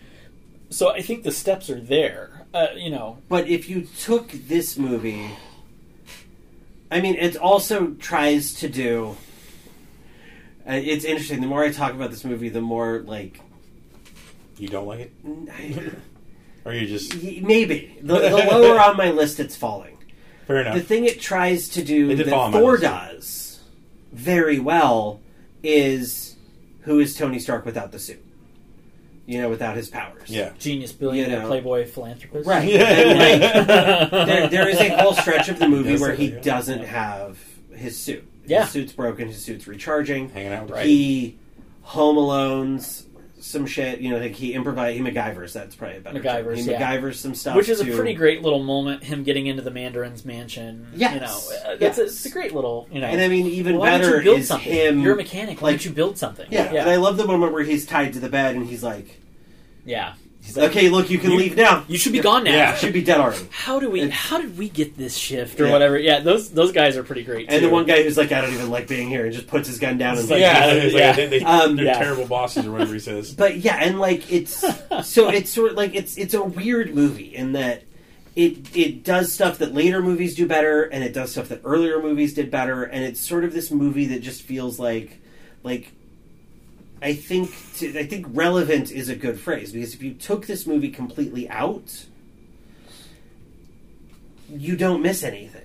so 0.72 0.90
I 0.92 1.04
think 1.04 1.22
the 1.24 1.32
steps 1.32 1.70
are 1.70 1.80
there. 1.80 2.48
Uh, 2.52 2.70
you 2.76 2.90
know, 2.90 3.20
But 3.30 3.48
if 3.48 3.70
you 3.70 3.88
took 4.00 4.32
this 4.32 4.76
movie, 4.76 5.30
I 6.90 7.00
mean, 7.00 7.14
it 7.14 7.38
also 7.38 7.92
tries 8.00 8.56
to 8.56 8.68
do. 8.68 9.18
Uh, 10.70 10.74
it's 10.74 11.04
interesting. 11.06 11.42
The 11.42 11.48
more 11.48 11.64
I 11.64 11.72
talk 11.72 11.94
about 11.94 12.12
this 12.12 12.24
movie, 12.24 12.50
the 12.50 12.62
more 12.62 13.00
like 13.06 13.40
you 14.58 14.68
don't 14.68 14.86
like 14.88 15.00
it, 15.00 15.12
I- 15.52 15.92
or 16.70 16.74
you 16.74 16.86
just 16.88 17.16
maybe 17.42 17.98
the, 18.02 18.14
the 18.20 18.30
lower 18.30 18.80
on 18.80 18.96
my 18.98 19.10
list 19.12 19.40
it's 19.40 19.56
falling. 19.56 19.98
fair 20.46 20.58
enough. 20.62 20.76
The 20.76 20.82
thing 20.82 21.06
it 21.06 21.20
tries 21.20 21.70
to 21.70 21.84
do 21.84 22.10
It 22.12 22.16
did 22.16 22.30
fall 22.30 22.52
that 22.52 22.60
Thor 22.60 22.78
does 22.78 23.62
very 24.12 24.60
well 24.60 25.22
is 25.64 26.36
who 26.82 27.00
is 27.00 27.16
Tony 27.16 27.40
Stark 27.40 27.66
without 27.66 27.92
the 27.92 28.00
suit? 28.00 28.24
You 29.26 29.42
know, 29.42 29.50
without 29.50 29.76
his 29.76 29.90
powers. 29.90 30.28
yeah, 30.30 30.52
genius 30.58 30.92
billionaire, 30.92 31.38
You 31.38 31.42
know. 31.44 31.48
playboy, 31.48 31.86
philanthropist. 31.86 32.48
Right. 32.48 32.68
Yeah. 32.68 32.84
And, 32.84 33.20
like, 33.20 34.10
there, 34.28 34.48
there 34.50 34.68
is 34.70 34.80
a 34.80 34.90
whole 34.98 35.14
stretch 35.14 35.50
of 35.50 35.60
the 35.60 35.68
movie 35.70 35.92
Yes, 35.92 36.02
where 36.02 36.16
he 36.16 36.30
yeah. 36.32 36.40
doesn't 36.42 36.84
have 36.84 37.38
his 37.76 37.98
suit. 37.98 38.28
Yeah. 38.46 38.62
His 38.64 38.72
suit's 38.72 38.94
broken, 38.94 39.28
his 39.28 39.44
suit's 39.44 39.68
recharging. 39.68 40.30
hanging 40.30 40.54
out 40.54 40.70
Right. 40.70 40.86
He 40.86 41.38
home 41.82 42.16
alones 42.18 43.06
some 43.40 43.66
shit. 43.66 44.00
You 44.02 44.10
know, 44.12 44.18
like 44.18 44.34
he 44.34 44.54
improvise. 44.54 44.96
He 44.98 45.02
MacGyvers. 45.02 45.54
That's 45.54 45.76
probably 45.76 45.98
a 45.98 46.02
better. 46.02 46.22
term. 46.22 46.46
MacGyvers, 46.46 46.58
He 46.58 46.72
yeah. 46.72 46.82
MacGyvers 46.98 47.16
some 47.16 47.34
stuff, 47.36 47.56
which 47.56 47.70
is 47.70 47.80
a 47.80 47.86
pretty 47.86 48.14
great 48.14 48.42
little 48.42 48.64
moment. 48.64 49.04
Him 49.04 49.24
getting 49.24 49.48
into 49.48 49.62
the 49.62 49.72
Mandarin's 49.72 50.26
mansion. 50.26 50.88
Yes. 50.96 51.14
you 51.14 51.20
know, 51.22 51.72
uh, 51.72 51.76
that's 51.78 51.98
a, 52.00 52.04
it's 52.04 52.26
a 52.26 52.30
great 52.30 52.54
little. 52.54 52.88
You 52.92 53.02
know, 53.02 53.08
And 53.08 53.22
I 53.22 53.28
mean, 53.28 53.46
even 53.48 53.78
why 53.78 53.92
better 53.92 54.18
you 54.18 54.24
build 54.24 54.40
is 54.40 54.48
something? 54.48 54.72
him. 54.72 55.00
You're 55.02 55.14
a 55.14 55.18
mechanic. 55.18 55.62
Why 55.62 55.70
like- 55.70 55.74
don't 55.80 55.86
you 55.86 55.92
build 55.92 56.18
something? 56.18 56.48
yeah, 56.50 56.72
yeah, 56.74 56.82
and 56.82 56.90
I 56.90 56.98
love 56.98 57.18
the 57.18 57.26
moment 57.28 57.54
where 57.54 57.64
he's 57.64 57.86
tied 57.86 58.14
to 58.14 58.20
the 58.20 58.30
bed 58.30 58.56
and 58.56 58.66
he's 58.66 58.84
like, 58.84 59.20
yeah. 59.86 60.14
He's 60.50 60.58
like, 60.58 60.72
"Okay, 60.72 60.90
look, 60.90 61.10
you 61.10 61.18
can 61.20 61.32
You- 61.32 61.38
leave 61.38 61.56
now. 61.56 61.86
you 61.88 61.98
should 61.98 62.12
be 62.12 62.20
gone 62.20 62.44
now. 62.44 62.52
Yeah. 62.52 62.72
You 62.74 62.78
should 62.80 62.94
be 62.94 63.02
dead 63.04 63.20
already." 63.20 63.46
How 63.52 63.80
do 63.80 63.90
we? 63.90 64.02
It's- 64.02 64.18
How 64.18 64.42
did 64.42 64.58
we 64.58 64.68
get 64.70 64.98
this 64.98 65.16
shift 65.16 65.60
or 65.62 65.66
Yeah. 65.68 65.72
whatever? 65.72 65.98
Yeah, 65.98 66.20
those 66.20 66.50
those 66.50 66.72
guys 66.72 66.98
are 66.98 67.04
pretty 67.04 67.24
great. 67.24 67.46
And 67.50 67.62
too. 67.62 67.68
the 67.68 67.74
one 67.74 67.86
guy 67.86 68.04
who's 68.04 68.18
like, 68.18 68.32
"I 68.32 68.42
don't 68.42 68.54
even 68.54 68.70
like 68.70 68.88
being 68.88 69.08
here," 69.10 69.26
and 69.26 69.34
just 69.34 69.48
puts 69.48 69.68
his 69.68 69.80
gun 69.80 69.98
down 69.98 70.18
and 70.18 70.22
like, 70.30 70.32
like, 70.32 70.40
yeah, 70.42 70.66
yeah, 70.66 70.74
it's 70.74 70.94
yeah. 70.96 71.08
like, 71.08 71.16
they, 71.16 71.28
they, 71.28 71.46
Um, 71.46 71.76
they're 71.76 71.86
yeah. 71.86 72.00
terrible 72.00 72.26
bosses 72.26 72.66
or 72.66 72.72
whatever 72.72 72.94
he 72.94 73.00
says. 73.00 73.32
But 73.38 73.58
yeah, 73.58 73.78
and 73.80 74.00
like 74.00 74.32
it's 74.32 74.66
so 75.04 75.30
it's 75.34 75.52
sort 75.52 75.72
of 75.72 75.78
like 75.78 75.96
it's 75.96 76.18
it's 76.18 76.34
a 76.34 76.42
weird 76.44 76.94
movie 76.96 77.36
in 77.36 77.54
that 77.54 77.84
it 78.36 78.76
it 78.76 79.04
does 79.04 79.32
stuff 79.32 79.58
that 79.60 79.74
later 79.74 80.02
movies 80.02 80.36
do 80.36 80.46
better, 80.46 80.84
and 80.84 81.04
it 81.04 81.14
does 81.14 81.32
stuff 81.32 81.50
that 81.50 81.62
earlier 81.64 82.02
movies 82.02 82.34
did 82.34 82.50
better, 82.50 82.84
and 82.84 83.04
it's 83.04 83.20
sort 83.20 83.44
of 83.44 83.54
this 83.54 83.70
movie 83.72 84.06
that 84.08 84.22
just 84.22 84.42
feels 84.42 84.80
like 84.80 85.20
like 85.64 85.92
I 87.02 87.14
think 87.14 87.52
to, 87.78 87.98
I 88.00 88.06
think 88.06 88.26
relevant 88.30 88.92
is 88.92 89.10
a 89.10 89.16
good 89.16 89.40
phrase 89.40 89.72
because 89.72 89.94
if 89.94 90.04
you 90.04 90.14
took 90.14 90.46
this 90.48 90.68
movie 90.68 90.90
completely 90.90 91.50
out, 91.50 92.06
you 94.50 94.76
don't 94.76 95.02
miss 95.02 95.24
anything. 95.24 95.62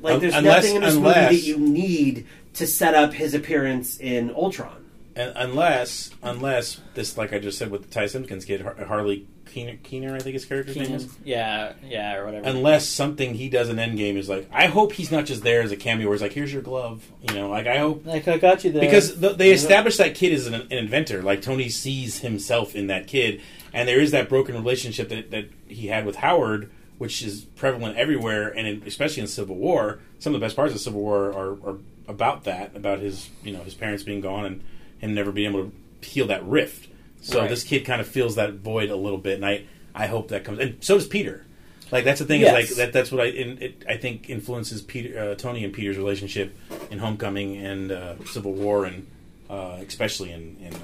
Like 0.00 0.20
there's 0.20 0.34
unless- 0.34 0.62
nothing 0.64 0.76
in 0.76 0.82
this 0.82 0.94
unless- 0.94 1.30
movie 1.30 1.36
that 1.40 1.46
you 1.46 1.58
need 1.58 2.26
to 2.54 2.66
set 2.66 2.94
up 2.94 3.12
his 3.12 3.34
appearance 3.34 3.98
in 3.98 4.30
Ultron. 4.30 4.83
And 5.16 5.32
unless, 5.36 6.10
unless 6.22 6.80
this, 6.94 7.16
like 7.16 7.32
I 7.32 7.38
just 7.38 7.58
said 7.58 7.70
with 7.70 7.82
the 7.82 7.88
Ty 7.88 8.06
Simpkins 8.06 8.44
kid, 8.44 8.62
Har- 8.62 8.84
Harley 8.86 9.26
Keener, 9.46 9.76
Keener, 9.84 10.16
I 10.16 10.18
think 10.18 10.34
his 10.34 10.44
character's 10.44 10.74
name 10.76 10.92
is. 10.92 11.16
yeah, 11.24 11.74
yeah, 11.86 12.16
or 12.16 12.24
whatever. 12.24 12.48
Unless 12.48 12.88
something 12.88 13.34
he 13.34 13.48
does 13.48 13.68
in 13.68 13.76
Endgame 13.76 14.16
is 14.16 14.28
like, 14.28 14.48
I 14.52 14.66
hope 14.66 14.92
he's 14.92 15.12
not 15.12 15.26
just 15.26 15.44
there 15.44 15.62
as 15.62 15.70
a 15.70 15.76
cameo. 15.76 16.08
Where 16.08 16.14
it's 16.14 16.22
like, 16.22 16.32
here's 16.32 16.52
your 16.52 16.62
glove, 16.62 17.04
you 17.22 17.32
know. 17.34 17.48
Like 17.48 17.68
I 17.68 17.78
hope 17.78 18.04
like 18.04 18.26
I 18.26 18.38
got 18.38 18.64
you 18.64 18.72
there 18.72 18.80
because 18.80 19.20
the, 19.20 19.30
they 19.34 19.52
established 19.52 19.98
that 19.98 20.16
kid 20.16 20.32
as 20.32 20.48
an, 20.48 20.54
an 20.54 20.72
inventor. 20.72 21.22
Like 21.22 21.42
Tony 21.42 21.68
sees 21.68 22.18
himself 22.18 22.74
in 22.74 22.88
that 22.88 23.06
kid, 23.06 23.40
and 23.72 23.88
there 23.88 24.00
is 24.00 24.10
that 24.10 24.28
broken 24.28 24.56
relationship 24.56 25.08
that, 25.10 25.30
that 25.30 25.48
he 25.68 25.86
had 25.86 26.04
with 26.04 26.16
Howard, 26.16 26.72
which 26.98 27.22
is 27.22 27.42
prevalent 27.44 27.96
everywhere, 27.96 28.48
and 28.48 28.66
in, 28.66 28.82
especially 28.84 29.20
in 29.20 29.28
Civil 29.28 29.54
War. 29.54 30.00
Some 30.18 30.34
of 30.34 30.40
the 30.40 30.44
best 30.44 30.56
parts 30.56 30.74
of 30.74 30.80
Civil 30.80 31.00
War 31.00 31.26
are, 31.32 31.52
are 31.70 31.76
about 32.08 32.42
that, 32.44 32.74
about 32.74 32.98
his 32.98 33.30
you 33.44 33.52
know 33.52 33.62
his 33.62 33.74
parents 33.74 34.02
being 34.02 34.20
gone 34.20 34.46
and 34.46 34.64
him 35.04 35.14
never 35.14 35.30
being 35.32 35.50
able 35.50 35.70
to 36.00 36.06
heal 36.08 36.26
that 36.28 36.44
rift. 36.46 36.88
So 37.20 37.40
Right. 37.40 37.48
this 37.50 37.62
kid 37.62 37.84
kind 37.84 38.00
of 38.00 38.06
feels 38.06 38.34
that 38.36 38.54
void 38.54 38.90
a 38.90 38.96
little 38.96 39.18
bit, 39.18 39.34
and 39.36 39.46
I 39.46 39.64
I 39.94 40.06
hope 40.08 40.28
that 40.28 40.44
comes. 40.44 40.58
And 40.58 40.76
so 40.80 40.94
does 40.96 41.06
Peter. 41.06 41.44
Like 41.92 42.04
that's 42.04 42.18
the 42.18 42.26
thing 42.26 42.40
Yes. 42.40 42.70
is 42.70 42.70
like 42.70 42.76
that. 42.78 42.92
That's 42.92 43.12
what 43.12 43.20
I 43.20 43.26
in, 43.26 43.58
it, 43.62 43.84
I 43.88 43.96
think 43.96 44.28
influences 44.28 44.82
Peter, 44.82 45.18
uh, 45.18 45.34
Tony 45.36 45.62
and 45.64 45.72
Peter's 45.72 45.96
relationship 45.96 46.56
in 46.90 46.98
Homecoming 46.98 47.56
and 47.58 47.92
uh, 47.92 48.14
Civil 48.24 48.52
War, 48.52 48.84
and 48.86 49.06
uh, 49.48 49.78
especially 49.86 50.32
in 50.32 50.56
in 50.60 50.74
uh, 50.74 50.78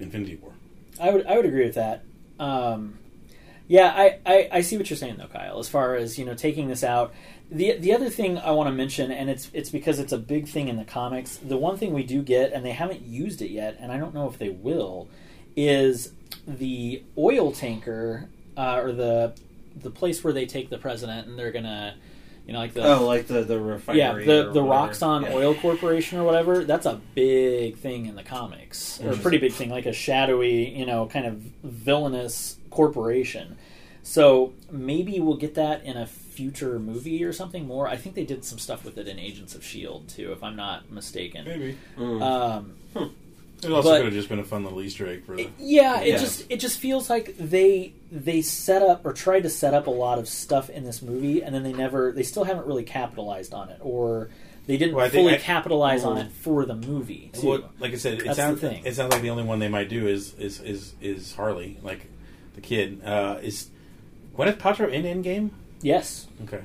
Infinity 0.00 0.36
War. 0.42 0.52
I 1.00 1.10
would 1.10 1.26
I 1.26 1.36
would 1.36 1.46
agree 1.46 1.64
with 1.64 1.74
that. 1.76 2.02
Um, 2.38 2.98
yeah, 3.66 3.92
I, 3.96 4.18
I, 4.26 4.48
I 4.52 4.60
see 4.60 4.76
what 4.76 4.90
you're 4.90 4.96
saying 4.98 5.16
though, 5.16 5.26
Kyle. 5.28 5.58
As 5.58 5.68
far 5.68 5.94
as 5.94 6.18
you 6.18 6.24
know, 6.24 6.34
taking 6.34 6.68
this 6.68 6.84
out. 6.84 7.14
The 7.54 7.76
the 7.78 7.92
other 7.94 8.10
thing 8.10 8.36
I 8.38 8.50
want 8.50 8.66
to 8.68 8.72
mention, 8.72 9.10
and 9.12 9.30
it's 9.30 9.48
it's 9.54 9.70
because 9.70 9.98
it's 10.00 10.12
a 10.12 10.18
big 10.18 10.48
thing 10.48 10.68
in 10.68 10.76
the 10.76 10.84
comics. 10.84 11.36
The 11.36 11.56
one 11.56 11.76
thing 11.76 11.94
we 11.94 12.02
do 12.02 12.20
get, 12.20 12.52
and 12.52 12.64
they 12.64 12.72
haven't 12.72 13.02
used 13.02 13.40
it 13.42 13.50
yet, 13.50 13.76
and 13.80 13.92
I 13.92 13.96
don't 13.96 14.12
know 14.14 14.28
if 14.28 14.38
they 14.38 14.48
will, 14.48 15.08
is 15.56 16.12
the 16.48 17.02
oil 17.16 17.52
tanker 17.52 18.28
uh, 18.56 18.80
or 18.82 18.92
the 18.92 19.34
the 19.80 19.90
place 19.90 20.22
where 20.24 20.32
they 20.32 20.46
take 20.46 20.68
the 20.68 20.78
president 20.78 21.26
and 21.28 21.38
they're 21.38 21.52
gonna, 21.52 21.94
you 22.46 22.52
know, 22.52 22.58
like 22.58 22.74
the 22.74 22.82
Oh, 22.84 23.06
like 23.06 23.28
the 23.28 23.42
the 23.44 23.58
refinery. 23.60 23.98
yeah, 24.00 24.12
the 24.14 24.50
the 24.52 24.62
whatever. 24.64 24.92
Roxxon 24.92 25.22
Yeah. 25.22 25.34
Oil 25.34 25.54
Corporation 25.54 26.18
or 26.18 26.24
whatever. 26.24 26.64
That's 26.64 26.86
a 26.86 27.00
big 27.14 27.76
thing 27.76 28.06
in 28.06 28.16
the 28.16 28.22
comics, 28.24 29.00
or 29.00 29.12
a 29.12 29.16
pretty 29.16 29.38
big 29.38 29.52
thing, 29.52 29.70
like 29.70 29.86
a 29.86 29.92
shadowy, 29.92 30.70
you 30.76 30.86
know, 30.86 31.06
kind 31.06 31.24
of 31.26 31.34
villainous 31.62 32.56
corporation. 32.70 33.56
So 34.02 34.52
maybe 34.70 35.20
we'll 35.20 35.36
get 35.36 35.54
that 35.54 35.84
in 35.84 35.96
a 35.96 36.06
future 36.34 36.78
movie 36.78 37.22
or 37.24 37.32
something 37.32 37.66
more. 37.66 37.86
I 37.88 37.96
think 37.96 38.14
they 38.14 38.24
did 38.24 38.44
some 38.44 38.58
stuff 38.58 38.84
with 38.84 38.98
it 38.98 39.06
in 39.08 39.18
Agents 39.18 39.54
of 39.54 39.64
Shield 39.64 40.08
too, 40.08 40.32
if 40.32 40.42
I'm 40.42 40.56
not 40.56 40.90
mistaken. 40.90 41.44
Maybe 41.46 41.76
Mm. 41.98 42.22
Um, 42.22 42.74
it 43.62 43.70
also 43.70 43.88
but- 43.90 43.96
could 43.98 44.04
have 44.06 44.14
just 44.14 44.28
been 44.28 44.38
a 44.40 44.44
fun 44.44 44.64
little 44.64 44.82
Easter 44.82 45.06
egg 45.06 45.24
for 45.24 45.36
the. 45.36 45.48
yeah, 45.58 46.00
it 46.00 46.08
Yeah. 46.08 46.18
just 46.18 46.44
it 46.50 46.60
just 46.60 46.78
feels 46.78 47.08
like 47.08 47.36
they 47.38 47.92
they 48.12 48.42
set 48.42 48.82
up 48.82 49.04
or 49.06 49.12
tried 49.12 49.42
to 49.44 49.50
set 49.50 49.74
up 49.74 49.86
a 49.86 49.90
lot 49.90 50.18
of 50.18 50.28
stuff 50.28 50.68
in 50.70 50.84
this 50.84 51.00
movie, 51.02 51.42
and 51.42 51.54
then 51.54 51.62
they 51.62 51.72
never 51.72 52.12
they 52.12 52.22
still 52.24 52.44
haven't 52.44 52.66
really 52.66 52.84
capitalized 52.84 53.54
on 53.54 53.68
it, 53.70 53.78
or 53.80 54.28
they 54.66 54.76
didn't 54.76 54.94
Well, 54.94 55.08
fully 55.10 55.34
I- 55.34 55.38
capitalize 55.38 56.04
on 56.04 56.16
Mm. 56.16 56.26
it 56.26 56.32
for 56.32 56.64
the 56.66 56.74
movie. 56.74 57.30
Too. 57.32 57.46
Well, 57.48 57.70
like 57.80 57.92
I 57.92 57.96
said, 57.96 58.14
it 58.20 58.24
That's 58.24 58.36
sounds 58.36 58.60
the 58.60 58.68
thing. 58.70 58.82
it 58.84 58.94
sounds 58.94 59.12
like 59.12 59.22
the 59.22 59.30
only 59.30 59.44
one 59.44 59.58
they 59.60 59.68
might 59.68 59.88
do 59.88 60.06
is 60.08 60.34
is 60.38 60.60
is, 60.60 60.94
is 61.00 61.34
Harley, 61.34 61.78
like 61.82 62.06
the 62.54 62.60
kid. 62.60 63.00
Uh, 63.04 63.38
is 63.42 63.68
Gwyneth 64.36 64.58
Paltrow 64.58 64.90
in 64.92 65.04
Endgame? 65.04 65.50
Yes, 65.84 66.26
Okay, 66.42 66.60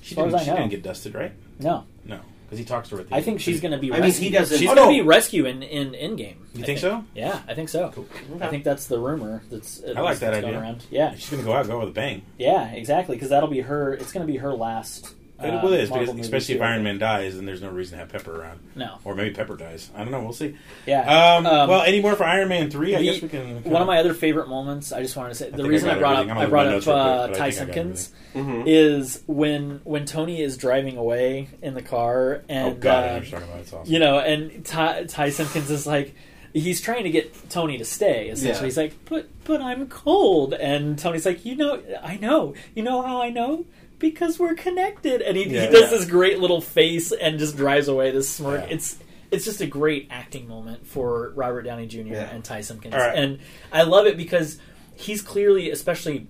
she 0.00 0.14
far 0.14 0.24
didn't. 0.24 0.36
as 0.36 0.40
I 0.40 0.44
She 0.44 0.50
know. 0.50 0.56
didn't 0.56 0.70
get 0.70 0.82
dusted, 0.82 1.14
right? 1.14 1.32
no, 1.58 1.84
No, 2.06 2.20
because 2.46 2.58
he 2.58 2.64
talks 2.64 2.88
to 2.88 2.94
her. 2.96 3.00
At 3.02 3.08
the 3.10 3.14
I 3.14 3.18
end. 3.18 3.24
think 3.26 3.40
she's 3.40 3.60
going 3.60 3.72
to 3.72 3.78
be. 3.78 3.90
I 3.92 3.96
mean, 3.96 4.02
rescue. 4.04 4.24
he 4.30 4.30
doesn't- 4.34 4.58
She's 4.58 4.68
Oh, 4.70 4.74
going 4.74 4.88
to 4.88 4.96
no. 4.96 5.02
be 5.02 5.06
rescue 5.06 5.44
in 5.44 5.62
in 5.62 5.90
Endgame. 5.92 6.36
You 6.54 6.62
I 6.62 6.66
think 6.66 6.78
so? 6.78 7.04
Yeah, 7.14 7.40
I 7.46 7.54
think 7.54 7.68
so. 7.68 7.90
Cool. 7.94 8.06
I 8.40 8.48
think 8.48 8.64
that's 8.64 8.86
the 8.86 8.98
rumor. 8.98 9.42
That's 9.50 9.82
uh, 9.84 9.92
I 9.96 10.00
like 10.00 10.18
that 10.20 10.30
that's 10.32 10.40
going 10.40 10.54
idea. 10.54 10.60
around. 10.60 10.84
Yeah, 10.90 11.14
She's 11.14 11.30
going 11.30 11.42
to 11.42 11.46
go 11.46 11.52
out, 11.52 11.60
and 11.60 11.68
go 11.68 11.78
with 11.80 11.88
a 11.90 11.92
bang. 11.92 12.22
yeah, 12.38 12.70
exactly. 12.72 13.14
Because 13.16 13.28
that'll 13.28 13.50
be 13.50 13.60
her. 13.60 13.92
It's 13.94 14.12
going 14.12 14.26
to 14.26 14.32
be 14.32 14.38
her 14.38 14.52
last. 14.54 15.14
Uh, 15.42 15.46
it 15.46 15.62
will 15.62 15.72
is 15.72 15.90
because 15.90 16.08
especially 16.18 16.54
too, 16.54 16.60
if 16.60 16.66
Iron. 16.66 16.82
Man 16.82 16.98
dies, 16.98 17.36
then 17.36 17.46
there's 17.46 17.62
no 17.62 17.70
reason 17.70 17.98
to 17.98 18.04
have 18.04 18.12
Pepper 18.12 18.40
around, 18.40 18.60
No, 18.74 18.98
or 19.04 19.14
maybe 19.14 19.34
Pepper 19.34 19.56
dies. 19.56 19.90
I 19.94 20.02
don't 20.02 20.10
know. 20.12 20.22
We'll 20.22 20.32
see. 20.32 20.54
yeah. 20.86 21.00
Um, 21.36 21.46
Um, 21.46 21.68
well, 21.68 21.82
any 21.82 22.00
more 22.00 22.14
for 22.16 22.24
Iron 22.24 22.48
Man 22.48 22.70
three? 22.70 22.94
I 22.94 23.02
guess 23.02 23.22
we 23.22 23.28
can. 23.28 23.62
One 23.64 23.80
of 23.82 23.86
my 23.86 23.98
other 23.98 24.14
favorite 24.14 24.48
moments, 24.48 24.92
I 24.92 25.02
just 25.02 25.16
wanted 25.16 25.30
to 25.30 25.34
say, 25.36 25.44
the 25.50 25.56
think 25.56 25.66
I 25.66 25.70
reason 25.70 25.90
I, 25.90 25.98
brought 25.98 26.12
everything. 26.16 26.30
Up, 26.30 26.38
I 26.38 26.46
brought 26.46 26.66
look 26.66 26.66
up 26.66 26.66
at 26.66 26.70
my 26.70 26.72
notes 26.76 26.86
real 26.86 26.96
uh, 26.96 27.26
quick, 27.26 27.38
Ty 27.38 27.46
I 27.46 27.50
think 27.50 27.60
I 27.62 27.64
got 27.64 27.74
Simpkins 27.74 28.12
Mhm. 28.34 28.62
is 28.66 29.22
when 29.26 29.80
when 29.84 30.04
Tony 30.06 30.40
is 30.42 30.56
driving 30.56 30.96
away 30.96 31.48
in 31.62 31.74
the 31.74 31.82
car 31.82 32.42
and 32.48 32.68
oh 32.68 32.74
God, 32.78 33.04
I 33.04 33.06
know 33.06 33.12
uh, 33.12 33.18
what 33.18 33.22
you're 33.30 33.40
talking 33.40 33.48
about. 33.52 33.60
It's 33.62 33.72
awesome. 33.72 33.92
you 33.92 33.98
know, 33.98 34.18
and 34.20 34.64
Ty, 34.64 35.04
Ty 35.04 35.30
Simpkins 35.30 35.70
is 35.70 35.86
like, 35.86 36.14
he's 36.52 36.80
trying 36.80 37.04
to 37.04 37.10
get 37.10 37.50
Tony 37.50 37.78
to 37.78 37.84
stay. 37.84 38.28
Essentially, 38.28 38.58
Yeah. 38.60 38.64
he's 38.64 38.76
like, 38.76 38.94
"But, 39.08 39.28
but 39.44 39.60
I'm 39.60 39.86
cold," 39.88 40.54
and 40.54 40.98
Tony's 40.98 41.24
like, 41.26 41.44
"You 41.44 41.56
know, 41.56 41.80
I 42.02 42.16
know. 42.16 42.54
You 42.74 42.82
know 42.82 43.02
how 43.02 43.20
I 43.22 43.30
know." 43.30 43.64
Because 44.00 44.38
we're 44.40 44.54
connected, 44.54 45.22
and 45.22 45.36
he, 45.36 45.44
Yeah. 45.48 45.66
he 45.66 45.72
does 45.72 45.92
Yeah. 45.92 45.98
this 45.98 46.04
great 46.06 46.40
little 46.40 46.60
face 46.60 47.12
and 47.12 47.38
just 47.38 47.56
drives 47.56 47.86
away. 47.86 48.10
This 48.10 48.28
smirk. 48.28 48.62
Yeah. 48.66 48.74
It's 48.74 48.96
it's 49.30 49.44
just 49.44 49.60
a 49.60 49.66
great 49.66 50.08
acting 50.10 50.48
moment 50.48 50.84
for 50.88 51.30
Robert 51.36 51.62
Downey 51.62 51.86
Jr. 51.86 52.14
And 52.14 52.42
Ty 52.42 52.62
Simpkins, 52.62 52.94
right. 52.94 53.16
and 53.16 53.38
I 53.72 53.82
love 53.84 54.06
it 54.08 54.16
because 54.16 54.58
he's 54.96 55.22
clearly, 55.22 55.70
especially, 55.70 56.26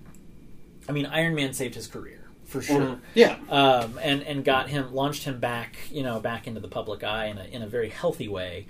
I 0.86 0.92
mean, 0.92 1.06
Iron 1.06 1.34
Man 1.34 1.54
saved 1.54 1.74
his 1.76 1.86
career 1.86 2.18
for 2.44 2.60
sure 2.60 2.80
Mhm. 2.80 2.98
Yeah. 3.14 3.36
um, 3.48 3.98
and 4.02 4.22
and 4.24 4.44
got 4.44 4.68
him 4.68 4.92
launched 4.92 5.22
him 5.22 5.38
back 5.38 5.76
you 5.92 6.02
know 6.02 6.18
back 6.20 6.46
into 6.48 6.58
the 6.60 6.66
public 6.68 7.04
eye 7.04 7.26
in 7.26 7.38
a, 7.38 7.44
in 7.44 7.62
a 7.62 7.66
very 7.68 7.88
healthy 7.90 8.26
way 8.26 8.66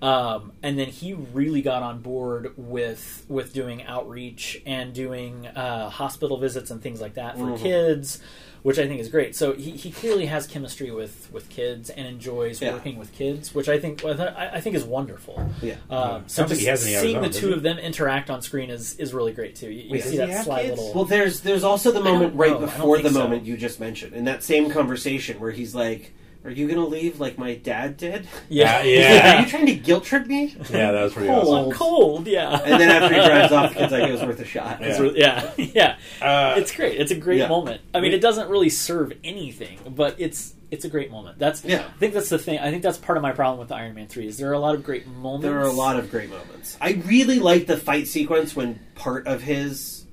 um, 0.00 0.52
and 0.62 0.78
then 0.78 0.86
he 0.86 1.14
really 1.14 1.60
got 1.60 1.82
on 1.82 1.98
board 2.00 2.52
with 2.56 3.24
with 3.28 3.52
doing 3.52 3.82
outreach 3.82 4.62
and 4.66 4.92
doing 4.94 5.48
uh, 5.48 5.90
hospital 5.90 6.36
visits 6.38 6.70
and 6.70 6.80
things 6.80 7.00
like 7.00 7.14
that 7.14 7.36
for 7.36 7.46
Mhm. 7.46 7.58
kids 7.58 8.20
which 8.64 8.78
I 8.78 8.88
think 8.88 8.98
is 8.98 9.10
great. 9.10 9.36
So 9.36 9.52
he, 9.52 9.72
he 9.72 9.90
clearly 9.90 10.24
has 10.24 10.46
chemistry 10.46 10.90
with, 10.90 11.28
with 11.30 11.50
kids 11.50 11.90
and 11.90 12.06
enjoys 12.08 12.62
Yeah. 12.62 12.72
working 12.72 12.98
with 12.98 13.12
kids, 13.12 13.54
which 13.54 13.68
I 13.68 13.78
think 13.78 14.02
I, 14.06 14.52
I 14.54 14.60
think 14.62 14.74
is 14.74 14.84
wonderful. 14.84 15.50
Yeah. 15.60 15.74
Um, 15.90 16.22
so 16.26 16.40
Sounds 16.40 16.50
like 16.52 16.60
he 16.60 16.66
has 16.66 16.82
any 16.86 16.96
seeing 16.96 17.16
own, 17.18 17.22
the 17.24 17.28
two 17.28 17.52
of 17.52 17.62
them 17.62 17.76
interact 17.78 18.30
on 18.30 18.40
screen 18.40 18.70
is, 18.70 18.96
is 18.98 19.12
really 19.12 19.32
great 19.34 19.54
too. 19.54 19.70
You, 19.70 19.82
you 19.82 19.90
Wait, 19.92 20.02
see 20.04 20.16
that 20.16 20.30
he 20.30 20.34
sly 20.36 20.62
kids? 20.62 20.78
little. 20.78 20.94
Well, 20.94 21.04
there's 21.04 21.42
there's 21.42 21.62
also 21.62 21.92
the 21.92 22.00
moment 22.00 22.36
right 22.36 22.52
know. 22.52 22.60
Before 22.60 22.96
the 22.96 23.02
think 23.02 23.14
so. 23.14 23.20
moment 23.20 23.44
you 23.44 23.58
just 23.58 23.80
mentioned 23.80 24.14
in 24.14 24.24
that 24.24 24.42
same 24.42 24.70
conversation 24.70 25.40
where 25.40 25.50
he's 25.50 25.74
like, 25.74 26.14
"Are 26.44 26.50
you 26.50 26.66
going 26.66 26.78
to 26.78 26.86
leave 26.86 27.20
like 27.20 27.38
my 27.38 27.54
dad 27.54 27.96
did?" 27.96 28.28
yeah, 28.48 28.82
Yeah, 28.82 28.82
He's 28.82 29.14
like. 29.24 29.24
Are 29.36 29.40
you 29.42 29.46
trying 29.48 29.66
to 29.66 29.74
guilt 29.74 30.04
trip 30.04 30.26
me? 30.26 30.54
Yeah, 30.70 30.92
that 30.92 31.02
was 31.02 31.12
pretty 31.14 31.28
Cold. 31.28 31.48
awesome. 31.48 31.64
I'm 31.66 31.70
cold. 31.72 32.26
Yeah, 32.26 32.60
And 32.64 32.80
then 32.80 32.90
after 32.90 33.14
he 33.14 33.20
drives 33.26 33.52
off, 33.52 33.72
the 33.74 33.80
kid's 33.80 33.92
like, 33.92 34.02
"It 34.08 34.12
was 34.12 34.22
worth 34.22 34.40
a 34.40 34.44
shot." 34.44 34.80
Yeah. 34.80 34.86
It's 34.86 35.00
really- 35.00 35.18
yeah, 35.20 35.50
yeah. 35.56 35.96
Uh, 36.22 36.54
It's 36.58 36.74
great. 36.74 37.00
It's 37.00 37.10
a 37.10 37.16
great 37.16 37.38
Yeah. 37.38 37.48
moment. 37.48 37.80
I 37.94 38.00
mean, 38.00 38.12
it 38.12 38.20
doesn't 38.20 38.48
really 38.48 38.70
serve 38.70 39.12
anything, 39.24 39.78
but 39.94 40.16
it's 40.18 40.54
it's 40.70 40.84
a 40.84 40.88
great 40.88 41.10
moment. 41.10 41.38
That's 41.38 41.64
Yeah. 41.64 41.84
I 41.86 41.98
think 41.98 42.14
that's 42.14 42.28
the 42.30 42.38
thing. 42.38 42.58
I 42.58 42.70
think 42.70 42.82
that's 42.82 42.98
part 42.98 43.16
of 43.16 43.22
my 43.22 43.30
problem 43.32 43.60
with 43.60 43.68
the 43.68 43.76
Iron 43.76 43.94
Man 43.94 44.08
three 44.08 44.26
is 44.26 44.38
there 44.38 44.50
are 44.50 44.54
a 44.54 44.58
lot 44.58 44.74
of 44.74 44.82
great 44.82 45.06
moments. 45.06 45.44
There 45.44 45.56
are 45.58 45.66
a 45.66 45.72
lot 45.72 45.96
of 45.96 46.10
great 46.10 46.30
moments. 46.30 46.76
I 46.80 46.92
really 47.06 47.38
like 47.38 47.66
the 47.66 47.76
fight 47.76 48.08
sequence 48.08 48.56
when 48.56 48.80
part 48.96 49.26
of 49.28 49.42
his 49.42 50.04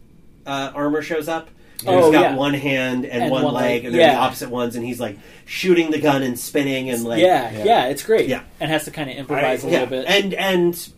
uh, 0.45 0.71
armor 0.75 1.01
shows 1.01 1.27
up. 1.27 1.49
And 1.81 1.89
Oh, 1.89 2.03
he's 2.03 2.11
got 2.11 2.21
yeah. 2.31 2.35
one 2.35 2.53
hand 2.53 3.05
and, 3.05 3.23
And 3.23 3.31
one, 3.31 3.43
one 3.43 3.53
leg, 3.53 3.63
leg, 3.63 3.85
and 3.85 3.95
they're 3.95 4.11
the 4.11 4.17
opposite 4.17 4.49
ones, 4.49 4.75
and 4.75 4.85
he's 4.85 4.99
like 4.99 5.17
shooting 5.45 5.91
the 5.91 5.99
gun 5.99 6.23
and 6.23 6.37
spinning 6.39 6.89
and 6.89 7.03
like 7.03 7.21
yeah, 7.21 7.51
Yeah. 7.51 7.63
yeah, 7.63 7.85
it's 7.87 8.03
great. 8.03 8.27
Yeah. 8.29 8.43
and 8.59 8.69
has 8.71 8.85
to 8.85 8.91
kind 8.91 9.09
of 9.09 9.15
improvise 9.17 9.63
I- 9.63 9.67
a 9.67 9.71
yeah, 9.71 9.79
little 9.81 9.99
bit. 10.03 10.07
and 10.07 10.33
and 10.33 10.89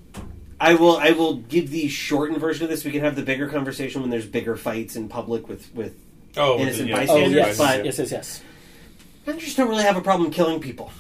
I 0.60 0.76
will. 0.76 0.96
I 0.98 1.12
will 1.12 1.36
give 1.38 1.72
the 1.72 1.88
shortened 1.90 2.40
version 2.40 2.64
of 2.64 2.70
this. 2.70 2.86
We 2.86 2.92
can 2.92 3.02
have 3.02 3.16
the 3.18 3.22
bigger 3.24 3.50
conversation 3.50 4.02
when 4.02 4.10
there's 4.10 4.26
bigger 4.26 4.56
fights 4.56 4.96
in 4.96 5.10
public 5.10 5.50
with 5.50 5.70
with. 5.76 5.94
Oh, 6.38 6.58
Innocent 6.58 6.88
yeah, 6.90 6.96
Oh 6.96 7.00
bystanders, 7.00 7.32
yes, 7.34 7.58
but- 7.58 7.86
yes, 7.86 8.00
yes, 8.00 8.12
yes. 8.12 8.42
I 9.28 9.32
just 9.34 9.56
don't 9.58 9.70
really 9.70 9.84
have 9.84 9.98
a 9.98 10.02
problem 10.02 10.32
killing 10.32 10.60
people. 10.60 10.92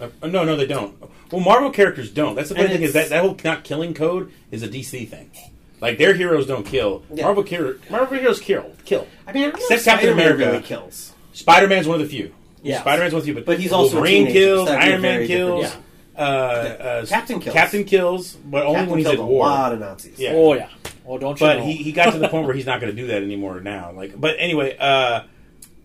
Uh, 0.00 0.08
no, 0.26 0.44
no, 0.44 0.56
they 0.56 0.66
don't. 0.66 0.94
Well, 1.30 1.40
Marvel 1.40 1.70
characters 1.70 2.10
don't. 2.10 2.34
That's 2.34 2.48
the 2.50 2.54
funny 2.54 2.68
thing 2.68 2.82
is 2.82 2.92
that 2.92 3.08
that 3.10 3.22
whole 3.22 3.36
not 3.44 3.64
killing 3.64 3.94
code 3.94 4.30
is 4.50 4.62
a 4.62 4.68
DC 4.68 5.08
thing. 5.08 5.30
Like 5.80 5.98
their 5.98 6.14
heroes 6.14 6.46
don't 6.46 6.64
kill. 6.64 7.04
Yeah. 7.12 7.24
Marvel 7.24 7.42
hero, 7.42 7.74
Marvel 7.90 8.16
heroes 8.18 8.40
kill. 8.40 8.72
Kill. 8.84 9.06
I 9.26 9.32
mean, 9.32 9.44
I 9.46 9.48
Except 9.48 9.84
Captain 9.84 10.10
America. 10.12 10.46
really 10.46 10.62
kills. 10.62 11.12
Spider 11.32 11.68
Man's 11.68 11.86
one 11.86 12.00
of 12.00 12.08
the 12.08 12.16
few. 12.16 12.34
Yeah. 12.62 12.80
Spider 12.80 13.02
Man's 13.02 13.12
one 13.12 13.18
of 13.20 13.26
the 13.26 13.32
few, 13.32 13.34
but, 13.34 13.44
But 13.46 13.60
he's 13.60 13.72
also 13.72 13.92
a 13.98 14.00
Wolverine 14.00 14.26
kills. 14.28 14.68
so 14.68 14.72
that'd 14.74 14.80
be 14.86 14.88
a 14.88 14.92
Iron 14.92 15.02
Man 15.02 15.12
very 15.18 15.26
different- 15.26 15.60
kills. 15.62 15.76
Uh, 16.16 16.20
uh, 16.20 17.06
Captain 17.06 17.40
kills. 17.40 17.54
Captain 17.54 17.84
kills, 17.84 18.32
but 18.32 18.64
only 18.64 18.74
Captain 18.76 18.90
when 18.90 18.98
he's 19.00 19.06
killed 19.08 19.18
at 19.18 19.22
a 19.22 19.26
lot 19.36 19.72
of 19.74 19.80
Nazis. 19.80 20.18
Yeah. 20.18 20.32
Oh 20.34 20.54
yeah. 20.54 20.68
Well, 21.04 21.18
don't 21.18 21.38
you 21.38 21.46
But 21.46 21.58
know? 21.58 21.64
he, 21.66 21.74
he 21.74 21.92
got 21.92 22.12
to 22.12 22.18
the 22.18 22.28
point 22.28 22.46
where 22.46 22.54
he's 22.54 22.64
not 22.66 22.80
going 22.80 22.94
to 22.94 23.00
do 23.00 23.08
that 23.08 23.22
anymore 23.22 23.60
now. 23.60 23.92
Like, 23.92 24.18
but 24.18 24.34
anyway, 24.38 24.76
uh, 24.80 25.24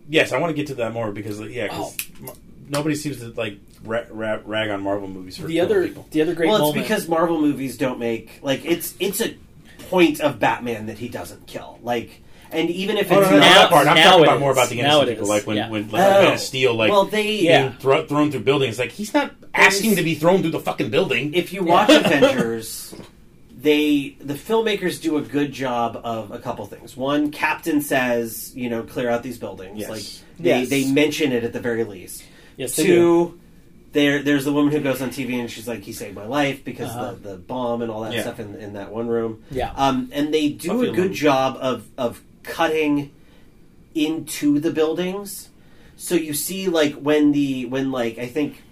yes, 0.10 0.32
I 0.32 0.40
want 0.40 0.52
to 0.52 0.54
get 0.56 0.68
to 0.68 0.76
that 0.76 0.94
more 0.94 1.12
because 1.12 1.42
yeah, 1.42 1.68
'cause 1.68 1.98
Oh. 2.26 2.34
nobody 2.70 2.96
seems 2.96 3.20
to 3.20 3.28
like 3.32 3.58
ra- 3.84 4.06
ra- 4.10 4.40
rag 4.46 4.70
on 4.70 4.82
Marvel 4.82 5.10
movies 5.10 5.38
for 5.38 5.48
the 5.48 5.60
other 5.60 5.86
people. 5.86 6.08
the 6.12 6.22
other 6.22 6.34
great 6.34 6.48
well, 6.48 6.56
it's 6.56 6.62
moment. 6.70 6.86
because 6.88 7.08
Marvel 7.10 7.42
movies 7.42 7.78
don't 7.78 8.00
make 8.00 8.40
like 8.42 8.64
it's 8.64 8.96
it's 9.02 9.20
a 9.20 9.36
point 9.92 10.20
of 10.22 10.40
Batman 10.40 10.88
that 10.88 10.98
he 10.98 11.08
doesn't 11.10 11.46
kill. 11.48 11.78
Like, 11.84 12.22
and 12.52 12.70
even 12.70 12.98
if 12.98 13.12
Oh, 13.12 13.20
it's 13.22 13.30
no, 13.30 13.38
no, 13.38 13.42
no, 13.44 13.50
Now- 13.50 13.54
that 13.62 13.70
part. 13.70 13.88
I'm 13.88 13.98
talking 13.98 14.20
it 14.22 14.28
about 14.28 14.40
more 14.40 14.52
about 14.52 14.70
the 14.70 14.76
Now 14.82 15.02
innocent 15.02 15.10
it 15.10 15.14
people, 15.16 15.28
like 15.30 15.46
when 15.48 15.58
Yeah. 15.58 15.70
when 15.70 15.90
like 15.90 16.02
Oh. 16.04 16.22
Man 16.24 16.34
of 16.34 16.40
Steel, 16.40 16.74
like 16.74 16.90
well, 16.92 17.06
they 17.06 17.32
Yeah. 17.42 17.62
being 17.68 17.74
thro- 17.80 18.06
thrown 18.08 18.32
through 18.32 18.42
buildings. 18.42 18.80
Like 18.80 18.92
he's 18.92 19.14
not 19.14 19.32
asking 19.54 19.96
to 19.98 20.04
be 20.04 20.16
thrown 20.16 20.42
through 20.42 20.52
the 20.52 20.60
fucking 20.60 20.90
building. 20.90 21.34
if 21.34 21.54
you 21.54 21.64
watch 21.64 21.90
Avengers, 22.06 22.94
they 23.62 24.16
the 24.20 24.34
filmmakers 24.34 25.02
do 25.02 25.18
a 25.18 25.22
good 25.22 25.52
job 25.52 26.00
of 26.04 26.32
a 26.32 26.40
couple 26.40 26.66
things. 26.66 26.98
One, 26.98 27.32
Captain 27.32 27.82
says, 27.82 28.52
you 28.56 28.70
know, 28.70 28.84
clear 28.84 29.10
out 29.10 29.24
these 29.24 29.38
buildings. 29.38 29.80
Yes. 29.80 29.90
Like 29.90 30.04
they 30.40 30.60
Yes. 30.62 30.70
they 30.70 30.86
mention 30.92 31.32
it 31.32 31.44
at 31.44 31.54
the 31.54 31.60
very 31.60 31.84
least. 31.84 32.24
yes, 32.58 32.76
they 32.76 32.84
do. 32.84 32.90
Two, 32.96 33.40
there 33.94 34.22
there's 34.24 34.46
the 34.46 34.54
woman 34.54 34.72
who 34.72 34.80
goes 34.80 35.02
on 35.02 35.10
TV 35.10 35.40
and 35.40 35.50
she's 35.52 35.68
like, 35.68 35.84
he 35.84 35.92
saved 35.94 36.16
my 36.16 36.26
life 36.26 36.64
because 36.64 36.90
Uh-huh. 36.90 37.14
the 37.22 37.30
the 37.32 37.36
bomb 37.38 37.82
and 37.82 37.92
all 37.92 38.02
that 38.02 38.14
Yeah. 38.14 38.22
stuff 38.22 38.40
in 38.40 38.56
in 38.56 38.74
that 38.74 38.92
one 38.92 39.08
room. 39.08 39.44
Yeah. 39.52 39.72
Um, 39.76 40.10
and 40.14 40.34
they 40.34 40.50
do 40.50 40.70
Buffy 40.70 40.88
a 40.88 40.92
good 40.92 41.00
alone. 41.06 41.14
job 41.14 41.58
of 41.62 41.88
of 41.98 42.22
cutting 42.44 43.12
into 43.94 44.60
the 44.60 44.72
buildings. 44.72 45.50
So 45.98 46.16
you 46.16 46.34
see 46.34 46.68
like 46.68 46.96
when 46.96 47.32
the 47.32 47.66
when 47.66 47.92
like 47.92 48.18
I 48.18 48.28
think 48.28 48.64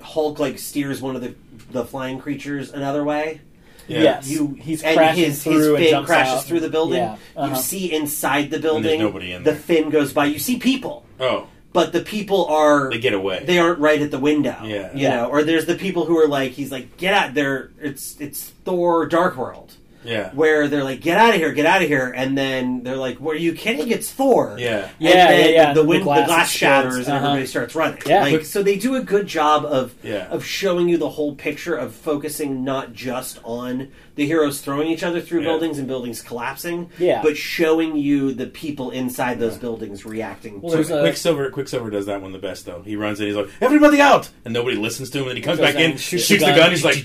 Hulk 0.00 0.38
like 0.38 0.58
steers 0.58 1.00
one 1.00 1.16
of 1.16 1.22
the 1.22 1.34
the 1.70 1.84
flying 1.84 2.18
creatures 2.20 2.70
another 2.72 3.04
way. 3.04 3.40
Yeah. 3.88 4.02
Yes. 4.02 4.28
You 4.30 4.48
He's 4.60 4.82
and 4.82 4.96
crashing 4.98 5.24
his, 5.24 5.42
through 5.42 5.76
his 5.76 5.90
fin 5.90 6.04
crashes 6.04 6.34
out. 6.40 6.44
through 6.44 6.60
the 6.60 6.68
building. 6.68 6.98
Yeah. 6.98 7.16
Uh-huh. 7.36 7.54
You 7.54 7.56
see 7.56 7.92
inside 7.92 8.50
the 8.50 8.58
building. 8.58 9.00
nobody 9.00 9.32
in 9.32 9.44
the 9.44 9.52
there. 9.52 9.60
fin 9.60 9.88
goes 9.90 10.12
by. 10.12 10.26
You 10.26 10.38
see 10.38 10.58
people, 10.58 11.06
Oh, 11.18 11.46
but 11.72 11.92
the 11.92 12.00
people 12.00 12.46
are 12.46 12.90
they 12.90 12.98
get 12.98 13.12
away. 13.14 13.44
they 13.44 13.58
aren't 13.58 13.78
right 13.78 14.00
at 14.00 14.10
the 14.10 14.18
window. 14.18 14.56
Yeah. 14.64 14.92
You 14.94 15.08
know, 15.08 15.26
or 15.28 15.42
there's 15.44 15.66
the 15.66 15.74
people 15.76 16.04
who 16.06 16.18
are 16.18 16.28
like, 16.28 16.52
he's 16.52 16.72
like, 16.72 16.96
get 16.96 17.14
out 17.14 17.34
there. 17.34 17.70
It's 17.80 18.18
it's 18.20 18.48
Thor 18.64 19.06
Dark 19.06 19.36
World, 19.36 19.74
yeah, 20.04 20.30
where 20.32 20.68
they're 20.68 20.84
like, 20.84 21.00
get 21.00 21.18
out 21.18 21.30
of 21.30 21.36
here, 21.36 21.52
get 21.52 21.66
out 21.66 21.82
of 21.82 21.88
here, 21.88 22.12
and 22.16 22.36
then 22.38 22.82
they're 22.84 22.96
like, 22.96 23.18
were 23.20 23.34
you 23.34 23.52
kidding? 23.52 23.88
It's 23.90 24.10
Thor. 24.10 24.56
yeah. 24.58 24.84
And 24.84 24.90
Yeah, 24.98 25.26
then 25.28 25.40
yeah, 25.40 25.54
yeah. 25.62 25.72
The, 25.74 25.82
The 25.82 25.88
wind, 25.88 26.00
the 26.02 26.04
glass 26.06 26.26
glass, 26.26 26.50
shatters 26.50 26.96
and 27.08 27.16
Uh-huh. 27.16 27.26
everybody 27.26 27.46
starts 27.46 27.74
running. 27.74 28.00
Yeah. 28.06 28.22
Like, 28.22 28.44
so 28.46 28.62
they 28.62 28.76
do 28.78 28.94
a 28.96 29.02
good 29.02 29.26
job 29.26 29.64
of 29.66 29.94
Yeah. 30.02 30.28
of 30.30 30.44
showing 30.44 30.88
you 30.88 30.96
the 30.98 31.10
whole 31.10 31.34
picture 31.34 31.74
of 31.76 31.92
focusing 31.94 32.64
not 32.64 32.92
just 32.94 33.40
on 33.44 33.88
the 34.18 34.26
heroes 34.26 34.60
throwing 34.60 34.88
each 34.88 35.02
other 35.02 35.20
through 35.20 35.40
Yeah. 35.40 35.46
buildings 35.48 35.78
and 35.78 35.86
buildings 35.88 36.20
collapsing, 36.20 36.90
Yeah. 36.98 37.22
but 37.22 37.36
showing 37.36 37.96
you 37.96 38.34
the 38.34 38.46
people 38.46 38.90
inside 38.90 39.38
those 39.40 39.56
buildings 39.56 40.04
reacting. 40.04 40.60
Well, 40.60 40.72
to 40.74 40.80
it. 40.80 40.90
a- 40.90 41.00
Quicksilver, 41.00 41.48
Quicksilver 41.50 41.88
does 41.88 42.06
that 42.06 42.20
one 42.20 42.32
the 42.32 42.38
best 42.38 42.66
though. 42.66 42.82
He 42.84 42.96
runs 42.96 43.20
in, 43.20 43.26
he's 43.28 43.36
like, 43.36 43.48
"Everybody 43.60 44.00
out!" 44.00 44.28
and 44.44 44.52
nobody 44.52 44.76
listens 44.76 45.08
to 45.10 45.18
him. 45.18 45.22
And 45.22 45.30
then 45.30 45.36
he 45.36 45.42
comes 45.42 45.58
Goes 45.58 45.72
back 45.72 45.80
in, 45.82 45.96
shoots 45.96 46.24
shoots, 46.24 46.28
the 46.28 46.50
the 46.50 46.56
gun. 46.56 46.56
gun. 46.58 46.70
He's 46.72 46.84
like, 46.84 46.96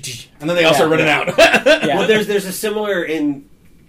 and 0.41 0.49
then 0.49 0.57
they 0.57 0.65
all 0.65 0.73
start 0.73 0.89
running 0.89 1.07
out. 1.07 1.33
Yeah. 1.37 1.85
Well, 1.99 2.07
there's 2.07 2.27
there's 2.27 2.45
a 2.45 2.51
similar 2.51 3.03
in 3.03 3.45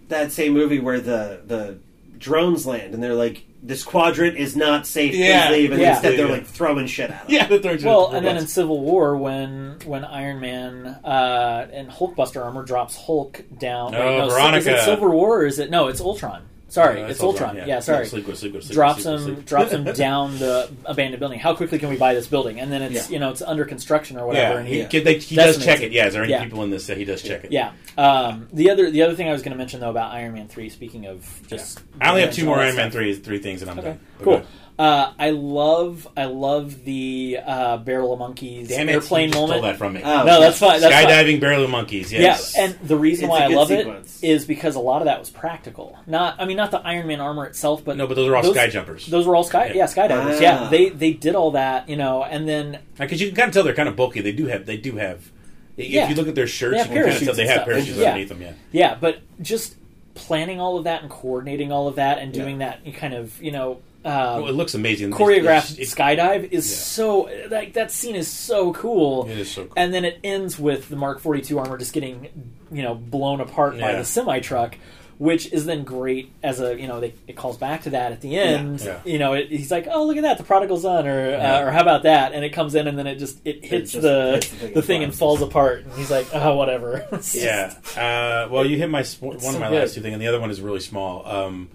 that 0.08 0.30
same 0.30 0.52
movie 0.52 0.78
where 0.78 1.00
the 1.00 1.40
the 1.46 1.78
drones 2.18 2.66
land 2.66 2.94
and 2.94 3.02
they're 3.02 3.14
like, 3.14 3.42
this 3.66 3.82
quadrant 3.82 4.36
is 4.36 4.54
not 4.54 4.86
safe. 4.86 5.14
Yeah. 5.14 5.48
Please 5.48 5.56
leave. 5.56 5.72
And 5.72 5.80
Yeah. 5.80 5.92
instead 5.94 6.18
they're 6.18 6.26
Yeah. 6.26 6.32
like 6.34 6.46
throwing 6.46 6.86
shit 6.86 7.10
at 7.10 7.20
them. 7.22 7.26
yeah, 7.28 7.46
they're 7.46 7.58
throwing 7.58 7.78
shit 7.78 7.86
Well, 7.86 8.04
at 8.06 8.10
the 8.12 8.16
and 8.18 8.26
then 8.26 8.36
in. 8.36 8.46
Civil 8.46 8.80
War, 8.80 9.16
when 9.16 9.76
when 9.86 10.04
Iron 10.04 10.38
Man 10.40 10.86
uh, 11.02 11.66
and 11.72 11.88
Hulkbuster 11.90 12.44
armor 12.44 12.62
drops 12.62 12.94
Hulk 12.96 13.42
down. 13.58 13.94
Oh, 13.94 13.98
wait, 14.00 14.18
no, 14.18 14.26
Is 14.26 14.32
Veronica. 14.34 14.74
it 14.76 14.80
Civil 14.84 15.08
War 15.10 15.40
or 15.40 15.46
is 15.46 15.58
it? 15.58 15.70
No, 15.70 15.88
it's 15.88 16.00
Ultron. 16.00 16.42
Sorry, 16.74 17.02
it's 17.02 17.20
Ultron. 17.22 17.56
Yeah, 17.56 17.78
sorry. 17.78 18.04
Sleep, 18.04 18.26
go, 18.26 18.34
sleep, 18.34 18.52
sleep, 18.60 18.74
drops 18.74 19.04
sleep, 19.04 19.14
him 19.14 19.20
sleep. 19.36 19.46
drops 19.46 19.70
him 19.70 19.84
down 19.94 20.36
the 20.40 20.68
abandoned 20.84 21.20
building. 21.20 21.38
How 21.38 21.54
quickly 21.54 21.78
can 21.78 21.88
we 21.88 21.96
buy 21.96 22.14
this 22.14 22.26
building? 22.26 22.58
And 22.58 22.72
then 22.72 22.82
it's 22.82 23.08
Yeah. 23.08 23.14
you 23.14 23.20
know 23.20 23.30
it's 23.30 23.42
under 23.42 23.64
construction 23.64 24.18
or 24.18 24.26
whatever. 24.26 24.54
Yeah, 24.54 24.58
and 24.58 24.66
he, 24.66 24.82
he, 24.82 24.98
they, 24.98 25.18
he 25.18 25.36
does 25.36 25.64
check 25.64 25.80
it. 25.82 25.86
it. 25.86 25.92
Yeah, 25.92 26.08
is 26.08 26.14
there 26.14 26.24
any 26.24 26.32
Yeah. 26.32 26.42
people 26.42 26.64
in 26.64 26.70
this 26.70 26.88
that 26.88 26.96
he 26.98 27.04
does 27.04 27.22
check 27.22 27.44
it? 27.44 27.52
yeah. 27.52 27.70
Um, 27.96 28.48
the 28.52 28.70
other 28.70 28.90
the 28.90 29.02
other 29.02 29.14
thing 29.14 29.28
I 29.28 29.32
was 29.32 29.42
going 29.42 29.52
to 29.52 29.56
mention 29.58 29.78
though 29.78 29.90
about 29.90 30.10
Iron 30.12 30.32
Man 30.34 30.48
three. 30.48 30.68
Speaking 30.68 31.06
of 31.06 31.42
just, 31.46 31.80
I 32.00 32.08
only 32.10 32.22
have 32.22 32.34
two 32.34 32.44
more 32.44 32.58
Iron 32.58 32.74
Man 32.74 32.90
stuff. 32.90 32.94
three 33.00 33.14
three 33.14 33.38
things, 33.38 33.62
and 33.62 33.70
I'm 33.70 33.78
Okay, 33.78 33.88
done. 33.90 34.00
But 34.18 34.24
cool. 34.24 34.42
Go 34.76 34.82
Uh, 34.84 35.12
I 35.18 35.30
love 35.30 36.08
I 36.16 36.24
love 36.24 36.84
the 36.84 37.38
uh, 37.44 37.76
barrel 37.78 38.12
of 38.12 38.18
monkeys 38.18 38.68
Damn 38.68 38.88
it! 38.88 38.92
airplane 38.92 39.28
you 39.28 39.32
just 39.32 39.40
moment. 39.40 39.58
Stole 39.58 39.70
that 39.70 39.76
from 39.78 39.92
me. 39.94 40.02
Oh, 40.04 40.24
no, 40.24 40.40
that's 40.40 40.58
fine. 40.58 40.80
That's 40.80 40.92
fine. 40.94 41.06
Skydiving 41.06 41.40
barrel 41.40 41.64
of 41.64 41.70
monkeys. 41.70 42.12
Yes. 42.12 42.54
Yeah, 42.56 42.64
and 42.64 42.78
the 42.88 42.96
reason 42.96 43.24
It's 43.26 43.30
why 43.30 43.44
I 43.44 43.46
love 43.48 43.68
sequence. 43.68 44.22
it 44.22 44.28
is 44.30 44.44
because 44.46 44.74
a 44.74 44.80
lot 44.80 45.00
of 45.02 45.06
that 45.06 45.18
was 45.20 45.30
practical. 45.30 45.98
Not, 46.06 46.36
I 46.40 46.44
mean, 46.44 46.56
not 46.56 46.70
the 46.70 46.78
Iron 46.80 47.06
Man 47.06 47.20
armor 47.20 47.46
itself, 47.46 47.84
but 47.84 47.96
no, 47.96 48.06
but 48.06 48.14
those 48.14 48.28
are 48.28 48.36
all 48.36 48.42
those- 48.42 48.54
sky 48.54 48.68
jumpers. 48.68 49.06
Those 49.06 49.26
were 49.26 49.36
all 49.36 49.44
sky, 49.44 49.66
Yeah. 49.68 49.74
yeah, 49.74 49.84
skydivers. 49.86 50.36
Ah. 50.38 50.40
Yeah, 50.40 50.68
they 50.70 50.88
they 50.88 51.12
did 51.12 51.34
all 51.34 51.52
that, 51.52 51.88
you 51.88 51.96
know, 51.96 52.24
and 52.24 52.48
then 52.48 52.78
Because 52.98 53.20
you 53.20 53.28
can 53.28 53.36
kind 53.36 53.48
of 53.48 53.54
tell 53.54 53.62
they're 53.62 53.74
kind 53.74 53.88
of 53.88 53.96
bulky. 53.96 54.20
They 54.22 54.32
do 54.32 54.46
have. 54.46 54.66
They 54.66 54.76
do 54.76 54.96
have. 54.96 55.30
If 55.76 55.88
Yeah. 55.88 56.08
you 56.08 56.14
look 56.14 56.28
at 56.28 56.34
their 56.34 56.46
shirts, 56.46 56.72
They 56.72 56.76
you 56.76 56.82
have 56.82 56.86
can 56.88 56.94
kind 56.96 56.98
of 57.00 57.04
parachutes 57.12 57.26
tell 57.26 57.34
they 57.36 57.46
have 57.46 57.54
stuff. 57.56 57.66
parachutes 57.66 57.98
Yeah. 57.98 58.08
underneath 58.08 58.28
them. 58.28 58.42
Yeah. 58.42 58.52
yeah, 58.72 58.96
but 59.00 59.18
just 59.42 59.74
planning 60.14 60.60
all 60.60 60.78
of 60.78 60.84
that 60.84 61.02
and 61.02 61.10
coordinating 61.10 61.72
all 61.72 61.88
of 61.88 61.96
that 61.96 62.18
and 62.18 62.34
Yeah. 62.34 62.42
doing 62.42 62.58
that 62.58 62.80
kind 62.94 63.14
of 63.14 63.40
you 63.42 63.50
know 63.52 63.78
um, 64.04 64.42
well, 64.42 64.48
it 64.48 64.52
looks 64.54 64.74
amazing. 64.74 65.08
It's- 65.12 65.20
choreographed 65.20 65.72
it's- 65.78 65.92
it's- 65.92 65.94
skydive 65.94 66.50
is 66.52 66.70
Yeah. 66.70 66.76
so 66.76 67.30
like 67.50 67.72
that 67.74 67.90
scene 67.90 68.14
is 68.16 68.28
so 68.28 68.72
cool. 68.72 69.26
It 69.30 69.38
is 69.38 69.50
so 69.50 69.64
cool. 69.64 69.72
And 69.76 69.92
then 69.94 70.04
it 70.04 70.18
ends 70.22 70.58
with 70.58 70.88
the 70.88 70.96
Mark 70.96 71.20
42 71.20 71.58
armor 71.58 71.78
just 71.78 71.92
getting, 71.92 72.28
you 72.72 72.82
know, 72.82 72.94
blown 72.94 73.40
apart 73.40 73.78
by 73.80 73.92
the 73.94 74.04
semi 74.04 74.40
truck, 74.40 74.76
which 75.18 75.52
is 75.52 75.64
then 75.64 75.84
great 75.84 76.32
as 76.42 76.60
a, 76.60 76.78
you 76.78 76.88
know, 76.88 76.98
they, 77.00 77.14
it 77.28 77.36
calls 77.36 77.56
back 77.56 77.82
to 77.84 77.90
that 77.90 78.10
at 78.12 78.20
the 78.20 78.36
end. 78.36 78.80
Yeah. 78.80 78.98
You 79.04 79.18
know, 79.18 79.34
it, 79.34 79.48
he's 79.48 79.70
like, 79.70 79.86
"Oh, 79.90 80.04
look 80.06 80.16
at 80.16 80.24
that, 80.24 80.38
the 80.38 80.44
prodigal 80.44 80.76
son," 80.78 81.06
or 81.06 81.30
Yeah. 81.30 81.58
uh, 81.58 81.62
or 81.62 81.70
how 81.70 81.80
about 81.82 82.02
that? 82.02 82.32
And 82.32 82.44
it 82.44 82.50
comes 82.50 82.74
in 82.74 82.88
and 82.88 82.98
then 82.98 83.06
it 83.06 83.16
just 83.16 83.38
it 83.44 83.64
hits 83.64 83.92
just 83.92 84.02
the 84.02 84.32
hits 84.34 84.48
the 84.50 84.56
thing 84.56 84.72
the 84.72 84.78
and 84.78 84.84
thing 84.86 85.04
and 85.04 85.14
falls 85.14 85.40
apart. 85.40 85.84
And 85.84 85.92
he's 85.94 86.10
like, 86.10 86.26
"Oh, 86.34 86.56
whatever." 86.56 87.06
It's 87.12 87.32
just- 87.32 87.44
Yeah. 87.44 87.74
Uh, 87.96 88.48
well, 88.50 88.66
you 88.66 88.76
hit 88.76 88.90
my 88.90 89.00
s- 89.00 89.20
one 89.20 89.36
of 89.36 89.42
so 89.42 89.52
my 89.60 89.68
good. 89.70 89.78
last 89.80 89.94
two 89.94 90.00
things, 90.00 90.12
and 90.14 90.20
the 90.20 90.26
other 90.26 90.40
one 90.40 90.50
is 90.50 90.60
really 90.60 90.80
small. 90.80 91.24
Um, 91.26 91.68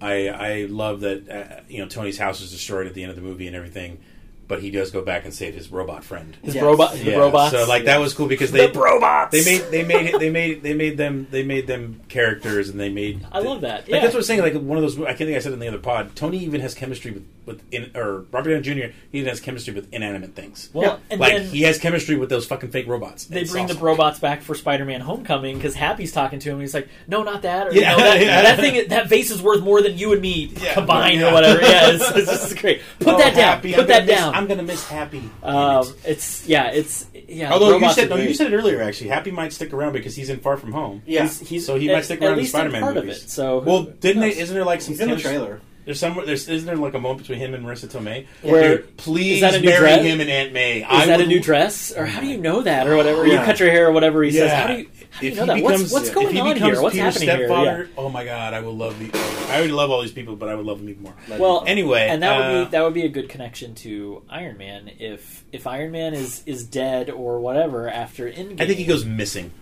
I 0.00 0.28
I 0.28 0.66
love 0.68 1.00
that 1.00 1.28
uh, 1.28 1.60
you 1.68 1.78
know 1.82 1.88
Tony's 1.88 2.18
house 2.18 2.40
is 2.40 2.50
destroyed 2.50 2.86
at 2.86 2.94
the 2.94 3.02
end 3.02 3.10
of 3.10 3.16
the 3.16 3.22
movie 3.22 3.46
and 3.46 3.56
everything, 3.56 3.98
but 4.46 4.60
he 4.62 4.70
does 4.70 4.90
go 4.90 5.02
back 5.02 5.24
and 5.24 5.34
save 5.34 5.54
his 5.54 5.70
robot 5.72 6.04
friend. 6.04 6.36
His 6.42 6.54
Yes. 6.54 6.62
robot, 6.64 6.94
the 6.94 7.16
robots. 7.16 7.52
So 7.52 7.66
like 7.66 7.84
that 7.86 7.98
was 7.98 8.14
cool 8.14 8.28
because 8.28 8.52
they 8.52 8.66
the 8.68 8.78
robots. 8.78 9.32
they 9.32 9.44
made 9.58 9.70
they 9.70 9.84
made 9.84 10.06
it, 10.14 10.18
they 10.20 10.30
made 10.30 10.62
they 10.62 10.74
made 10.74 10.96
them 10.96 11.26
they 11.30 11.42
made 11.42 11.66
them 11.66 12.00
characters 12.08 12.68
and 12.68 12.78
they 12.78 12.88
made 12.90 13.26
I 13.32 13.40
love 13.40 13.62
that. 13.62 13.80
like 13.82 13.88
Yeah. 13.88 14.00
that's 14.00 14.14
what 14.14 14.18
I 14.18 14.18
was 14.18 14.26
saying 14.26 14.40
like 14.42 14.54
one 14.54 14.78
of 14.78 14.82
those 14.82 14.98
I 15.00 15.06
can't 15.06 15.18
think 15.18 15.36
I 15.36 15.40
said 15.40 15.50
it 15.50 15.54
in 15.54 15.60
the 15.60 15.68
other 15.68 15.78
pod 15.78 16.14
Tony 16.14 16.38
even 16.38 16.60
has 16.60 16.74
chemistry 16.74 17.10
with 17.10 17.24
with 17.48 17.62
in, 17.72 17.90
or 17.96 18.20
Robert 18.30 18.50
Downey 18.50 18.62
Jr. 18.62 18.92
he 19.10 19.18
even 19.18 19.28
has 19.28 19.40
chemistry 19.40 19.74
with 19.74 19.92
inanimate 19.92 20.34
things 20.36 20.70
Well, 20.72 20.84
Yeah. 20.84 20.96
and 21.10 21.20
like 21.20 21.42
he 21.42 21.62
has 21.62 21.78
chemistry 21.78 22.14
with 22.16 22.28
those 22.28 22.46
fucking 22.46 22.70
fake 22.70 22.86
robots 22.86 23.24
they 23.24 23.40
It's 23.40 23.50
bring 23.50 23.64
awesome. 23.64 23.78
the 23.78 23.82
robots 23.82 24.20
back 24.20 24.42
for 24.42 24.54
Spider-Man: 24.54 25.00
Homecoming 25.00 25.56
because 25.56 25.74
Happy's 25.74 26.12
talking 26.12 26.38
to 26.38 26.48
him. 26.50 26.54
and 26.56 26.62
He's 26.62 26.74
like, 26.74 26.88
"No, 27.08 27.22
not 27.24 27.42
that. 27.42 27.68
Or, 27.68 27.72
Yeah, 27.72 27.92
you 27.92 27.98
know, 27.98 28.04
that, 28.04 28.20
yeah. 28.24 28.42
that 28.42 28.60
thing, 28.60 28.88
that 28.88 29.08
vase 29.08 29.30
is 29.30 29.42
worth 29.42 29.62
more 29.62 29.82
than 29.82 29.98
you 29.98 30.12
and 30.12 30.22
me 30.22 30.52
Yeah, 30.62 30.74
combined 30.74 31.20
yeah. 31.20 31.30
or 31.30 31.32
whatever." 31.32 31.60
Yeah, 31.62 31.90
it's, 31.92 32.10
it's 32.16 32.26
just 32.30 32.58
great. 32.58 32.82
Put 33.00 33.14
Oh, 33.14 33.18
that 33.18 33.34
down. 33.34 33.44
Happy, 33.54 33.72
Put 33.72 33.80
I'm 33.82 33.86
that 33.88 33.94
gonna 34.00 34.06
miss- 34.06 34.18
down. 34.18 34.34
I'm 34.34 34.46
gonna 34.46 34.62
miss 34.62 34.88
Happy 34.88 35.22
um, 35.42 35.86
it's 36.04 36.46
yeah, 36.46 36.70
it's 36.70 37.06
yeah. 37.28 37.52
Although 37.52 37.78
you 37.78 37.92
said 37.92 38.10
no, 38.10 38.16
you 38.16 38.34
said 38.34 38.52
it 38.52 38.56
earlier. 38.56 38.82
Actually, 38.82 39.08
Happy 39.10 39.30
might 39.30 39.52
stick 39.52 39.72
around 39.72 39.92
because 39.92 40.14
he's 40.14 40.28
in 40.30 40.40
Far 40.40 40.56
From 40.56 40.72
Home. 40.72 41.02
Yeah. 41.06 41.22
He's, 41.22 41.40
he's 41.40 41.66
So 41.66 41.78
he 41.78 41.88
at, 41.90 41.94
might 41.94 42.04
stick 42.04 42.20
around 42.22 42.38
in 42.38 42.46
Spider-Man 42.46 42.82
part 42.82 42.94
movies. 42.96 43.18
of 43.18 43.24
it. 43.24 43.30
So 43.30 43.58
Well, 43.60 43.82
didn't 43.84 44.20
they? 44.22 44.36
Isn't 44.36 44.54
there 44.54 44.64
like 44.64 44.80
some 44.80 44.94
He's 44.94 45.00
in 45.00 45.10
the 45.10 45.16
trailer. 45.16 45.60
There's 45.88 45.98
some. 46.00 46.20
There's 46.26 46.46
isn't 46.50 46.66
there 46.66 46.76
like 46.76 46.92
a 46.92 46.98
moment 46.98 47.20
between 47.20 47.38
him 47.38 47.54
and 47.54 47.64
Marisa 47.64 47.88
Tomei 47.88 48.26
Where- 48.42 48.76
Dude, 48.76 48.96
please 48.98 49.36
is 49.36 49.40
that 49.40 49.54
a 49.54 49.58
new 49.60 49.70
marry 49.70 49.78
dress? 49.80 50.02
him 50.04 50.20
and 50.20 50.28
Aunt 50.28 50.52
May. 50.52 50.80
Is 50.80 50.86
I 50.86 51.06
that 51.06 51.22
a 51.22 51.26
new 51.26 51.40
dress, 51.40 51.92
or 51.96 52.04
how 52.04 52.20
do 52.20 52.26
you 52.26 52.36
know 52.36 52.60
that, 52.60 52.86
or 52.86 52.94
whatever? 52.94 53.26
You 53.26 53.38
cut 53.38 53.58
your 53.58 53.70
hair, 53.70 53.88
or 53.88 53.92
whatever 53.92 54.22
he 54.22 54.30
says. 54.30 54.52
How 54.52 54.66
do 54.66 54.74
you, 54.74 54.86
how 55.10 55.20
do 55.20 55.26
you 55.26 55.32
If 55.32 55.38
know 55.38 55.42
he 55.44 55.46
that? 55.46 55.54
becomes, 55.66 55.80
what's 55.80 55.92
what's 55.94 56.08
if 56.08 56.14
going 56.14 56.28
he 56.28 56.40
on 56.40 56.56
here? 56.56 56.82
What's 56.82 56.94
Peter's 56.94 57.22
happening 57.22 57.48
here? 57.48 57.84
Yeah. 57.86 57.86
Oh 57.96 58.10
my 58.10 58.26
god, 58.26 58.52
I 58.52 58.60
would 58.60 58.74
love 58.74 58.98
the. 58.98 59.10
I 59.48 59.54
already 59.56 59.72
love 59.72 59.90
all 59.90 60.02
these 60.02 60.12
people, 60.12 60.36
but 60.36 60.50
I 60.50 60.56
would 60.56 60.66
love 60.66 60.78
them 60.78 60.90
even 60.90 61.04
more. 61.04 61.14
Well, 61.38 61.64
Anyway, 61.66 62.06
and 62.10 62.22
that 62.22 62.36
would 62.36 62.44
uh, 62.44 62.64
be 62.66 62.70
that 62.72 62.82
would 62.84 62.92
be 62.92 63.06
a 63.06 63.08
good 63.08 63.30
connection 63.30 63.74
to 63.76 64.22
Iron 64.28 64.58
Man 64.58 64.90
if 64.98 65.42
if 65.52 65.66
Iron 65.66 65.90
Man 65.90 66.12
is 66.12 66.42
is 66.44 66.64
dead 66.64 67.08
or 67.08 67.40
whatever 67.40 67.88
after 67.88 68.30
Endgame. 68.30 68.60
I 68.60 68.66
think 68.66 68.78
he 68.78 68.84
goes 68.84 69.06
missing. 69.06 69.52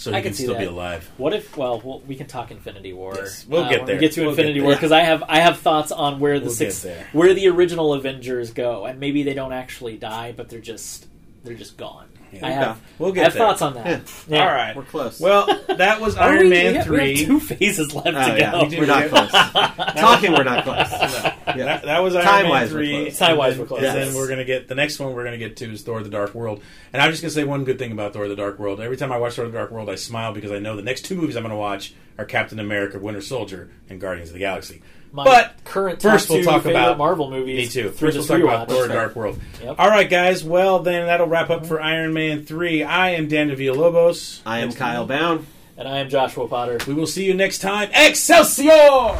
So 0.00 0.12
I 0.12 0.16
he 0.16 0.22
can 0.22 0.32
can 0.32 0.42
still 0.42 0.56
be 0.56 0.64
alive. 0.64 1.10
What 1.18 1.34
if? 1.34 1.54
Well, 1.58 1.82
well, 1.84 2.00
we 2.00 2.14
can 2.14 2.26
talk 2.26 2.50
Infinity 2.50 2.94
War. 2.94 3.12
Yes, 3.16 3.46
we'll 3.46 3.64
uh, 3.64 3.68
get 3.68 3.84
there. 3.84 3.96
We 3.96 4.00
get 4.00 4.12
to 4.12 4.22
We'll 4.22 4.30
Infinity 4.30 4.60
get 4.60 4.64
War 4.64 4.72
because 4.72 4.92
I 4.92 5.00
have 5.00 5.22
I 5.28 5.40
have 5.40 5.58
thoughts 5.58 5.92
on 5.92 6.20
where 6.20 6.38
the 6.38 6.46
We'll 6.46 6.54
six 6.54 6.86
where 7.12 7.34
the 7.34 7.48
original 7.48 7.92
Avengers 7.92 8.52
go, 8.52 8.86
and 8.86 8.98
maybe 8.98 9.22
they 9.24 9.34
don't 9.34 9.52
actually 9.52 9.98
die, 9.98 10.32
but 10.32 10.48
they're 10.48 10.58
just 10.58 11.06
they're 11.44 11.54
just 11.54 11.76
gone. 11.76 12.06
Yeah. 12.32 12.46
I 12.46 12.50
have 12.50 12.80
We'll 13.00 13.10
I 13.10 13.14
get 13.16 13.24
have 13.24 13.32
there. 13.32 13.42
thoughts 13.42 13.60
on 13.62 13.74
that. 13.74 14.02
Yeah. 14.28 14.46
All 14.48 14.54
right. 14.54 14.76
We're 14.76 14.84
close. 14.84 15.18
Well, 15.18 15.46
that 15.66 16.00
was 16.00 16.16
Iron 16.16 16.44
we- 16.44 16.50
Man 16.50 16.66
we 16.66 16.74
have, 16.78 16.88
we 16.88 16.96
three. 16.96 17.16
have 17.18 17.26
two 17.26 17.40
phases 17.40 17.92
left 17.92 18.06
Oh, 18.06 18.12
to 18.12 18.38
yeah, 18.38 18.52
go. 18.52 18.64
We 18.68 18.78
we're 18.78 18.86
not 18.86 19.08
close. 19.08 19.30
Talking, 19.96 20.32
we're 20.32 20.44
not 20.44 20.62
close. 20.62 20.76
Yeah. 20.92 21.34
That, 21.56 21.82
that 21.82 21.98
was 22.04 22.14
Iron 22.14 22.24
Time-wise, 22.24 22.70
Man 22.70 22.78
we're 22.78 22.86
three. 23.04 23.10
Time-wise, 23.10 23.58
we're 23.58 23.66
close. 23.66 23.80
then- 23.80 23.90
And 23.96 24.04
Yes. 24.04 24.12
then 24.12 24.16
we're 24.22 24.28
gonna 24.28 24.44
get 24.44 24.68
the 24.68 24.76
next 24.76 25.00
one. 25.00 25.12
We're 25.12 25.24
gonna 25.24 25.38
get 25.38 25.56
to 25.56 25.72
is 25.72 25.82
Thor: 25.82 26.04
The 26.04 26.08
Dark 26.08 26.32
World. 26.34 26.62
And 26.92 27.02
I'm 27.02 27.10
just 27.10 27.20
gonna 27.22 27.32
say 27.32 27.42
one 27.42 27.64
good 27.64 27.80
thing 27.80 27.90
about 27.90 28.12
Thor: 28.12 28.28
The 28.28 28.36
Dark 28.36 28.60
World. 28.60 28.80
Every 28.80 28.96
time 28.96 29.10
I 29.10 29.18
watch 29.18 29.34
Thor: 29.34 29.46
The 29.46 29.52
Dark 29.52 29.72
World, 29.72 29.90
I 29.90 29.96
smile 29.96 30.32
because 30.32 30.52
I 30.52 30.60
know 30.60 30.76
the 30.76 30.82
next 30.82 31.06
two 31.06 31.16
movies 31.16 31.34
I'm 31.36 31.42
gonna 31.42 31.56
watch 31.56 31.94
are 32.16 32.24
Captain 32.24 32.60
America: 32.60 33.00
Winter 33.00 33.20
Soldier 33.22 33.70
and 33.88 34.00
Guardians 34.00 34.28
of 34.30 34.34
the 34.34 34.38
Galaxy. 34.40 34.82
My 35.12 35.24
but 35.24 35.56
current 35.64 36.00
first 36.00 36.30
we'll 36.30 36.38
two 36.38 36.44
talk 36.44 36.64
about 36.66 36.98
Marvel 36.98 37.30
movies. 37.30 37.74
Me 37.74 37.82
too. 37.82 37.88
First, 37.88 38.00
we'll 38.00 38.12
this 38.12 38.26
talk 38.26 38.40
about. 38.40 38.68
Thor: 38.68 38.88
Dark 38.88 39.16
World. 39.16 39.40
Yep. 39.62 39.76
All 39.78 39.88
right, 39.88 40.08
guys. 40.08 40.44
Well, 40.44 40.80
then 40.80 41.06
that'll 41.06 41.26
wrap 41.26 41.50
up 41.50 41.66
for 41.66 41.80
Iron 41.80 42.12
Man 42.12 42.44
three. 42.44 42.84
I 42.84 43.10
am 43.10 43.28
Dan 43.28 43.50
Villalobos. 43.50 44.40
I 44.46 44.60
am 44.60 44.72
Kyle 44.72 45.06
Bound. 45.06 45.46
And 45.76 45.88
I 45.88 45.98
am 45.98 46.10
Joshua 46.10 46.46
Potter. 46.46 46.78
We 46.86 46.94
will 46.94 47.06
see 47.06 47.24
you 47.24 47.32
next 47.32 47.58
time. 47.58 47.88
Excelsior! 47.94 49.16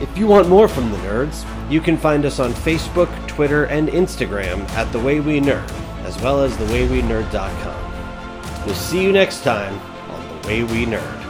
If 0.00 0.18
you 0.18 0.26
want 0.26 0.50
more 0.50 0.68
from 0.68 0.90
the 0.90 0.98
nerds, 0.98 1.46
you 1.70 1.80
can 1.80 1.96
find 1.96 2.26
us 2.26 2.40
on 2.40 2.52
Facebook, 2.52 3.08
Twitter, 3.26 3.64
and 3.64 3.88
Instagram 3.88 4.68
at 4.70 4.92
The 4.92 4.98
Way 4.98 5.20
We 5.20 5.40
Nerd, 5.40 5.66
as 6.04 6.20
well 6.20 6.42
as 6.42 6.54
TheWayWeNerd.com. 6.58 8.66
We'll 8.66 8.74
see 8.74 9.02
you 9.02 9.12
next 9.12 9.42
time 9.42 9.78
on 10.10 10.42
The 10.42 10.48
Way 10.48 10.64
We 10.64 10.84
Nerd. 10.84 11.23